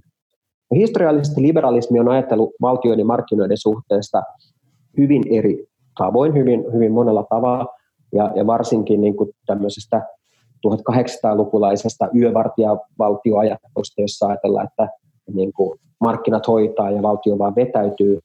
Ja 0.70 0.76
historiallisesti 0.76 1.42
liberalismi 1.42 2.00
on 2.00 2.08
ajatellut 2.08 2.50
valtioiden 2.62 3.02
ja 3.02 3.06
markkinoiden 3.06 3.58
suhteesta 3.58 4.22
hyvin 4.98 5.22
eri 5.30 5.66
tavoin, 5.98 6.34
hyvin, 6.34 6.64
hyvin 6.72 6.92
monella 6.92 7.26
tavalla, 7.30 7.66
ja, 8.12 8.32
ja 8.34 8.46
varsinkin 8.46 9.00
niin 9.00 9.16
kuin 9.16 9.30
tämmöisestä 9.46 10.02
1800-lukulaisesta 10.66 12.08
yövartijavaltioajattelusta, 12.16 14.00
jossa 14.00 14.26
ajatellaan, 14.26 14.66
että 14.66 14.88
niin 15.34 15.52
kuin 15.52 15.78
markkinat 16.00 16.48
hoitaa 16.48 16.90
ja 16.90 17.02
valtio 17.02 17.38
vaan 17.38 17.54
vetäytyy, 17.56 18.20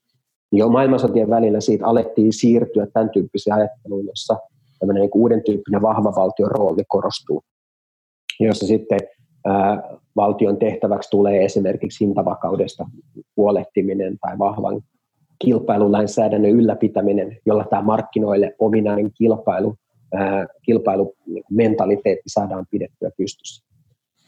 niin 0.51 0.59
jo 0.59 0.69
maailmansotien 0.69 1.29
välillä 1.29 1.61
siitä 1.61 1.85
alettiin 1.85 2.33
siirtyä 2.33 2.87
tämän 2.93 3.09
tyyppiseen 3.09 3.55
ajatteluun, 3.55 4.05
jossa 4.05 4.37
tämmöinen 4.79 5.01
niin 5.01 5.11
uuden 5.15 5.43
tyyppinen 5.43 5.81
vahva 5.81 6.15
valtion 6.15 6.51
rooli 6.51 6.83
korostuu, 6.87 7.43
jossa 8.39 8.67
sitten 8.67 8.99
ää, 9.45 9.97
valtion 10.15 10.57
tehtäväksi 10.57 11.09
tulee 11.09 11.45
esimerkiksi 11.45 12.05
hintavakaudesta 12.05 12.85
huolehtiminen 13.37 14.17
tai 14.21 14.39
vahvan 14.39 14.81
kilpailulainsäädännön 15.39 16.51
ylläpitäminen, 16.51 17.37
jolla 17.45 17.65
tämä 17.69 17.81
markkinoille 17.81 18.55
ominainen 18.59 19.11
kilpailu 19.13 19.75
kilpailumentaliteetti 20.61 22.29
saadaan 22.29 22.65
pidettyä 22.71 23.09
pystyssä. 23.17 23.70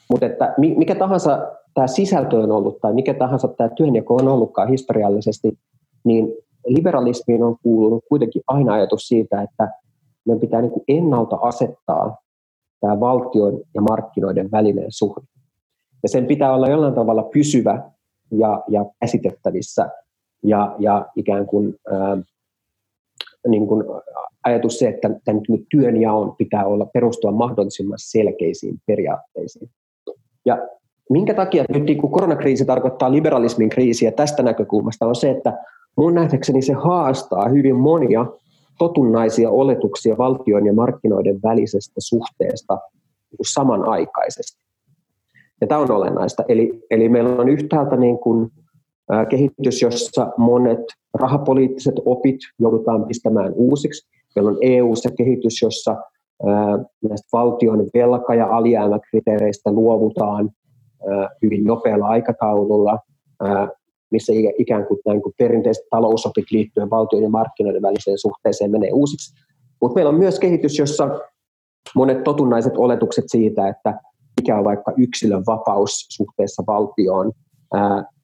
Mutta 0.09 0.25
että 0.25 0.53
mikä 0.57 0.95
tahansa 0.95 1.51
tämä 1.73 1.87
sisältö 1.87 2.37
on 2.37 2.51
ollut 2.51 2.81
tai 2.81 2.93
mikä 2.93 3.13
tahansa 3.13 3.47
tämä 3.47 3.69
työnjako 3.69 4.15
on 4.15 4.27
ollutkaan 4.27 4.69
historiallisesti, 4.69 5.57
niin 6.03 6.33
liberalismiin 6.67 7.43
on 7.43 7.55
kuulunut 7.63 8.03
kuitenkin 8.09 8.41
aina 8.47 8.73
ajatus 8.73 9.07
siitä, 9.07 9.41
että 9.41 9.71
meidän 10.25 10.39
pitää 10.39 10.61
niin 10.61 10.71
kuin 10.71 10.83
ennalta 10.87 11.35
asettaa 11.41 12.17
tämä 12.81 12.99
valtion 12.99 13.61
ja 13.73 13.81
markkinoiden 13.81 14.51
välinen 14.51 14.85
suhde. 14.89 15.27
Ja 16.03 16.09
sen 16.09 16.25
pitää 16.25 16.53
olla 16.53 16.67
jollain 16.67 16.93
tavalla 16.93 17.23
pysyvä 17.23 17.89
ja, 18.31 18.63
ja 18.67 18.85
käsitettävissä 18.99 19.89
ja, 20.43 20.75
ja 20.79 21.05
ikään 21.15 21.45
kuin, 21.45 21.75
ää, 21.91 22.17
niin 23.47 23.67
kuin 23.67 23.83
ajatus 24.43 24.79
se, 24.79 24.87
että 24.87 25.09
tämän 25.25 25.41
työnjaon 25.71 26.35
pitää 26.35 26.65
olla 26.65 26.85
perustua 26.85 27.31
mahdollisimman 27.31 27.97
selkeisiin 28.01 28.77
periaatteisiin. 28.87 29.69
Ja 30.45 30.57
minkä 31.09 31.33
takia 31.33 31.63
nyt 31.73 31.83
niin 31.83 32.11
koronakriisi 32.11 32.65
tarkoittaa 32.65 33.11
liberalismin 33.11 33.69
kriisiä 33.69 34.11
tästä 34.11 34.43
näkökulmasta 34.43 35.05
on 35.05 35.15
se, 35.15 35.29
että 35.29 35.57
mun 35.97 36.13
nähdäkseni 36.13 36.61
se 36.61 36.73
haastaa 36.73 37.49
hyvin 37.49 37.75
monia 37.75 38.25
totunnaisia 38.77 39.49
oletuksia 39.49 40.17
valtion 40.17 40.65
ja 40.65 40.73
markkinoiden 40.73 41.39
välisestä 41.43 41.95
suhteesta 41.99 42.73
niin 43.31 43.53
samanaikaisesti. 43.53 44.63
Ja 45.61 45.67
tämä 45.67 45.81
on 45.81 45.91
olennaista. 45.91 46.43
Eli, 46.47 46.83
eli 46.89 47.09
meillä 47.09 47.41
on 47.41 47.49
yhtäältä 47.49 47.95
niin 47.95 48.17
kuin, 48.17 48.51
kehitys, 49.29 49.81
jossa 49.81 50.31
monet 50.37 50.79
rahapoliittiset 51.13 51.95
opit 52.05 52.39
joudutaan 52.59 53.05
pistämään 53.05 53.53
uusiksi. 53.55 54.09
Meillä 54.35 54.51
on 54.51 54.57
EU-ssa 54.61 55.09
kehitys, 55.17 55.61
jossa 55.61 55.95
näistä 57.09 57.27
valtion 57.33 57.79
velka- 57.93 58.35
ja 58.35 58.47
alijäämäkriteereistä 58.47 59.71
luovutaan 59.71 60.49
hyvin 61.41 61.63
nopealla 61.63 62.07
aikataululla, 62.07 62.99
missä 64.11 64.33
ikään 64.57 64.85
kuin, 64.85 64.99
näin 65.05 65.21
kuin 65.21 65.33
perinteiset 65.37 65.83
talousopit 65.89 66.45
liittyen 66.51 66.89
valtion 66.89 67.23
ja 67.23 67.29
markkinoiden 67.29 67.81
väliseen 67.81 68.17
suhteeseen 68.17 68.71
menee 68.71 68.91
uusiksi. 68.93 69.43
Mutta 69.81 69.95
meillä 69.95 70.09
on 70.09 70.19
myös 70.19 70.39
kehitys, 70.39 70.79
jossa 70.79 71.19
monet 71.95 72.23
totunnaiset 72.23 72.77
oletukset 72.77 73.25
siitä, 73.27 73.67
että 73.67 73.99
mikä 74.41 74.57
on 74.57 74.63
vaikka 74.63 74.93
yksilön 74.97 75.43
vapaus 75.47 76.05
suhteessa 76.09 76.63
valtioon, 76.67 77.31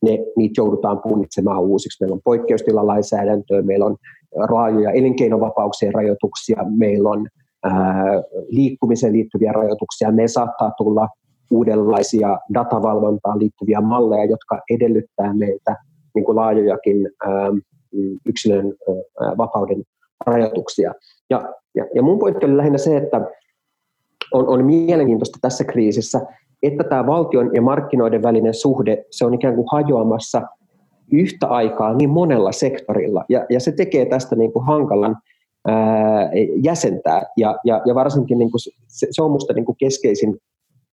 ne, 0.02 0.20
niitä 0.38 0.62
joudutaan 0.62 1.00
punnitsemaan 1.00 1.62
uusiksi. 1.62 2.04
Meillä 2.04 2.14
on 2.14 2.22
poikkeustilalainsäädäntöä, 2.24 3.62
meillä 3.62 3.86
on 3.86 3.96
laajoja 4.50 4.92
elinkeinovapauksien 4.92 5.94
rajoituksia, 5.94 6.66
meillä 6.78 7.10
on 7.10 7.28
liikkumiseen 8.50 9.14
liittyviä 9.14 9.52
rajoituksia, 9.52 10.12
me 10.12 10.28
saattaa 10.28 10.72
tulla 10.78 11.08
uudenlaisia 11.52 12.40
datavalvontaan 12.54 13.40
liittyviä 13.40 13.82
malleja, 13.82 14.26
jotka 14.26 14.62
edellyttää 14.70 15.34
meiltä 15.34 15.76
niin 16.16 16.26
kuin 16.26 16.36
laajojakin 16.36 17.10
ää, 17.28 17.52
yksilön 18.26 18.74
vapauden 19.38 19.84
rajoituksia. 20.26 20.94
Ja, 21.30 21.54
ja, 21.76 21.86
ja 21.96 22.04
mun 22.04 22.20
pointti 22.20 22.46
oli 22.46 22.58
lähinnä 22.58 22.78
se, 22.78 22.98
että 22.98 23.22
on, 24.34 24.48
on 24.48 24.66
mielenkiintoista 24.66 25.38
tässä 25.42 25.64
kriisissä, 25.64 26.22
että 26.64 26.84
tämä 26.84 27.08
valtion 27.08 27.56
ja 27.56 27.62
markkinoiden 27.62 28.24
välinen 28.24 28.54
suhde, 28.54 29.06
se 29.12 29.26
on 29.26 29.34
ikään 29.34 29.56
kuin 29.56 29.68
hajoamassa 29.72 30.42
yhtä 31.12 31.48
aikaa 31.48 31.94
niin 31.94 32.10
monella 32.10 32.52
sektorilla. 32.52 33.26
Ja, 33.30 33.46
ja 33.50 33.60
se 33.60 33.72
tekee 33.72 34.06
tästä 34.06 34.36
niin 34.36 34.54
kuin 34.54 34.66
hankalan 34.66 35.16
ää, 35.68 36.32
jäsentää. 36.64 37.22
Ja, 37.38 37.58
ja, 37.64 37.82
ja 37.86 37.96
varsinkin 37.96 38.38
niin 38.38 38.52
kuin 38.52 38.62
se, 38.88 39.08
se 39.12 39.22
on 39.24 39.32
minusta 39.32 39.54
niin 39.54 39.66
keskeisin 39.80 40.38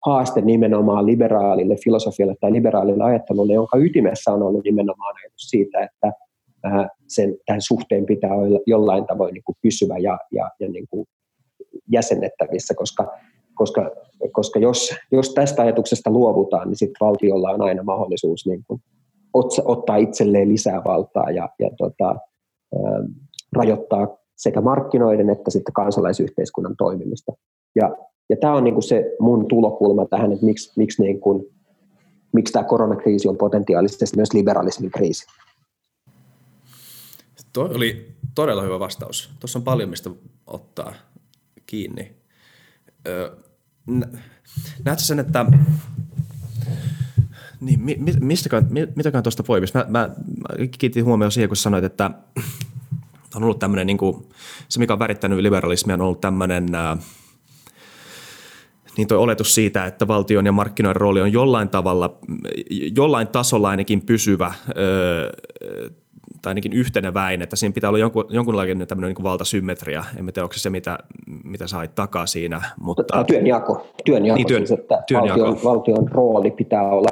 haaste 0.07 0.41
nimenomaan 0.41 1.07
liberaalille 1.07 1.77
filosofialle 1.85 2.35
tai 2.41 2.53
liberaalille 2.53 3.05
ajattelulle, 3.05 3.53
jonka 3.53 3.77
ytimessä 3.79 4.33
on 4.33 4.43
ollut 4.43 4.65
nimenomaan 4.65 5.15
ajatus 5.17 5.49
siitä, 5.51 5.81
että 5.81 6.13
sen, 7.09 7.37
tämän 7.47 7.61
suhteen 7.63 8.07
pitää 8.07 8.35
olla 8.35 8.61
jollain 8.67 9.07
tavoin 9.07 9.35
niin 9.35 9.45
kuin 9.45 9.57
pysyvä 9.63 9.99
ja, 9.99 10.19
ja, 10.33 10.51
ja 10.61 10.69
niin 10.69 10.87
kuin 10.91 11.07
jäsennettävissä, 11.93 12.75
koska 12.75 13.13
koska, 13.55 13.91
koska 14.33 14.59
jos, 14.59 14.95
jos 15.13 15.35
tästä 15.35 15.63
ajatuksesta 15.63 16.11
luovutaan, 16.11 16.69
niin 16.69 16.79
sitten 16.79 17.07
valtiolla 17.07 17.51
on 17.51 17.63
aina 17.63 17.83
mahdollisuus 17.83 18.47
niin 18.47 18.65
kuin 18.67 18.83
ottaa 19.65 19.97
itselleen 19.97 20.49
lisää 20.49 20.85
valtaa 20.85 21.31
ja, 21.31 21.49
ja 21.59 21.71
tota, 21.79 22.17
rajoittaa 23.57 24.17
sekä 24.37 24.61
markkinoiden 24.61 25.31
että 25.31 25.51
sitten 25.51 25.73
kansalaisyhteiskunnan 25.73 26.77
toimimista. 26.77 27.33
Ja, 27.75 27.97
ja 28.31 28.37
tämä 28.41 28.55
on 28.55 28.65
niin 28.65 28.75
kuin 28.75 28.85
se 28.85 29.17
mun 29.21 29.47
tulokulma 29.49 30.07
tähän, 30.07 30.33
että 30.33 30.47
miksi, 30.47 30.73
miksi, 30.77 31.03
niin 31.03 31.21
kuin, 31.21 31.47
miksi 32.33 32.53
tämä 32.53 32.65
koronakriisi 32.65 33.29
on 33.29 33.37
potentiaalisesti 33.37 34.05
myös 34.17 34.33
liberalismin 34.33 34.91
kriisi. 34.91 35.27
Tuo 37.53 37.65
oli 37.65 38.07
todella 38.35 38.63
hyvä 38.63 38.79
vastaus. 38.79 39.31
Tuossa 39.41 39.59
on 39.59 39.63
paljon 39.63 39.91
mistä 39.91 40.11
ottaa 40.47 40.95
kiinni. 41.67 42.13
Öö, 43.07 43.37
näetkö 44.85 45.05
sen, 45.05 45.19
että 45.19 45.47
niin, 47.61 47.81
mi, 47.81 47.97
mistäkään, 48.21 48.69
mitäkään 48.97 49.23
tuosta 49.23 49.43
poimisi? 49.43 49.73
Mä, 49.79 49.85
mä, 49.89 49.99
mä 49.99 50.57
kiinnitin 50.57 51.05
huomioon 51.05 51.33
siihen, 51.33 51.49
kun 51.49 51.57
sanoit, 51.57 51.85
että 51.85 52.11
on 53.37 53.45
ollut 53.45 53.59
tämmöinen, 53.59 53.87
niin 53.87 53.99
kuin, 53.99 54.29
se 54.69 54.79
mikä 54.79 54.93
on 54.93 54.99
värittänyt 54.99 55.39
liberalismia 55.39 55.95
on 55.95 56.01
ollut 56.01 56.21
tämmöinen 56.21 56.75
ää, 56.75 56.97
niin 58.97 59.09
tuo 59.09 59.19
oletus 59.19 59.55
siitä, 59.55 59.87
että 59.87 60.09
valtion 60.09 60.47
ja 60.47 60.53
markkinoiden 60.53 61.01
rooli 61.01 61.21
on 61.21 61.33
jollain 61.33 61.69
tavalla, 61.69 62.19
jollain 62.97 63.29
tasolla 63.29 63.69
ainakin 63.69 64.07
pysyvä 64.07 64.55
öö, 64.77 65.31
tai 66.43 66.51
ainakin 66.51 66.73
yhteneväin, 66.73 67.43
että 67.43 67.57
siinä 67.57 67.73
pitää 67.73 67.91
olla 67.91 67.99
jonkun, 67.99 68.25
jonkunlainen 68.29 68.87
tämmöinen 68.87 69.15
niin 69.15 69.25
valtasymmetria. 69.25 70.05
En 70.17 70.27
tiedä, 70.27 70.43
onko 70.43 70.55
se 70.57 70.71
mitä, 70.71 70.99
mitä 71.45 71.67
sait 71.67 71.95
takaa 71.95 72.27
siinä. 72.27 72.63
Mutta... 72.81 73.03
Tämä 73.03 73.25
työnjako, 73.25 73.87
työnjako 74.05 74.37
niin, 74.37 74.47
työn, 74.47 74.67
siis, 74.67 74.81
että 74.81 75.03
työnjako. 75.07 75.41
Valtion, 75.41 75.65
valtion 75.65 76.09
rooli 76.09 76.51
pitää 76.51 76.83
olla 76.83 77.09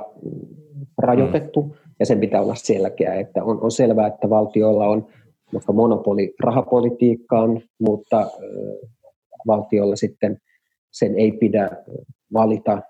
rajoitettu 0.98 1.62
mm. 1.62 1.72
ja 2.00 2.06
sen 2.06 2.20
pitää 2.20 2.40
olla 2.40 2.54
selkeä. 2.54 3.14
Että 3.14 3.44
on, 3.44 3.60
on 3.62 3.70
selvää, 3.70 4.06
että 4.06 4.30
valtiolla 4.30 4.88
on 4.88 5.06
vaikka 5.52 5.72
monopoli 5.72 6.34
rahapolitiikkaan, 6.40 7.62
mutta 7.80 8.26
valtiolla 9.46 9.96
sitten 9.96 10.38
sen 10.90 11.18
ei 11.18 11.32
pidä 11.32 11.70
valita, 12.32 12.82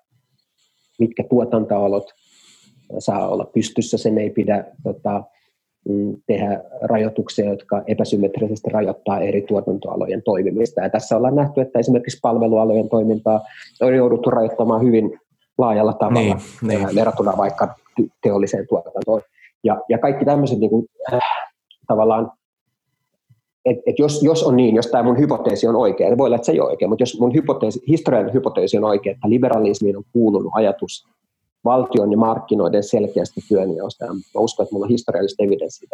mitkä 0.98 1.24
tuotantoalot 1.30 2.04
saa 2.98 3.28
olla 3.28 3.44
pystyssä, 3.44 3.98
sen 3.98 4.18
ei 4.18 4.30
pidä 4.30 4.64
tota, 4.82 5.24
mm, 5.88 6.16
tehdä 6.26 6.64
rajoituksia, 6.82 7.50
jotka 7.50 7.82
epäsymmetrisesti 7.86 8.70
rajoittaa 8.70 9.20
eri 9.20 9.42
tuotantoalojen 9.42 10.22
toimimista. 10.22 10.80
Ja 10.80 10.90
tässä 10.90 11.16
ollaan 11.16 11.36
nähty, 11.36 11.60
että 11.60 11.78
esimerkiksi 11.78 12.18
palvelualojen 12.22 12.88
toimintaa 12.88 13.40
on 13.80 13.94
jouduttu 13.94 14.30
rajoittamaan 14.30 14.82
hyvin 14.82 15.18
laajalla 15.58 15.92
tavalla 15.92 16.20
niin, 16.20 16.78
niin. 16.78 16.94
verrattuna 16.94 17.36
vaikka 17.36 17.74
teolliseen 18.22 18.66
tuotantoon. 18.68 19.22
Ja, 19.64 19.80
ja 19.88 19.98
kaikki 19.98 20.24
tämmöiset 20.24 20.58
niin 20.58 20.70
kuin, 20.70 20.86
äh, 21.12 21.20
tavallaan 21.86 22.32
et, 23.64 23.78
et 23.86 23.98
jos, 23.98 24.22
jos 24.22 24.42
on 24.42 24.56
niin, 24.56 24.76
jos 24.76 24.86
tämä 24.86 25.02
mun 25.02 25.18
hypoteesi 25.18 25.66
on 25.66 25.76
oikea, 25.76 26.08
niin 26.08 26.18
voi 26.18 26.26
olla, 26.26 26.36
että 26.36 26.46
se 26.46 26.52
ei 26.52 26.60
ole 26.60 26.70
oikein, 26.70 26.88
mutta 26.88 27.02
jos 27.02 27.20
mun 27.20 27.34
hypoteesi, 27.34 27.82
historiallinen 27.88 28.34
hypoteesi 28.34 28.76
on 28.76 28.84
oikea, 28.84 29.12
että 29.12 29.30
liberalismiin 29.30 29.96
on 29.96 30.04
kuulunut 30.12 30.52
ajatus 30.54 31.06
valtion 31.64 32.12
ja 32.12 32.18
markkinoiden 32.18 32.82
selkeästi 32.82 33.40
työnjaosta, 33.48 34.04
ja 34.04 34.12
mä 34.12 34.40
uskon, 34.40 34.64
että 34.64 34.74
mulla 34.74 34.84
on 34.84 34.90
historiallista 34.90 35.44
evidenssiä 35.44 35.88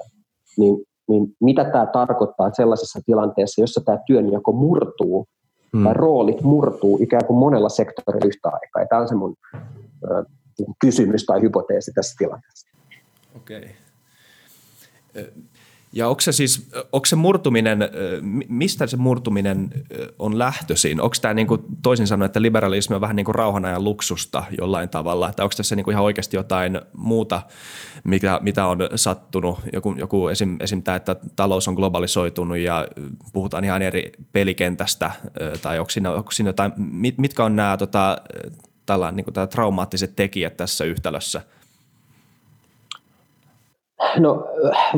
niin, 0.57 0.77
niin 1.09 1.37
mitä 1.41 1.65
tämä 1.65 1.87
tarkoittaa 1.87 2.51
sellaisessa 2.53 3.01
tilanteessa, 3.07 3.61
jossa 3.61 3.81
tämä 3.85 3.99
työnjako 4.07 4.53
murtuu, 4.53 5.27
hmm. 5.77 5.85
tai 5.85 5.95
roolit 5.95 6.43
murtuu 6.43 6.99
ikään 7.03 7.25
kuin 7.27 7.39
monella 7.39 7.69
sektorilla 7.69 8.27
yhtä 8.27 8.49
aikaa, 8.49 8.83
ja 8.83 8.87
tämä 8.89 9.03
on 9.03 9.09
se 9.09 9.15
mun 9.15 9.35
ö, 10.11 10.25
kysymys 10.81 11.25
tai 11.25 11.41
hypoteesi 11.41 11.93
tässä 11.95 12.15
tilanteessa. 12.19 12.69
Okei. 13.37 13.71
Okay. 15.11 15.33
Ja 15.93 16.09
onko 16.09 16.21
se 16.21 16.33
siis, 16.33 16.71
onko 16.93 17.07
se 17.07 17.17
murtuminen, 17.17 17.79
mistä 18.49 18.87
se 18.87 18.97
murtuminen 18.97 19.71
on 20.19 20.39
lähtöisin? 20.39 21.01
Onko 21.01 21.17
tämä 21.21 21.35
niin 21.35 21.47
kuin, 21.47 21.63
toisin 21.83 22.07
sanoen, 22.07 22.27
että 22.27 22.43
liberalismi 22.43 22.95
on 22.95 23.01
vähän 23.01 23.17
niin 23.17 23.25
kuin 23.25 23.35
rauhanajan 23.35 23.85
luksusta 23.85 24.45
jollain 24.59 24.89
tavalla? 24.89 25.33
Tai 25.33 25.45
onko 25.45 25.55
tässä 25.57 25.77
niin 25.77 25.85
kuin 25.85 25.93
ihan 25.93 26.05
oikeasti 26.05 26.37
jotain 26.37 26.81
muuta, 26.97 27.43
mikä, 28.05 28.39
mitä 28.43 28.67
on 28.67 28.79
sattunut? 28.95 29.61
Joku, 29.73 29.95
joku 29.99 30.29
esim, 30.29 30.57
esim. 30.61 30.83
tämä, 30.83 30.97
että 30.97 31.17
talous 31.37 31.69
on 31.69 31.75
globalisoitunut 31.75 32.59
ja 32.59 32.89
puhutaan 33.33 33.65
ihan 33.65 33.83
eri 33.83 34.13
pelikentästä, 34.33 35.11
tai 35.63 35.79
onko 35.79 35.91
siinä, 35.91 36.11
onko 36.11 36.31
siinä 36.31 36.49
jotain, 36.49 36.73
mitkä 37.17 37.45
on 37.45 37.57
nämä 37.57 37.77
tota, 37.77 38.19
tällä, 38.87 39.13
niin 39.13 39.25
kuin, 39.25 39.49
traumaattiset 39.51 40.17
tekijät 40.17 40.57
tässä 40.57 40.85
yhtälössä– 40.85 41.43
No 44.19 44.47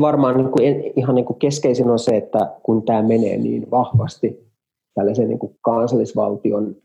varmaan 0.01 0.37
niin 0.37 0.51
kuin, 0.51 0.93
ihan 0.95 1.15
niin 1.15 1.25
kuin 1.25 1.39
keskeisin 1.39 1.89
on 1.89 1.99
se, 1.99 2.17
että 2.17 2.51
kun 2.63 2.85
tämä 2.85 3.01
menee 3.01 3.37
niin 3.37 3.71
vahvasti 3.71 4.51
tällaisen 4.93 5.27
niin 5.27 5.39
kuin 5.39 5.57
kansallisvaltion 5.61 6.75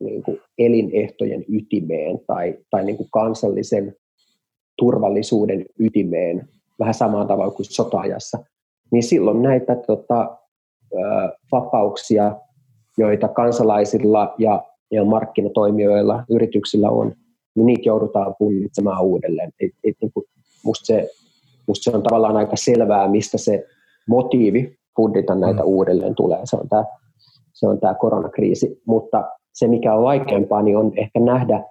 niin 0.00 0.22
kuin 0.22 0.40
elinehtojen 0.58 1.44
ytimeen 1.48 2.20
tai, 2.26 2.58
tai 2.70 2.84
niin 2.84 2.96
kuin 2.96 3.08
kansallisen 3.12 3.94
turvallisuuden 4.78 5.66
ytimeen 5.78 6.48
vähän 6.78 6.94
samaan 6.94 7.26
tavalla 7.26 7.52
kuin 7.52 7.66
sota-ajassa, 7.66 8.38
niin 8.90 9.02
silloin 9.02 9.42
näitä 9.42 9.76
tota, 9.76 10.38
vapauksia, 11.52 12.36
joita 12.98 13.28
kansalaisilla 13.28 14.34
ja, 14.38 14.64
ja 14.90 15.04
markkinatoimijoilla, 15.04 16.24
yrityksillä 16.30 16.90
on, 16.90 17.12
niin 17.54 17.66
niitä 17.66 17.88
joudutaan 17.88 18.34
punnitsemaan 18.38 19.02
uudelleen. 19.02 19.52
Et, 19.60 19.70
et, 19.84 19.96
niin 20.00 20.12
kuin, 20.14 20.24
musta 20.64 20.86
se 20.86 21.10
musta 21.68 21.90
se 21.90 21.96
on 21.96 22.02
tavallaan 22.02 22.36
aika 22.36 22.56
selvää, 22.56 23.08
mistä 23.08 23.38
se 23.38 23.66
motiivi 24.08 24.76
puddita 24.96 25.34
näitä 25.34 25.62
mm. 25.62 25.68
uudelleen 25.68 26.14
tulee. 26.14 26.40
Se 26.44 26.56
on 26.56 26.68
tämä, 26.68 26.84
se 27.52 27.66
on 27.66 27.80
tämä 27.80 27.94
koronakriisi. 27.94 28.82
Mutta 28.86 29.24
se, 29.52 29.68
mikä 29.68 29.94
on 29.94 30.02
vaikeampaa, 30.02 30.62
niin 30.62 30.76
on 30.76 30.92
ehkä 30.96 31.20
nähdä 31.20 31.64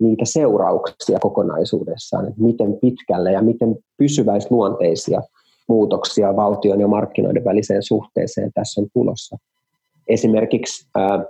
niitä 0.00 0.24
seurauksia 0.24 1.18
kokonaisuudessaan, 1.18 2.28
että 2.28 2.40
miten 2.40 2.78
pitkälle 2.80 3.32
ja 3.32 3.42
miten 3.42 3.76
pysyväisluonteisia 3.96 5.22
muutoksia 5.68 6.36
valtion 6.36 6.80
ja 6.80 6.88
markkinoiden 6.88 7.44
väliseen 7.44 7.82
suhteeseen 7.82 8.52
tässä 8.54 8.80
on 8.80 8.86
tulossa. 8.92 9.36
Esimerkiksi 10.08 10.88
ää, 10.96 11.24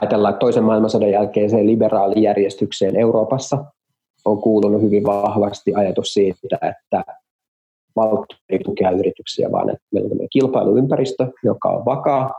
ajatellaan 0.00 0.38
toisen 0.38 0.64
maailmansodan 0.64 1.10
jälkeiseen 1.10 1.66
liberaalijärjestykseen 1.66 2.96
Euroopassa, 2.96 3.64
on 4.26 4.42
kuulunut 4.42 4.82
hyvin 4.82 5.04
vahvasti 5.04 5.74
ajatus 5.74 6.14
siitä, 6.14 6.58
että 6.62 7.04
valtio 7.96 8.36
ei 8.48 8.58
tukea 8.58 8.90
yrityksiä, 8.90 9.52
vaan 9.52 9.70
että 9.70 9.86
meillä 9.92 10.08
on 10.12 10.28
kilpailuympäristö, 10.30 11.26
joka 11.44 11.68
on 11.68 11.84
vakaa, 11.84 12.30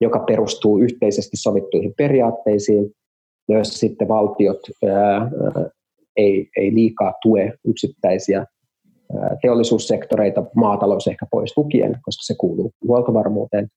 joka 0.00 0.18
perustuu 0.18 0.78
yhteisesti 0.78 1.36
sovittuihin 1.36 1.94
periaatteisiin, 1.96 2.90
joissa 3.48 3.78
sitten 3.78 4.08
valtiot 4.08 4.60
ää, 4.86 5.30
ei, 6.16 6.48
ei 6.56 6.74
liikaa 6.74 7.12
tue 7.22 7.52
yksittäisiä 7.64 8.38
ää, 8.38 9.36
teollisuussektoreita, 9.42 10.44
maatalous 10.54 11.06
ehkä 11.08 11.26
pois 11.30 11.56
lukien, 11.56 11.98
koska 12.02 12.22
se 12.22 12.34
kuuluu 12.38 12.72
huoltovarmuuteen, 12.88 13.68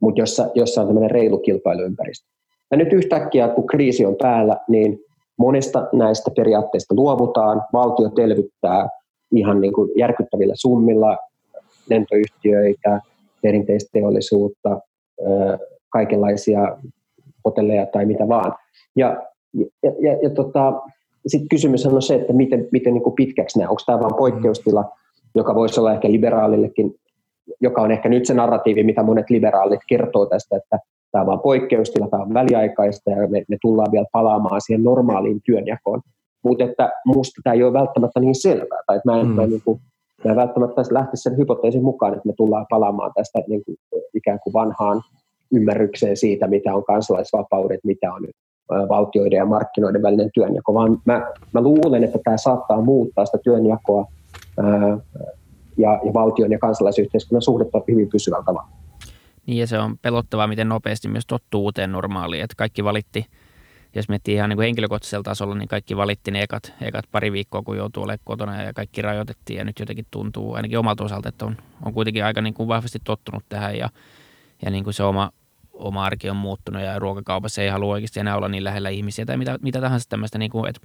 mutta 0.00 0.20
jossa, 0.20 0.50
jossa 0.54 0.80
on 0.80 0.86
tämmöinen 0.86 1.10
reilu 1.10 1.38
kilpailuympäristö. 1.38 2.28
Ja 2.70 2.76
nyt 2.76 2.92
yhtäkkiä, 2.92 3.48
kun 3.48 3.66
kriisi 3.66 4.06
on 4.06 4.16
päällä, 4.16 4.56
niin 4.68 4.98
Monesta 5.36 5.88
näistä 5.92 6.30
periaatteista 6.36 6.94
luovutaan, 6.94 7.62
valtio 7.72 8.10
elvyttää 8.18 8.88
ihan 9.32 9.60
niin 9.60 9.72
kuin 9.72 9.90
järkyttävillä 9.96 10.54
summilla 10.56 11.18
lentoyhtiöitä, 11.90 13.00
perinteistä 13.42 13.90
teollisuutta, 13.92 14.80
kaikenlaisia 15.88 16.76
hotelleja 17.44 17.86
tai 17.86 18.06
mitä 18.06 18.28
vaan. 18.28 18.54
Ja, 18.96 19.22
ja, 19.82 19.92
ja, 20.00 20.18
ja 20.22 20.30
tota, 20.30 20.82
sitten 21.26 21.48
kysymys 21.48 21.86
on 21.86 22.02
se, 22.02 22.14
että 22.14 22.32
miten, 22.32 22.68
miten 22.72 22.94
niin 22.94 23.02
kuin 23.02 23.14
pitkäksi 23.14 23.58
nämä, 23.58 23.70
onko 23.70 23.82
tämä 23.86 24.00
vain 24.00 24.14
poikkeustila, 24.14 24.84
joka 25.34 25.54
voisi 25.54 25.80
olla 25.80 25.92
ehkä 25.92 26.10
liberaalillekin, 26.10 26.94
joka 27.60 27.82
on 27.82 27.90
ehkä 27.90 28.08
nyt 28.08 28.26
se 28.26 28.34
narratiivi, 28.34 28.82
mitä 28.82 29.02
monet 29.02 29.30
liberaalit 29.30 29.80
kertoo 29.88 30.26
tästä, 30.26 30.56
että 30.56 30.78
tämä 31.14 31.22
on 31.22 31.26
vain 31.26 31.40
poikkeustila, 31.40 32.08
tämä 32.08 32.22
on 32.22 32.34
väliaikaista 32.34 33.10
ja 33.10 33.28
me, 33.28 33.44
me 33.48 33.56
tullaan 33.62 33.92
vielä 33.92 34.06
palaamaan 34.12 34.60
siihen 34.60 34.84
normaaliin 34.84 35.40
työnjakoon. 35.46 36.00
Mutta 36.44 36.64
että 36.64 36.92
minusta 37.06 37.40
tämä 37.44 37.54
ei 37.54 37.62
ole 37.62 37.72
välttämättä 37.72 38.20
niin 38.20 38.34
selvää, 38.34 38.80
tai 38.86 38.96
että 38.96 39.12
mä 39.12 39.20
en, 39.20 39.26
mm. 39.26 39.32
mä, 39.32 39.46
niin 39.46 39.62
kuin, 39.64 39.80
mä 40.24 40.30
en 40.30 40.36
välttämättä 40.36 40.82
lähtisi 40.90 41.22
sen 41.22 41.36
hypoteesin 41.36 41.84
mukaan, 41.84 42.14
että 42.14 42.28
me 42.28 42.32
tullaan 42.36 42.66
palaamaan 42.70 43.12
tästä 43.14 43.38
niin 43.48 43.64
kuin, 43.64 43.76
ikään 44.14 44.38
kuin 44.44 44.52
vanhaan 44.52 45.02
ymmärrykseen 45.52 46.16
siitä, 46.16 46.46
mitä 46.46 46.74
on 46.74 46.84
kansalaisvapaudet, 46.84 47.80
mitä 47.84 48.12
on 48.12 48.26
valtioiden 48.88 49.36
ja 49.36 49.46
markkinoiden 49.46 50.02
välinen 50.02 50.30
työnjako, 50.34 50.74
vaan 50.74 50.98
mä, 51.04 51.32
mä 51.52 51.60
luulen, 51.60 52.04
että 52.04 52.18
tämä 52.24 52.36
saattaa 52.36 52.80
muuttaa 52.80 53.26
sitä 53.26 53.38
työnjakoa 53.44 54.06
ää, 54.58 54.98
ja, 55.78 56.00
ja 56.04 56.14
valtion 56.14 56.52
ja 56.52 56.58
kansalaisyhteiskunnan 56.58 57.42
suhdetta 57.42 57.80
hyvin 57.88 58.08
pysyvällä 58.08 58.44
tavalla. 58.44 58.68
Niin 59.46 59.58
ja 59.58 59.66
se 59.66 59.78
on 59.78 59.98
pelottavaa, 59.98 60.46
miten 60.46 60.68
nopeasti 60.68 61.08
myös 61.08 61.26
tottuu 61.26 61.64
uuteen 61.64 61.92
normaaliin, 61.92 62.44
että 62.44 62.54
kaikki 62.56 62.84
valitti, 62.84 63.26
jos 63.94 64.08
miettii 64.08 64.34
ihan 64.34 64.48
niin 64.48 64.56
kuin 64.56 64.64
henkilökohtaisella 64.64 65.22
tasolla, 65.22 65.54
niin 65.54 65.68
kaikki 65.68 65.96
valitti 65.96 66.30
ne 66.30 66.42
ekat, 66.42 66.72
ekat 66.80 67.04
pari 67.12 67.32
viikkoa, 67.32 67.62
kun 67.62 67.76
joutuu 67.76 68.02
olemaan 68.02 68.18
kotona 68.24 68.62
ja 68.62 68.72
kaikki 68.72 69.02
rajoitettiin. 69.02 69.58
Ja 69.58 69.64
nyt 69.64 69.78
jotenkin 69.78 70.06
tuntuu 70.10 70.54
ainakin 70.54 70.78
omalta 70.78 71.04
osalta, 71.04 71.28
että 71.28 71.44
on, 71.44 71.56
on 71.82 71.94
kuitenkin 71.94 72.24
aika 72.24 72.40
niin 72.40 72.54
kuin 72.54 72.68
vahvasti 72.68 72.98
tottunut 73.04 73.44
tähän. 73.48 73.78
Ja, 73.78 73.90
ja 74.62 74.70
niin 74.70 74.84
kuin 74.84 74.94
se 74.94 75.02
oma, 75.02 75.30
oma 75.72 76.04
arki 76.04 76.30
on 76.30 76.36
muuttunut 76.36 76.82
ja 76.82 76.98
ruokakaupassa 76.98 77.62
ei 77.62 77.68
halua 77.68 77.92
oikeasti 77.92 78.20
enää 78.20 78.36
olla 78.36 78.48
niin 78.48 78.64
lähellä 78.64 78.88
ihmisiä 78.88 79.26
tai 79.26 79.36
mitä, 79.36 79.58
mitä 79.62 79.80
tahansa 79.80 80.08
tämmöistä, 80.08 80.38
niin 80.38 80.50
kuin, 80.50 80.68
että 80.68 80.80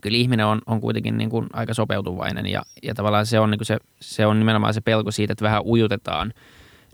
kyllä 0.00 0.18
ihminen 0.18 0.46
on, 0.46 0.60
on 0.66 0.80
kuitenkin 0.80 1.18
niin 1.18 1.30
kuin 1.30 1.46
aika 1.52 1.74
sopeutuvainen. 1.74 2.46
Ja, 2.46 2.62
ja 2.82 2.94
tavallaan 2.94 3.26
se 3.26 3.40
on, 3.40 3.50
niin 3.50 3.58
kuin 3.58 3.66
se, 3.66 3.78
se 4.00 4.26
on 4.26 4.38
nimenomaan 4.38 4.74
se 4.74 4.80
pelko 4.80 5.10
siitä, 5.10 5.32
että 5.32 5.44
vähän 5.44 5.62
ujutetaan– 5.66 6.32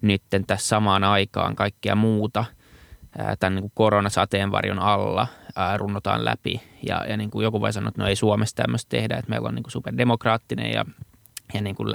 nytten 0.03 0.47
tässä 0.47 0.69
samaan 0.69 1.05
aikaan 1.05 1.57
kaikkea 1.57 1.95
muuta 1.95 2.45
tämän 3.39 3.55
niin 3.55 3.63
kuin 3.63 3.73
koronasateenvarjon 3.75 4.79
alla 4.79 5.27
runnotaan 5.77 6.25
läpi. 6.25 6.63
Ja, 6.87 7.05
ja 7.09 7.17
niin 7.17 7.31
kuin 7.31 7.45
joku 7.45 7.61
voi 7.61 7.73
sanoa, 7.73 7.89
että 7.89 8.03
no 8.03 8.09
ei 8.09 8.17
Suomessa 8.17 8.57
tämmöistä 8.57 8.89
tehdä, 8.89 9.17
että 9.17 9.31
meillä 9.31 9.49
on 9.49 9.55
niin 9.55 9.63
kuin 9.63 9.73
superdemokraattinen 9.73 10.73
ja 10.73 10.85
ja 11.55 11.61
niin 11.61 11.77
kuin, 11.77 11.95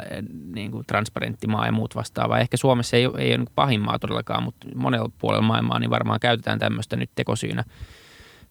niin 0.56 0.72
kuin 0.72 0.86
transparentti 0.88 1.47
maa 1.47 1.66
ja 1.66 1.72
muut 1.72 1.95
vastaavaa. 1.95 2.39
Ehkä 2.39 2.58
Suomessa 2.58 2.97
ei, 2.97 3.04
ei 3.04 3.08
ole 3.08 3.38
niin 3.38 3.47
pahin 3.56 3.82
maa 3.82 3.99
todellakaan, 3.99 4.43
mutta 4.43 4.68
monella 4.76 5.12
puolella 5.20 5.47
maailmaa 5.47 5.80
niin 5.80 5.89
varmaan 5.89 6.20
käytetään 6.20 6.60
tämmöistä 6.60 6.95
nyt 6.95 7.10
tekosyynä 7.16 7.64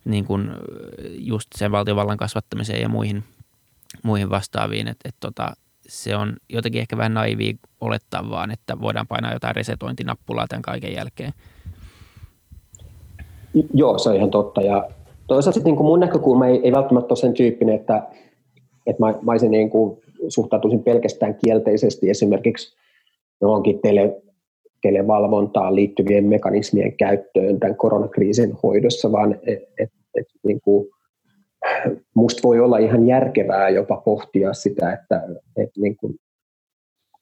niin 0.05 0.25
kuin 0.25 0.51
just 1.19 1.49
sen 1.57 1.73
valtiovallan 1.73 2.17
kasvattamiseen 2.17 2.83
ja 2.83 2.89
muihin, 2.89 3.25
muihin 4.03 4.31
vastaaviin. 4.31 4.89
Et, 4.89 4.99
et 5.05 5.15
tota, 5.21 5.53
se 5.93 6.16
on 6.16 6.36
jotenkin 6.49 6.80
ehkä 6.80 6.97
vähän 6.97 7.14
naivia 7.14 7.55
olettaa 7.80 8.30
vaan, 8.30 8.51
että 8.51 8.80
voidaan 8.80 9.07
painaa 9.07 9.32
jotain 9.32 9.57
resetointinappulaa 9.57 10.47
tämän 10.49 10.62
kaiken 10.62 10.95
jälkeen. 10.95 11.32
Joo, 13.74 13.99
se 13.99 14.09
on 14.09 14.16
ihan 14.16 14.30
totta. 14.30 14.62
Ja 14.62 14.88
toisaalta 15.26 15.55
sitten 15.55 15.74
niin 15.74 15.84
mun 15.84 16.01
näkökulma 16.01 16.47
ei, 16.47 16.61
ei 16.64 16.72
välttämättä 16.72 17.12
ole 17.12 17.18
sen 17.18 17.34
tyyppinen, 17.34 17.74
että, 17.74 18.03
että 18.86 19.03
mä, 19.03 19.14
mä 19.22 19.32
niin 19.49 19.70
kuin 19.70 19.99
suhtautuisin 20.28 20.82
pelkästään 20.82 21.34
kielteisesti 21.45 22.11
esimerkiksi 22.11 22.76
johonkin 23.40 23.80
tele, 23.80 24.22
televalvontaan 24.82 25.74
liittyvien 25.74 26.24
mekanismien 26.24 26.97
käyttöön 26.97 27.61
tämän 27.61 27.76
koronakriisin 27.76 28.53
hoidossa, 28.62 29.12
vaan 29.12 29.32
et, 29.32 29.62
et, 29.78 29.90
et, 30.14 30.26
niin 30.45 30.61
kuin, 30.61 30.88
musta 32.15 32.41
voi 32.43 32.61
olla 32.61 32.79
ihan 32.79 33.07
järkevää 33.07 33.69
jopa 33.69 33.97
pohtia 33.97 34.53
sitä, 34.53 34.93
että 34.93 35.23
et, 35.57 35.71
niin 35.77 35.97
kuin, 35.97 36.15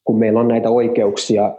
kun 0.04 0.18
meillä 0.18 0.40
on 0.40 0.48
näitä 0.48 0.70
oikeuksia 0.70 1.56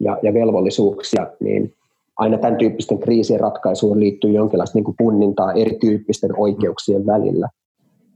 ja, 0.00 0.18
ja 0.22 0.34
velvollisuuksia, 0.34 1.26
niin 1.40 1.74
aina 2.16 2.38
tämän 2.38 2.56
tyyppisten 2.56 2.98
kriisien 2.98 3.40
ratkaisuun 3.40 4.00
liittyy 4.00 4.30
jonkinlaista 4.30 4.78
niin 4.78 4.94
punnintaa 4.98 5.52
erityyppisten 5.52 6.30
oikeuksien 6.36 7.06
välillä. 7.06 7.48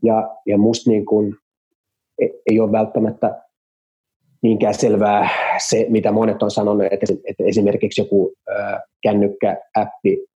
Ja, 0.03 0.37
ja 0.47 0.59
musta 0.59 0.91
niin 0.91 1.07
kuin, 1.07 1.35
ei 2.51 2.61
ole 2.61 2.73
välttämättä 2.73 3.43
niinkään 4.43 4.75
selvää 4.75 5.29
se, 5.59 5.87
mitä 5.89 6.13
monet 6.13 6.43
on 6.43 6.51
sanonut, 6.51 6.87
että, 6.91 7.07
että 7.25 7.45
esimerkiksi 7.45 8.01
joku 8.01 8.33
kännykkä-appi 9.03 10.13
äh, 10.13 10.38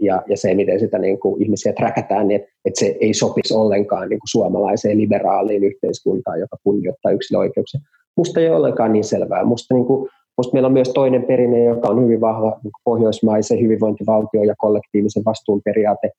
ja, 0.00 0.22
ja 0.26 0.36
se, 0.36 0.54
miten 0.54 0.80
sitä 0.80 0.98
niin 0.98 1.20
kuin 1.20 1.42
ihmisiä 1.42 1.72
träkätään, 1.72 2.28
niin 2.28 2.40
että, 2.40 2.52
että 2.64 2.80
se 2.80 2.96
ei 3.00 3.14
sopisi 3.14 3.54
ollenkaan 3.54 4.08
niin 4.08 4.20
kuin 4.20 4.30
suomalaiseen 4.30 4.98
liberaaliin 4.98 5.64
yhteiskuntaan, 5.64 6.40
joka 6.40 6.56
kunnioittaa 6.64 7.12
yksilöoikeuksia. 7.12 7.80
Musta 8.16 8.40
ei 8.40 8.48
ole 8.48 8.56
ollenkaan 8.56 8.92
niin 8.92 9.04
selvää. 9.04 9.44
Musta, 9.44 9.74
niin 9.74 9.86
kuin, 9.86 10.10
musta 10.36 10.52
meillä 10.52 10.66
on 10.66 10.72
myös 10.72 10.88
toinen 10.88 11.22
perinne, 11.22 11.64
joka 11.64 11.88
on 11.88 12.04
hyvin 12.04 12.20
vahva 12.20 12.50
niin 12.50 12.72
kuin 12.72 12.82
pohjoismaisen 12.84 13.60
hyvinvointivaltio 13.60 14.42
ja 14.42 14.54
kollektiivisen 14.58 15.24
vastuun 15.24 15.62
periaate, 15.64 16.10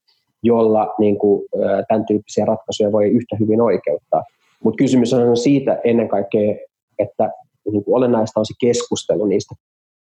jolla 0.44 0.94
niin 1.00 1.18
kuin, 1.18 1.46
tämän 1.88 2.06
tyyppisiä 2.06 2.46
ratkaisuja 2.46 2.92
voi 2.92 3.10
yhtä 3.10 3.36
hyvin 3.40 3.62
oikeuttaa. 3.62 4.24
Mutta 4.64 4.78
kysymys 4.78 5.14
on 5.14 5.38
siitä 5.38 5.82
ennen 5.84 6.08
kaikkea, 6.08 6.56
että 7.00 7.32
niin 7.72 7.84
kuin 7.84 7.96
olennaista 7.96 8.40
on 8.40 8.46
se 8.46 8.54
keskustelu 8.62 9.26
niistä 9.26 9.56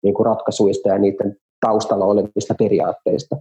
niin 0.02 0.14
kuin 0.14 0.26
ratkaisuista 0.26 0.88
ja 0.88 0.98
niiden 0.98 1.36
taustalla 1.60 2.04
olevista 2.04 2.54
periaatteista. 2.58 3.36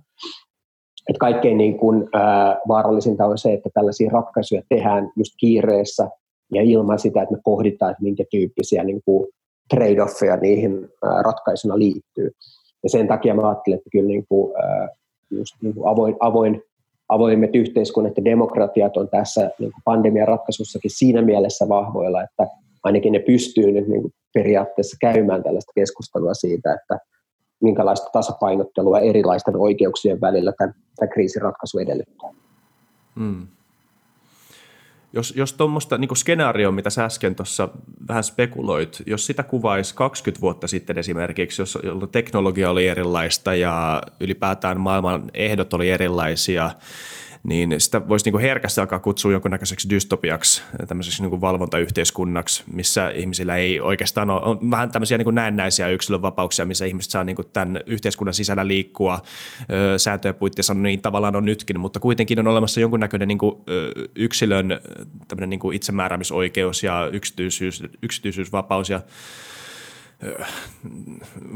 Et 1.09 1.17
kaikkein 1.17 1.57
niin 1.57 1.77
kuin, 1.77 2.09
ää, 2.13 2.59
vaarallisinta 2.67 3.25
on 3.25 3.37
se, 3.37 3.53
että 3.53 3.69
tällaisia 3.73 4.09
ratkaisuja 4.09 4.61
tehdään 4.69 5.11
just 5.15 5.33
kiireessä 5.39 6.09
ja 6.53 6.61
ilman 6.61 6.99
sitä, 6.99 7.21
että 7.21 7.35
me 7.35 7.41
pohditaan, 7.43 7.91
että 7.91 8.03
minkä 8.03 8.23
tyyppisiä 8.31 8.83
niin 8.83 9.01
kuin 9.05 9.27
trade-offeja 9.73 10.37
niihin 10.41 10.89
ää, 11.03 11.21
ratkaisuna 11.21 11.79
liittyy. 11.79 12.31
Ja 12.83 12.89
sen 12.89 13.07
takia 13.07 13.33
mä 13.33 13.49
ajattelen, 13.49 13.77
että 13.77 13.89
kyllä 13.91 14.07
niin 14.07 14.25
kuin, 14.29 14.55
ää, 14.57 14.89
just 15.31 15.55
niin 15.61 15.73
kuin 15.73 15.87
avoin, 15.87 16.15
avoin 16.19 16.61
avoimet 17.09 17.55
yhteiskunnat 17.55 18.17
ja 18.17 18.25
demokratiat 18.25 18.97
on 18.97 19.09
tässä 19.09 19.41
niin 19.41 19.71
kuin 19.71 19.81
pandemian 19.85 20.27
ratkaisussakin 20.27 20.91
siinä 20.91 21.21
mielessä 21.21 21.69
vahvoilla, 21.69 22.23
että 22.23 22.47
ainakin 22.83 23.13
ne 23.13 23.19
pystyy 23.19 23.71
nyt 23.71 23.87
niin 23.87 24.01
kuin 24.01 24.13
periaatteessa 24.33 24.97
käymään 25.01 25.43
tällaista 25.43 25.71
keskustelua 25.75 26.33
siitä, 26.33 26.73
että 26.73 26.99
minkälaista 27.59 28.09
tasapainottelua 28.13 28.99
erilaisten 28.99 29.55
oikeuksien 29.55 30.21
välillä 30.21 30.53
tämän, 30.57 30.75
tämän 30.95 31.09
kriisin 31.13 31.41
ratkaisu 31.41 31.79
edellyttää. 31.79 32.29
Hmm. 33.19 33.47
Jos, 35.13 35.33
jos 35.35 35.53
tuommoista 35.53 35.97
niin 35.97 36.15
skenaarioa, 36.15 36.71
mitä 36.71 36.89
sä 36.89 37.05
äsken 37.05 37.35
tuossa 37.35 37.69
vähän 38.07 38.23
spekuloit, 38.23 39.03
jos 39.05 39.25
sitä 39.25 39.43
kuvaisi 39.43 39.95
20 39.95 40.41
vuotta 40.41 40.67
sitten 40.67 40.97
esimerkiksi, 40.97 41.61
jos 41.61 41.77
teknologia 42.11 42.69
oli 42.69 42.87
erilaista 42.87 43.55
ja 43.55 44.01
ylipäätään 44.19 44.79
maailman 44.79 45.31
ehdot 45.33 45.73
oli 45.73 45.89
erilaisia, 45.89 46.71
niin 47.47 47.75
sitä 47.77 48.07
voisi 48.07 48.31
niin 48.31 48.41
herkästi 48.41 48.81
alkaa 48.81 48.99
kutsua 48.99 49.31
jonkunnäköiseksi 49.31 49.89
dystopiaksi, 49.89 50.61
tämmöiseksi 50.87 51.23
niin 51.23 51.41
valvontayhteiskunnaksi, 51.41 52.63
missä 52.73 53.09
ihmisillä 53.09 53.55
ei 53.55 53.79
oikeastaan 53.79 54.29
ole, 54.29 54.41
on 54.41 54.71
vähän 54.71 54.91
tämmöisiä 54.91 55.17
niin 55.17 55.35
näennäisiä 55.35 55.89
yksilönvapauksia, 55.89 56.65
missä 56.65 56.85
ihmiset 56.85 57.11
saa 57.11 57.23
niin 57.23 57.37
tämän 57.53 57.79
yhteiskunnan 57.85 58.33
sisällä 58.33 58.67
liikkua. 58.67 59.21
Sääntöjen 59.97 60.35
puitteissa, 60.35 60.73
on 60.73 60.83
niin 60.83 61.01
tavallaan 61.01 61.35
on 61.35 61.45
nytkin, 61.45 61.79
mutta 61.79 61.99
kuitenkin 61.99 62.39
on 62.39 62.47
olemassa 62.47 62.79
jonkunnäköinen 62.79 63.27
niin 63.27 63.39
yksilön 64.15 64.79
tämmöinen 65.27 65.49
niin 65.49 65.73
itsemääräämisoikeus 65.73 66.83
ja 66.83 67.09
yksityisyys, 67.13 67.83
yksityisyysvapaus 68.01 68.89
ja 68.89 69.01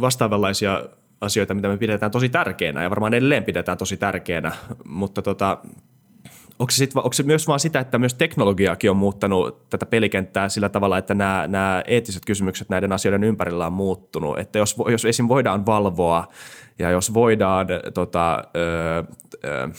vastaavanlaisia 0.02 0.84
asioita, 1.22 1.54
mitä 1.54 1.68
me 1.68 1.78
pidetään 1.78 2.12
tosi 2.12 2.30
tärkeänä 2.30 2.84
ja 2.84 2.90
varmaan 2.90 3.14
edelleen 3.14 3.44
pidetään 3.44 3.78
tosi 3.78 3.98
tärkeänä, 3.98 4.52
mutta 4.86 5.22
tota, 5.22 5.58
onko 6.60 6.72
se, 6.72 6.76
sit, 6.78 6.96
onko 6.96 7.14
se 7.14 7.24
myös 7.24 7.48
vaan 7.48 7.60
sitä, 7.60 7.80
että 7.80 8.00
myös 8.00 8.14
teknologiakin 8.14 8.92
on 8.92 8.98
muuttanut 8.98 9.70
tätä 9.70 9.86
pelikenttää 9.86 10.50
sillä 10.50 10.70
tavalla, 10.70 10.98
että 10.98 11.14
nämä, 11.14 11.48
nämä 11.48 11.84
eettiset 11.88 12.26
kysymykset 12.26 12.70
näiden 12.70 12.92
asioiden 12.92 13.24
ympärillä 13.24 13.68
on 13.68 13.74
muuttunut, 13.74 14.40
että 14.40 14.60
jos, 14.60 14.76
jos 14.92 15.06
esim. 15.06 15.28
voidaan 15.28 15.66
valvoa 15.66 16.28
ja 16.82 16.90
jos 16.90 17.14
voidaan 17.14 17.68
tota, 17.94 18.44
ö, 18.56 19.04
ö, 19.44 19.70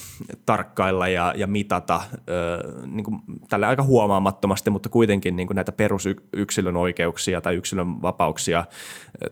tarkkailla 0.46 1.08
ja, 1.08 1.34
ja 1.36 1.46
mitata 1.46 2.02
ö, 2.14 2.86
niin 2.86 3.04
kuin 3.04 3.20
tällä 3.48 3.68
aika 3.68 3.82
huomaamattomasti, 3.82 4.70
mutta 4.70 4.88
kuitenkin 4.88 5.36
niin 5.36 5.46
kuin 5.46 5.54
näitä 5.54 5.72
perusyksilön 5.72 6.76
oikeuksia 6.76 7.40
tai 7.40 7.54
yksilön 7.54 8.02
vapauksia 8.02 8.64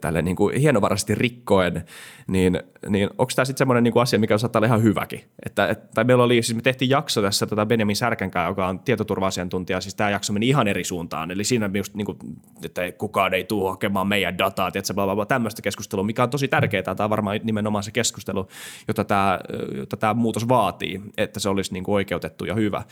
tälle 0.01 0.23
niin 0.23 0.37
kuin 0.37 0.61
hienovaraisesti 0.61 1.15
rikkoen, 1.15 1.85
niin, 2.27 2.61
niin 2.89 3.11
onko 3.11 3.33
tämä 3.37 3.45
sitten 3.45 3.59
semmoinen 3.59 3.85
niin 3.85 4.03
asia, 4.03 4.19
mikä 4.19 4.39
saattaa 4.39 4.61
olla 4.61 4.67
ihan 4.67 4.83
hyväkin? 4.83 5.21
Että, 5.47 5.69
et, 5.69 5.91
tai 5.91 6.05
meillä 6.05 6.25
oli, 6.25 6.43
siis 6.43 6.57
me 6.57 6.63
tehtiin 6.63 6.91
jakso 6.91 7.23
tässä 7.23 7.47
tota 7.47 7.67
Benjamin 7.67 7.97
Särkänkää, 7.97 8.49
joka 8.49 8.67
on 8.67 8.79
tietoturva-asiantuntija, 8.79 9.81
siis 9.81 9.95
tämä 9.95 10.11
jakso 10.11 10.33
meni 10.33 10.49
ihan 10.49 10.69
eri 10.69 10.85
suuntaan, 10.85 11.31
eli 11.31 11.45
siinä 11.45 11.71
just 11.75 11.95
niin 11.95 12.07
kuin, 12.07 12.19
että 12.65 12.93
kukaan 12.93 13.35
ei 13.35 13.45
tule 13.45 13.71
hakemaan 13.71 14.07
meidän 14.07 14.39
dataa, 14.39 14.71
että 14.75 14.95
bla, 14.95 15.27
tämmöistä 15.27 15.63
keskustelua, 15.63 16.05
mikä 16.05 16.23
on 16.23 16.31
tosi 16.31 16.49
tärkeää, 16.49 16.83
tämä 16.83 17.05
on 17.05 17.11
varmaan 17.11 17.41
se 17.81 17.91
keskustelu, 17.91 18.47
jota 18.89 19.05
tämä, 19.05 19.39
jota 19.77 19.97
tämä 19.97 20.15
muutos 20.15 20.49
vaatii, 20.49 21.01
että 21.17 21.41
se 21.41 21.49
olisi 21.49 21.73
niin 21.73 21.85
kuin 21.85 21.95
oikeutettu 21.95 22.45
ja 22.45 22.55
hyvä. 22.55 22.83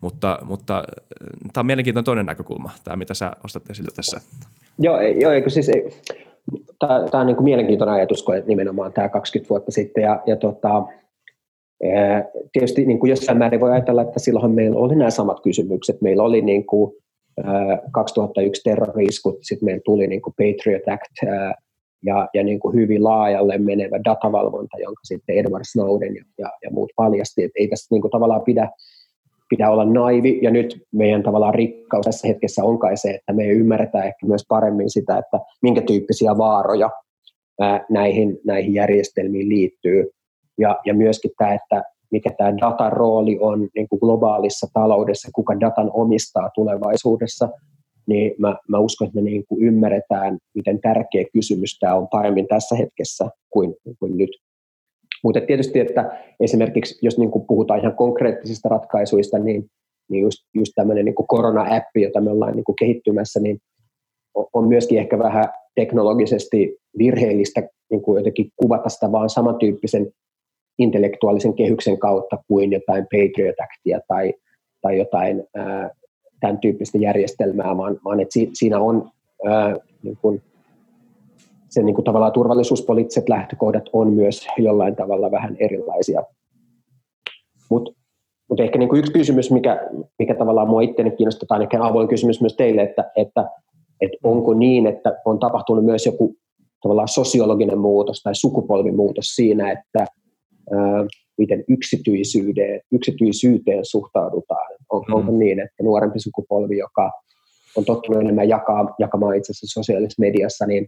Mutta, 0.00 0.38
mutta 0.44 0.84
tämä 1.52 1.60
on 1.62 1.66
mielenkiintoinen 1.66 2.04
toinen 2.04 2.26
näkökulma, 2.26 2.70
tämä 2.84 2.96
mitä 2.96 3.14
sä 3.14 3.32
ostat 3.44 3.70
esille 3.70 3.90
tässä. 3.96 4.20
Joo, 4.78 5.00
joo 5.00 5.32
eikö 5.32 5.50
siis, 5.50 5.70
tämä, 6.78 7.04
tämä 7.10 7.20
on 7.20 7.26
niin 7.26 7.36
kuin 7.36 7.44
mielenkiintoinen 7.44 7.94
ajatus, 7.94 8.22
kun 8.22 8.34
nimenomaan 8.46 8.92
tämä 8.92 9.08
20 9.08 9.50
vuotta 9.50 9.72
sitten, 9.72 10.02
ja, 10.02 10.22
ja 10.26 10.36
tota, 10.36 10.84
tietysti 12.52 12.84
niin 12.86 12.98
kuin 12.98 13.10
jossain 13.10 13.38
määrin 13.38 13.60
voi 13.60 13.72
ajatella, 13.72 14.02
että 14.02 14.18
silloinhan 14.18 14.54
meillä 14.54 14.78
oli 14.78 14.96
nämä 14.96 15.10
samat 15.10 15.40
kysymykset. 15.42 16.00
Meillä 16.00 16.22
oli 16.22 16.42
niin 16.42 16.66
kuin, 16.66 16.92
2001 17.92 18.62
terroriskut, 18.62 19.38
sitten 19.40 19.66
meillä 19.66 19.82
tuli 19.84 20.06
niin 20.06 20.22
kuin 20.22 20.34
Patriot 20.34 20.88
Act, 20.88 21.32
ja, 22.06 22.28
ja 22.34 22.44
niin 22.44 22.60
kuin 22.60 22.74
hyvin 22.74 23.04
laajalle 23.04 23.58
menevä 23.58 24.04
datavalvonta, 24.04 24.78
jonka 24.78 25.00
sitten 25.04 25.36
Edward 25.36 25.64
Snowden 25.72 26.14
ja, 26.14 26.24
ja, 26.38 26.50
ja 26.62 26.70
muut 26.70 26.92
paljasti, 26.96 27.44
että 27.44 27.58
ei 27.58 27.68
tässä 27.68 27.94
niin 27.94 28.02
kuin 28.02 28.10
tavallaan 28.10 28.42
pidä, 28.42 28.70
pidä 29.48 29.70
olla 29.70 29.84
naivi, 29.84 30.38
ja 30.42 30.50
nyt 30.50 30.82
meidän 30.92 31.22
tavallaan 31.22 31.54
rikkaus 31.54 32.04
tässä 32.04 32.28
hetkessä 32.28 32.64
on 32.64 32.78
kai 32.78 32.96
se, 32.96 33.10
että 33.10 33.32
me 33.32 33.46
ymmärretään 33.46 34.06
ehkä 34.06 34.26
myös 34.26 34.42
paremmin 34.48 34.90
sitä, 34.90 35.18
että 35.18 35.38
minkä 35.62 35.80
tyyppisiä 35.80 36.38
vaaroja 36.38 36.90
ää, 37.60 37.84
näihin, 37.90 38.38
näihin 38.44 38.74
järjestelmiin 38.74 39.48
liittyy, 39.48 40.10
ja, 40.58 40.80
ja 40.86 40.94
myöskin 40.94 41.30
tämä, 41.38 41.54
että 41.54 41.82
mikä 42.10 42.30
tämä 42.38 42.56
datan 42.56 42.92
rooli 42.92 43.38
on 43.40 43.68
niin 43.74 43.88
kuin 43.88 44.00
globaalissa 44.00 44.66
taloudessa, 44.72 45.28
kuka 45.34 45.60
datan 45.60 45.90
omistaa 45.92 46.50
tulevaisuudessa– 46.54 47.48
niin 48.06 48.34
mä, 48.38 48.56
mä 48.68 48.78
uskon, 48.78 49.08
että 49.08 49.20
me 49.20 49.30
niin 49.30 49.44
kuin 49.48 49.64
ymmärretään, 49.64 50.38
miten 50.54 50.80
tärkeä 50.80 51.24
kysymys 51.32 51.78
tämä 51.78 51.94
on 51.94 52.08
paremmin 52.08 52.46
tässä 52.48 52.76
hetkessä 52.76 53.28
kuin, 53.50 53.74
kuin 53.98 54.18
nyt. 54.18 54.30
Mutta 55.24 55.40
tietysti, 55.40 55.80
että 55.80 56.18
esimerkiksi 56.40 56.98
jos 57.02 57.18
niin 57.18 57.30
kuin 57.30 57.46
puhutaan 57.46 57.80
ihan 57.80 57.96
konkreettisista 57.96 58.68
ratkaisuista, 58.68 59.38
niin, 59.38 59.66
niin 60.10 60.22
just, 60.22 60.38
just 60.54 60.72
tämmöinen 60.74 61.04
niin 61.04 61.14
korona-appi, 61.28 62.02
jota 62.02 62.20
me 62.20 62.30
ollaan 62.30 62.56
niin 62.56 62.64
kuin 62.64 62.76
kehittymässä, 62.76 63.40
niin 63.40 63.58
on 64.52 64.68
myöskin 64.68 64.98
ehkä 64.98 65.18
vähän 65.18 65.48
teknologisesti 65.74 66.76
virheellistä 66.98 67.68
niin 67.90 68.02
kuin 68.02 68.16
jotenkin 68.16 68.50
kuvata 68.56 68.88
sitä 68.88 69.12
vaan 69.12 69.30
samantyyppisen 69.30 70.12
intellektuaalisen 70.78 71.54
kehyksen 71.54 71.98
kautta 71.98 72.38
kuin 72.48 72.72
jotain 72.72 73.02
Patriot 73.04 73.56
Actia 73.60 74.00
tai, 74.08 74.34
tai 74.82 74.98
jotain 74.98 75.44
ää, 75.54 75.90
tämän 76.40 76.58
tyyppistä 76.58 76.98
järjestelmää, 76.98 77.76
vaan, 77.76 78.00
vaan 78.04 78.20
että 78.20 78.34
siinä 78.52 78.78
on 78.78 79.10
ää, 79.44 79.76
niin 80.02 80.18
kuin, 80.22 80.42
se 81.68 81.82
niin 81.82 81.94
kuin 81.94 82.04
tavallaan 82.04 82.32
turvallisuuspoliittiset 82.32 83.28
lähtökohdat 83.28 83.84
on 83.92 84.12
myös 84.12 84.46
jollain 84.58 84.96
tavalla 84.96 85.30
vähän 85.30 85.56
erilaisia. 85.60 86.22
Mutta 87.70 87.92
mut 88.50 88.60
ehkä 88.60 88.78
niin 88.78 88.88
kuin 88.88 88.98
yksi 88.98 89.12
kysymys, 89.12 89.50
mikä, 89.50 89.88
mikä 90.18 90.34
tavallaan 90.34 90.68
mua 90.68 90.80
itseäni 90.80 91.10
kiinnostaa, 91.10 91.56
on 91.56 91.62
ehkä 91.62 91.84
avoin 91.84 92.08
kysymys 92.08 92.40
myös 92.40 92.56
teille, 92.56 92.82
että, 92.82 93.10
että, 93.16 93.50
että 94.00 94.16
onko 94.22 94.54
niin, 94.54 94.86
että 94.86 95.20
on 95.24 95.38
tapahtunut 95.38 95.84
myös 95.84 96.06
joku 96.06 96.36
tavallaan 96.82 97.08
sosiologinen 97.08 97.78
muutos 97.78 98.22
tai 98.22 98.34
sukupolvimuutos 98.34 99.26
siinä, 99.26 99.72
että 99.72 100.06
miten 101.38 101.64
yksityisyyteen, 101.68 102.80
yksityisyyteen 102.92 103.84
suhtaudutaan. 103.84 104.74
On, 104.90 105.00
mm-hmm. 105.00 105.14
Onko 105.14 105.32
niin, 105.32 105.60
että 105.60 105.82
nuorempi 105.82 106.20
sukupolvi, 106.20 106.78
joka 106.78 107.10
on 107.76 107.84
tottunut 107.84 108.22
enemmän 108.22 108.48
jakaa, 108.48 108.94
jakamaan 108.98 109.36
itse 109.36 109.50
asiassa 109.52 109.80
sosiaalisessa 109.80 110.20
mediassa, 110.20 110.66
niin 110.66 110.86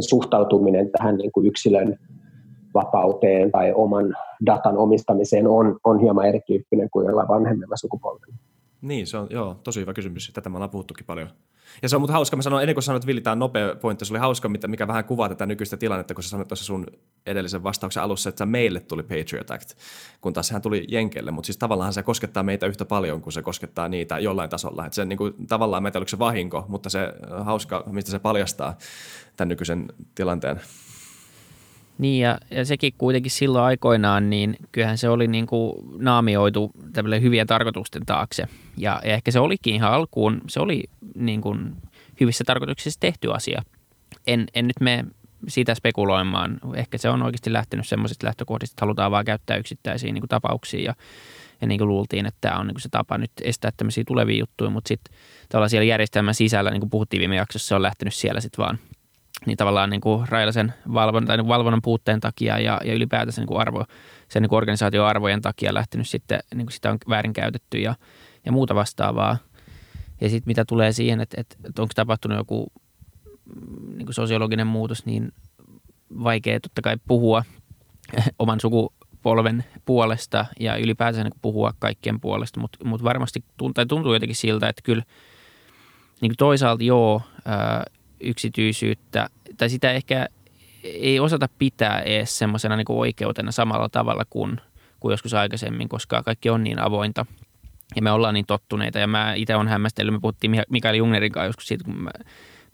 suhtautuminen 0.00 0.90
tähän 0.90 1.16
niin 1.16 1.32
kuin 1.32 1.46
yksilön 1.46 1.98
vapauteen 2.74 3.52
tai 3.52 3.72
oman 3.72 4.14
datan 4.46 4.76
omistamiseen 4.76 5.46
on, 5.46 5.78
on 5.84 6.00
hieman 6.00 6.28
erityyppinen 6.28 6.90
kuin 6.90 7.06
jollain 7.06 7.28
vanhemmilla 7.28 7.76
sukupolvilla. 7.76 8.36
Niin, 8.82 9.06
se 9.06 9.16
on 9.16 9.26
joo, 9.30 9.56
tosi 9.64 9.80
hyvä 9.80 9.92
kysymys. 9.92 10.30
Tätä 10.34 10.48
me 10.48 10.56
ollaan 10.56 10.70
puhuttukin 10.70 11.06
paljon. 11.06 11.28
Ja 11.82 11.88
se 11.88 11.96
on 11.96 12.02
mutta 12.02 12.12
hauska, 12.12 12.36
mä 12.36 12.42
sanoin, 12.42 12.62
ennen 12.62 12.74
kuin 12.74 12.82
sanoit, 12.82 13.02
että 13.02 13.06
Villi, 13.06 13.20
tämä 13.20 13.32
on 13.32 13.38
nopea 13.38 13.76
pointti, 13.76 14.04
se 14.04 14.12
oli 14.12 14.20
hauska, 14.20 14.48
mikä 14.48 14.88
vähän 14.88 15.04
kuvaa 15.04 15.28
tätä 15.28 15.46
nykyistä 15.46 15.76
tilannetta, 15.76 16.14
kun 16.14 16.24
sä 16.24 16.30
sanoit 16.30 16.48
tuossa 16.48 16.64
sun 16.64 16.86
edellisen 17.26 17.62
vastauksen 17.62 18.02
alussa, 18.02 18.28
että 18.28 18.46
meille 18.46 18.80
tuli 18.80 19.02
Patriot 19.02 19.50
Act, 19.50 19.70
kun 20.20 20.32
taas 20.32 20.48
sehän 20.48 20.62
tuli 20.62 20.84
Jenkeille, 20.88 21.30
mutta 21.30 21.46
siis 21.46 21.58
tavallaan 21.58 21.92
se 21.92 22.02
koskettaa 22.02 22.42
meitä 22.42 22.66
yhtä 22.66 22.84
paljon 22.84 23.20
kuin 23.20 23.32
se 23.32 23.42
koskettaa 23.42 23.88
niitä 23.88 24.18
jollain 24.18 24.50
tasolla. 24.50 24.86
Että 24.86 24.96
se 24.96 25.04
niin 25.04 25.16
kuin, 25.16 25.46
tavallaan 25.46 25.82
meitä 25.82 25.98
oliko 25.98 26.08
se 26.08 26.18
vahinko, 26.18 26.64
mutta 26.68 26.90
se 26.90 27.12
hauska, 27.44 27.84
mistä 27.86 28.10
se 28.10 28.18
paljastaa 28.18 28.78
tämän 29.36 29.48
nykyisen 29.48 29.86
tilanteen. 30.14 30.60
Niin 31.98 32.20
ja, 32.20 32.38
ja 32.50 32.64
sekin 32.64 32.92
kuitenkin 32.98 33.30
silloin 33.30 33.64
aikoinaan, 33.64 34.30
niin 34.30 34.56
kyllähän 34.72 34.98
se 34.98 35.08
oli 35.08 35.26
niin 35.26 35.46
kuin 35.46 35.74
naamioitu 35.98 36.70
hyviä 37.20 37.46
tarkoitusten 37.46 38.06
taakse. 38.06 38.46
Ja, 38.76 39.00
ja 39.04 39.14
ehkä 39.14 39.30
se 39.30 39.40
olikin 39.40 39.74
ihan 39.74 39.92
alkuun, 39.92 40.40
se 40.48 40.60
oli 40.60 40.84
niin 41.14 41.40
kuin 41.40 41.76
hyvissä 42.20 42.44
tarkoituksissa 42.46 43.00
tehty 43.00 43.32
asia. 43.32 43.62
En, 44.26 44.46
en 44.54 44.66
nyt 44.66 44.80
me 44.80 45.04
siitä 45.48 45.74
spekuloimaan. 45.74 46.58
Ehkä 46.74 46.98
se 46.98 47.08
on 47.08 47.22
oikeasti 47.22 47.52
lähtenyt 47.52 47.88
semmoisista 47.88 48.26
lähtökohdista, 48.26 48.74
että 48.74 48.84
halutaan 48.84 49.10
vaan 49.10 49.24
käyttää 49.24 49.56
yksittäisiä 49.56 50.12
niin 50.12 50.22
kuin 50.22 50.28
tapauksia 50.28 50.84
ja, 50.84 50.94
ja 51.60 51.66
niin 51.66 51.78
kuin 51.78 51.88
luultiin, 51.88 52.26
että 52.26 52.38
tämä 52.40 52.58
on 52.58 52.66
niin 52.66 52.74
kuin 52.74 52.82
se 52.82 52.88
tapa 52.88 53.18
nyt 53.18 53.30
estää 53.42 53.70
tämmöisiä 53.76 54.04
tulevia 54.06 54.38
juttuja, 54.38 54.70
mutta 54.70 54.88
sitten 54.88 55.14
tavallaan 55.48 55.70
siellä 55.70 55.84
järjestelmän 55.84 56.34
sisällä, 56.34 56.70
niin 56.70 56.80
kuin 56.80 56.90
puhuttiin 56.90 57.20
viime 57.20 57.36
jaksossa, 57.36 57.68
se 57.68 57.74
on 57.74 57.82
lähtenyt 57.82 58.14
siellä 58.14 58.40
sitten 58.40 58.64
vaan 58.64 58.78
niin 59.46 59.56
tavallaan 59.56 59.90
niin 59.90 60.00
kuin 60.00 60.28
railaisen 60.28 60.74
valvonnan, 60.94 61.26
tai 61.26 61.36
niin 61.36 61.48
valvonnan 61.48 61.82
puutteen 61.82 62.20
takia 62.20 62.58
ja, 62.58 62.80
ja 62.84 62.94
ylipäätänsä 62.94 63.40
niin 63.40 63.48
kuin 63.48 63.60
arvo, 63.60 63.84
sen 64.28 64.42
niin 64.42 64.48
kuin 64.48 64.56
organisaatioarvojen 64.56 65.42
takia 65.42 65.74
lähtenyt 65.74 66.08
sitten, 66.08 66.40
niin 66.54 66.66
kuin 66.66 66.72
sitä 66.72 66.90
on 66.90 66.98
väärinkäytetty 67.08 67.78
ja, 67.78 67.94
ja 68.44 68.52
muuta 68.52 68.74
vastaavaa. 68.74 69.36
Ja 70.20 70.28
sitten 70.28 70.50
mitä 70.50 70.64
tulee 70.64 70.92
siihen, 70.92 71.20
että, 71.20 71.40
että, 71.40 71.82
onko 71.82 71.92
tapahtunut 71.94 72.38
joku 72.38 72.72
mm, 73.44 73.96
niin 73.96 74.06
kuin 74.06 74.14
sosiologinen 74.14 74.66
muutos, 74.66 75.06
niin 75.06 75.32
vaikea 76.22 76.60
totta 76.60 76.82
kai 76.82 76.96
puhua 77.08 77.44
oman 78.38 78.60
sukupolven 78.60 79.64
puolesta 79.84 80.46
ja 80.60 80.76
ylipäätänsä 80.76 81.24
niin 81.24 81.40
puhua 81.42 81.72
kaikkien 81.78 82.20
puolesta, 82.20 82.60
mutta, 82.60 82.84
mutta 82.84 83.04
varmasti 83.04 83.44
tuntuu, 83.56 83.86
tuntuu 83.86 84.14
jotenkin 84.14 84.36
siltä, 84.36 84.68
että 84.68 84.82
kyllä 84.82 85.02
niin 86.20 86.30
kuin 86.30 86.36
toisaalta 86.36 86.84
joo, 86.84 87.22
ää, 87.44 87.84
yksityisyyttä, 88.24 89.28
tai 89.56 89.70
sitä 89.70 89.92
ehkä 89.92 90.28
ei 90.84 91.20
osata 91.20 91.48
pitää 91.58 92.00
edes 92.00 92.38
semmoisena 92.38 92.76
niin 92.76 92.84
oikeutena 92.88 93.52
samalla 93.52 93.88
tavalla 93.88 94.24
kuin, 94.30 94.60
kuin 95.00 95.12
joskus 95.12 95.34
aikaisemmin, 95.34 95.88
koska 95.88 96.22
kaikki 96.22 96.50
on 96.50 96.64
niin 96.64 96.78
avointa 96.78 97.26
ja 97.96 98.02
me 98.02 98.10
ollaan 98.10 98.34
niin 98.34 98.46
tottuneita. 98.46 98.98
Ja 98.98 99.06
mä 99.06 99.34
itse 99.34 99.56
olen 99.56 99.68
hämmästellyt, 99.68 100.14
me 100.14 100.20
puhuttiin 100.20 100.62
Mikael 100.70 100.94
Jungnerin 100.94 101.32
kanssa 101.32 101.46
joskus 101.46 101.68
siitä, 101.68 101.84
kun 101.84 101.96
mä, 101.96 102.10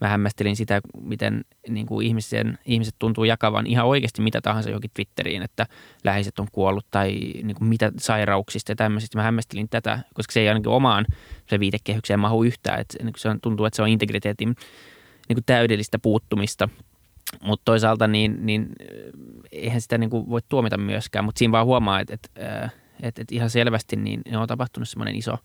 mä 0.01 0.09
hämmästelin 0.09 0.57
sitä, 0.57 0.81
miten 1.03 1.45
niin 1.69 1.87
kuin 1.87 2.07
ihmisen, 2.07 2.59
ihmiset 2.65 2.95
tuntuu 2.99 3.25
jakavan 3.25 3.67
ihan 3.67 3.87
oikeasti 3.87 4.23
mitä 4.23 4.41
tahansa 4.41 4.71
johonkin 4.71 4.91
Twitteriin, 4.95 5.43
että 5.43 5.67
läheiset 6.05 6.39
on 6.39 6.47
kuollut 6.53 6.87
tai 6.91 7.13
niin 7.43 7.55
kuin 7.55 7.69
mitä 7.69 7.93
sairauksista 7.99 8.73
ja 8.73 8.77
tämmöisistä. 8.77 9.19
Mä 9.19 9.23
hämmästelin 9.23 9.69
tätä, 9.69 9.99
koska 10.15 10.33
se 10.33 10.41
ei 10.41 10.49
ainakin 10.49 10.73
omaan 10.73 11.07
se 11.47 11.61
viitekehykseen 11.61 12.21
mahu 12.21 12.45
yhtään. 12.45 12.81
Että 12.81 13.05
niin 13.05 13.13
se 13.17 13.29
on, 13.29 13.41
tuntuu, 13.41 13.67
että 13.67 13.77
se 13.77 13.83
on 13.83 13.89
integriteetin 13.89 14.55
niin 15.31 15.37
kuin 15.37 15.45
täydellistä 15.45 15.99
puuttumista. 15.99 16.69
Mutta 17.43 17.65
toisaalta 17.65 18.07
niin, 18.07 18.47
niin 18.47 18.69
eihän 19.53 19.81
sitä 19.81 19.99
niin 19.99 20.11
kuin 20.11 20.31
voi 20.31 20.41
tuomita 20.49 20.79
myöskään, 20.79 21.25
mutta 21.25 21.39
siinä 21.39 21.53
vaan 21.53 21.67
huomaa, 21.67 22.01
että, 22.01 22.15
että, 22.15 22.31
että, 23.03 23.23
että 23.23 23.35
ihan 23.35 23.51
selvästi 23.51 23.97
niin 23.97 24.23
on 24.37 24.49
tapahtunut 24.49 24.89
semmoinen 24.89 25.17
iso, 25.17 25.39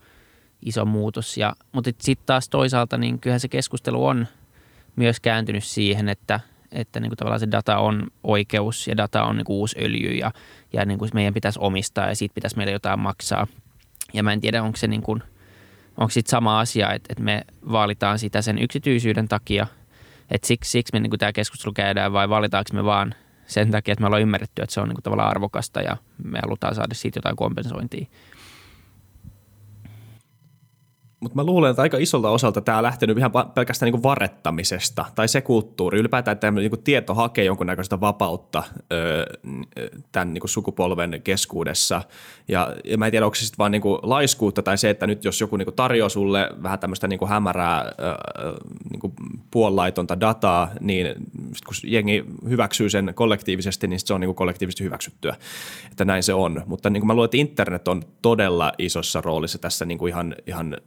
iso 0.62 0.86
muutos. 0.86 1.38
Ja, 1.38 1.56
mutta 1.72 1.92
sitten 2.00 2.26
taas 2.26 2.50
toisaalta 2.50 2.98
niin 2.98 3.20
kyllähän 3.20 3.40
se 3.40 3.48
keskustelu 3.48 4.06
on 4.06 4.28
myös 4.96 5.20
kääntynyt 5.20 5.64
siihen, 5.64 6.10
että, 6.10 6.40
että 6.72 7.00
niin 7.00 7.10
kuin 7.10 7.18
tavallaan 7.18 7.40
se 7.40 7.52
data 7.52 7.78
on 7.78 8.08
oikeus 8.24 8.88
ja 8.88 8.98
data 8.98 9.24
on 9.24 9.36
niin 9.36 9.46
kuin 9.46 9.58
uusi 9.58 9.76
öljy 9.80 10.12
ja, 10.12 10.32
ja 10.74 10.86
niin 10.86 11.00
kuin 11.00 11.12
meidän 11.14 11.34
pitäisi 11.34 11.60
omistaa 11.62 12.10
ja 12.10 12.16
siitä 12.16 12.36
pitäisi 12.36 12.58
meille 12.58 12.74
jotain 12.74 13.00
maksaa. 13.00 13.48
Ja 14.14 14.24
mä 14.24 14.34
en 14.34 14.42
tiedä, 14.42 14.64
onko 14.64 14.78
se 14.78 14.88
niin 14.88 15.02
kuin– 15.02 15.24
onko 15.98 16.10
sitten 16.10 16.32
sama 16.32 16.60
asia, 16.60 16.94
että, 16.94 17.08
että 17.14 17.24
me 17.24 17.42
vaalitaan 17.72 18.20
sitä 18.20 18.42
sen 18.42 18.58
yksityisyyden 18.60 19.28
takia, 19.28 19.68
että 20.32 20.48
siksi, 20.48 20.72
siksi 20.72 20.94
me 20.94 21.00
niin 21.00 21.20
tämä 21.20 21.34
keskustelu 21.34 21.74
käydään 21.74 22.14
vai 22.14 22.30
valitaanko 22.30 22.70
me 22.74 22.84
vaan 22.84 23.16
sen 23.48 23.72
takia, 23.72 23.92
että 23.92 24.02
me 24.02 24.06
ollaan 24.08 24.22
ymmärretty, 24.22 24.62
että 24.62 24.74
se 24.74 24.82
on 24.82 24.90
niin 24.90 25.04
tavallaan 25.04 25.30
arvokasta 25.30 25.82
ja 25.82 25.98
me 26.24 26.40
halutaan 26.44 26.76
saada 26.76 26.94
siitä 26.94 27.18
jotain 27.18 27.36
kompensointia. 27.36 28.06
Mutta 31.26 31.36
mä 31.36 31.44
luulen, 31.44 31.70
että 31.70 31.82
aika 31.82 31.98
isolta 31.98 32.30
osalta 32.30 32.62
tämä 32.62 32.78
on 32.78 32.84
lähtenyt 32.84 33.18
ihan 33.18 33.32
pelkästään 33.32 33.92
niin 33.92 34.04
varrettamisesta 34.04 35.06
tai 35.16 35.28
se 35.28 35.42
kulttuuri. 35.42 36.00
Ylipäätään, 36.00 36.34
että 36.34 36.52
niin 36.52 36.84
tieto 36.84 37.14
hakee 37.14 37.46
jonkunnäköistä 37.46 38.00
vapautta 38.00 38.64
öö, 38.94 39.26
tämän 40.12 40.34
niin 40.34 40.50
sukupolven 40.50 41.22
keskuudessa. 41.24 42.02
Ja, 42.48 42.74
ja 42.84 42.98
mä 42.98 43.06
en 43.06 43.12
tiedä, 43.12 43.26
onko 43.26 43.36
se 43.36 43.42
sitten 43.42 43.58
vaan 43.58 43.72
niin 43.72 43.82
laiskuutta 44.02 44.64
tai 44.64 44.78
se, 44.78 44.90
että 44.90 45.08
nyt 45.08 45.26
jos 45.26 45.42
joku 45.42 45.58
niin 45.58 45.74
tarjoaa 45.76 46.10
sulle 46.10 46.50
vähän 46.64 46.80
tämmöistä 46.80 47.08
niin 47.08 47.28
hämärää 47.28 47.82
öö, 47.82 48.16
niin 48.92 49.14
puollaitonta 49.52 50.20
dataa, 50.20 50.72
niin 50.80 51.16
kun 51.66 51.76
jengi 51.84 52.26
hyväksyy 52.50 52.90
sen 52.90 53.12
kollektiivisesti, 53.16 53.88
niin 53.88 54.00
se 54.00 54.14
on 54.14 54.22
niin 54.22 54.36
kollektiivisesti 54.36 54.84
hyväksyttyä. 54.84 55.36
Että 55.92 56.06
näin 56.06 56.24
se 56.24 56.34
on. 56.34 56.64
Mutta 56.66 56.90
niin 56.90 57.08
mä 57.08 57.14
luulen, 57.14 57.26
että 57.26 57.38
internet 57.38 57.88
on 57.88 58.04
todella 58.22 58.74
isossa 58.78 59.22
roolissa 59.22 59.58
tässä 59.58 59.86
niin 59.86 60.08
ihan, 60.08 60.36
ihan 60.48 60.78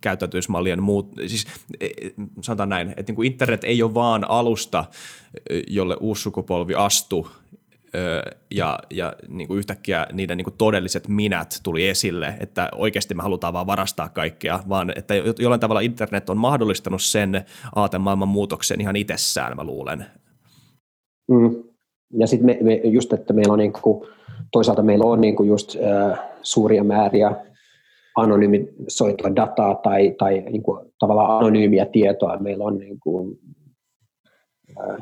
käyttäytymismallien 0.00 0.82
muut, 0.82 1.12
siis 1.26 1.46
e, 1.80 1.86
e, 1.86 2.10
sanotaan 2.40 2.68
näin, 2.68 2.88
että 2.88 3.02
niin 3.06 3.16
kuin 3.16 3.32
internet 3.32 3.64
ei 3.64 3.82
ole 3.82 3.94
vaan 3.94 4.30
alusta, 4.30 4.84
e, 5.50 5.60
jolle 5.68 5.96
uusi 6.00 6.22
sukupolvi 6.22 6.74
astuu 6.74 7.28
ja, 8.50 8.78
ja 8.90 9.12
niin 9.28 9.48
kuin 9.48 9.58
yhtäkkiä 9.58 10.06
niiden 10.12 10.36
niin 10.36 10.44
kuin 10.44 10.54
todelliset 10.58 11.08
minät 11.08 11.60
tuli 11.62 11.88
esille, 11.88 12.34
että 12.40 12.68
oikeasti 12.74 13.14
me 13.14 13.22
halutaan 13.22 13.52
vaan 13.52 13.66
varastaa 13.66 14.08
kaikkea, 14.08 14.60
vaan 14.68 14.92
että 14.96 15.14
jollain 15.38 15.60
tavalla 15.60 15.80
internet 15.80 16.30
on 16.30 16.38
mahdollistanut 16.38 17.02
sen 17.02 17.44
aatemaailman 17.74 18.28
muutoksen 18.28 18.80
ihan 18.80 18.96
itsessään, 18.96 19.56
mä 19.56 19.64
luulen. 19.64 20.06
Mm. 21.30 21.54
Ja 22.18 22.26
sitten 22.26 22.46
me, 22.46 22.58
me, 22.60 22.74
just, 22.84 23.12
että 23.12 23.32
meillä 23.32 23.52
on 23.52 23.58
niin 23.58 23.72
kuin, 23.72 24.08
toisaalta 24.52 24.82
meillä 24.82 25.04
on 25.04 25.20
niin 25.20 25.36
kuin 25.36 25.48
just 25.48 25.76
äh, 25.76 26.18
suuria 26.42 26.84
määriä 26.84 27.36
anonymisoitua 28.16 29.36
dataa 29.36 29.74
tai, 29.74 30.14
tai 30.18 30.40
niin 30.40 30.62
kuin, 30.62 30.92
tavallaan 30.98 31.38
anonyymiä 31.38 31.86
tietoa. 31.86 32.36
Meillä 32.36 32.64
on, 32.64 32.78
niin 32.78 33.00
kuin, 33.00 33.38
ää, 34.78 34.98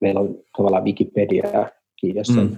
meillä 0.00 0.20
on 0.20 0.38
tavallaan 0.56 0.84
Wikipedia, 0.84 1.70
jossa 2.02 2.40
mm. 2.40 2.56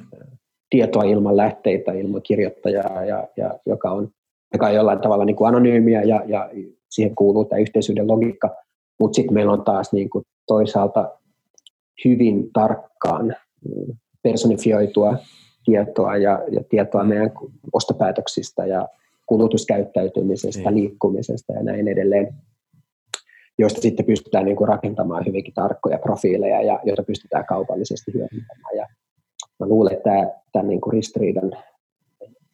tietoa 0.71 1.03
ilman 1.03 1.37
lähteitä, 1.37 1.93
ilman 1.93 2.23
kirjoittajaa, 2.23 3.05
ja, 3.05 3.29
ja, 3.37 3.59
joka, 3.67 3.91
on, 3.91 4.09
joka 4.53 4.67
on 4.67 4.75
jollain 4.75 5.01
tavalla 5.01 5.25
niin 5.25 5.37
kuin 5.37 5.49
anonyymiä 5.49 6.03
ja, 6.03 6.23
ja 6.27 6.51
siihen 6.91 7.15
kuuluu 7.15 7.45
tämä 7.45 7.61
yhteisyyden 7.61 8.09
logiikka. 8.09 8.57
Mutta 9.01 9.17
sitten 9.17 9.35
meillä 9.35 9.53
on 9.53 9.65
taas 9.65 9.93
niin 9.93 10.11
kuin 10.11 10.25
toisaalta 10.47 11.19
hyvin 12.05 12.53
tarkkaan 12.53 13.37
personifioitua 14.23 15.17
tietoa 15.65 16.17
ja, 16.17 16.43
ja 16.51 16.61
tietoa 16.69 17.05
meidän 17.05 17.31
ostopäätöksistä 17.73 18.67
ja 18.67 18.89
kulutuskäyttäytymisestä, 19.27 20.71
niin. 20.71 20.83
liikkumisesta 20.83 21.53
ja 21.53 21.63
näin 21.63 21.89
edelleen. 21.89 22.35
joista 23.59 23.81
sitten 23.81 24.07
pystytään 24.07 24.45
niin 24.45 24.57
kuin 24.57 24.69
rakentamaan 24.69 25.27
hyvinkin 25.27 25.55
tarkkoja 25.55 25.99
profiileja 25.99 26.63
ja 26.63 26.81
joita 26.85 27.03
pystytään 27.03 27.47
kaupallisesti 27.47 28.13
hyödyntämään. 28.15 28.77
Ja 28.77 28.87
mä 29.61 29.67
luulen, 29.67 29.93
että 29.93 30.11
tämä, 30.11 30.31
tämän 30.53 30.69
niin 30.69 30.81
kuin 30.81 30.93
ristiriidan 30.93 31.53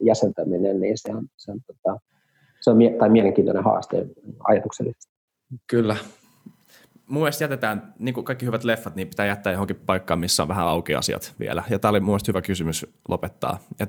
jäsentäminen, 0.03 0.81
niin 0.81 0.99
se 0.99 1.15
on, 1.15 1.27
se 1.37 1.53
on, 1.53 1.61
tota, 1.67 2.01
se 2.61 2.71
on 2.71 2.77
mie- 2.77 2.97
tai 2.99 3.09
mielenkiintoinen 3.09 3.65
haaste 3.65 4.07
ajatuksellisesti. 4.49 5.13
Kyllä. 5.71 5.97
Mun 7.11 7.23
mielestä 7.23 7.45
jätetään, 7.45 7.95
niin 7.99 8.15
kuin 8.15 8.25
kaikki 8.25 8.47
hyvät 8.47 8.65
leffat, 8.65 8.97
niin 8.97 9.09
pitää 9.09 9.27
jättää 9.27 9.53
johonkin 9.53 9.77
paikkaan, 9.87 10.21
missä 10.21 10.43
on 10.43 10.49
vähän 10.49 10.67
auki 10.67 10.95
asiat 10.95 11.35
vielä. 11.41 11.63
Ja 11.71 11.79
tämä 11.79 11.91
oli 11.91 12.01
mun 12.01 12.09
mielestä 12.09 12.29
hyvä 12.33 12.43
kysymys 12.43 12.87
lopettaa. 13.09 13.59
Ja 13.79 13.87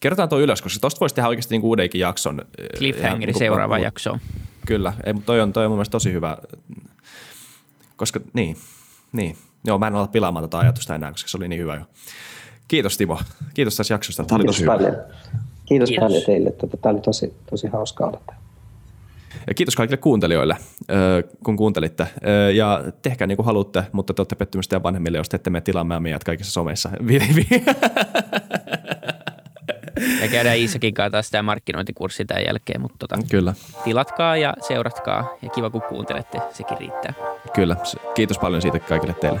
kerrotaan 0.00 0.28
tuo 0.28 0.38
ylös, 0.38 0.62
koska 0.62 0.80
tuosta 0.80 1.00
voisi 1.00 1.14
tehdä 1.14 1.28
oikeasti 1.28 1.54
niin 1.54 1.64
uudenkin 1.64 2.00
jakson. 2.00 2.42
Cliffhangeri 2.78 3.32
niin 3.32 3.38
seuraava 3.38 3.78
jakso. 3.78 4.18
Kyllä, 4.66 4.92
ei, 5.06 5.12
mutta 5.12 5.26
toi 5.26 5.40
on, 5.40 5.52
toi 5.52 5.64
on 5.64 5.70
mun 5.70 5.78
mielestä 5.78 5.92
tosi 5.92 6.12
hyvä, 6.12 6.36
koska 7.96 8.20
niin, 8.32 8.56
niin. 9.12 9.36
Joo, 9.64 9.78
mä 9.78 9.86
en 9.86 9.94
ole 9.94 10.08
pilaamaan 10.08 10.44
tätä 10.44 10.58
ajatusta 10.58 10.94
enää, 10.94 11.12
koska 11.12 11.28
se 11.28 11.36
oli 11.36 11.48
niin 11.48 11.60
hyvä 11.60 11.74
jo. 11.74 11.82
Kiitos 12.68 12.96
Timo. 12.96 13.20
Kiitos 13.54 13.76
tästä 13.76 13.94
jaksosta. 13.94 14.24
Tämä 14.24 14.36
oli 14.36 14.44
tosi 14.44 14.58
Kiitos 14.58 14.78
hyvä. 14.80 14.90
paljon. 14.90 15.04
Kiitos, 15.66 15.88
Kiitos. 15.88 16.04
paljon 16.04 16.22
teille. 16.26 16.50
Tota, 16.50 16.76
Tämä 16.76 16.92
oli 16.92 17.00
tosi, 17.00 17.34
tosi 17.50 17.66
hauska 17.66 18.04
olla 18.06 18.20
täällä. 18.26 18.43
Ja 19.46 19.54
kiitos 19.54 19.76
kaikille 19.76 19.96
kuuntelijoille, 19.96 20.56
kun 21.44 21.56
kuuntelitte. 21.56 22.06
Ja 22.54 22.84
tehkää 23.02 23.26
niin 23.26 23.36
kuin 23.36 23.46
haluatte, 23.46 23.84
mutta 23.92 24.14
te 24.14 24.20
olette 24.20 24.34
pettymystä 24.34 24.76
ja 24.76 24.82
vanhemmille, 24.82 25.18
jos 25.18 25.28
te 25.28 25.36
ette 25.36 25.50
mene 25.50 25.60
tilaamaan 25.60 26.02
meidät 26.02 26.24
kaikissa 26.24 26.52
someissa. 26.52 26.90
Ja 30.22 30.28
käydään 30.28 30.56
Iisakin 30.56 30.94
kanssa 30.94 31.10
taas 31.10 31.30
tämä 31.30 31.42
markkinointikurssi 31.42 32.24
tämän 32.24 32.44
jälkeen, 32.46 32.80
mutta 32.80 32.96
tota, 32.98 33.16
Kyllä. 33.30 33.54
tilatkaa 33.84 34.36
ja 34.36 34.54
seuratkaa 34.68 35.36
ja 35.42 35.50
kiva 35.50 35.70
kun 35.70 35.82
kuuntelette, 35.88 36.38
sekin 36.52 36.78
riittää. 36.78 37.14
Kyllä. 37.54 37.76
Kiitos 38.14 38.38
paljon 38.38 38.62
siitä 38.62 38.78
kaikille 38.78 39.14
teille. 39.14 39.40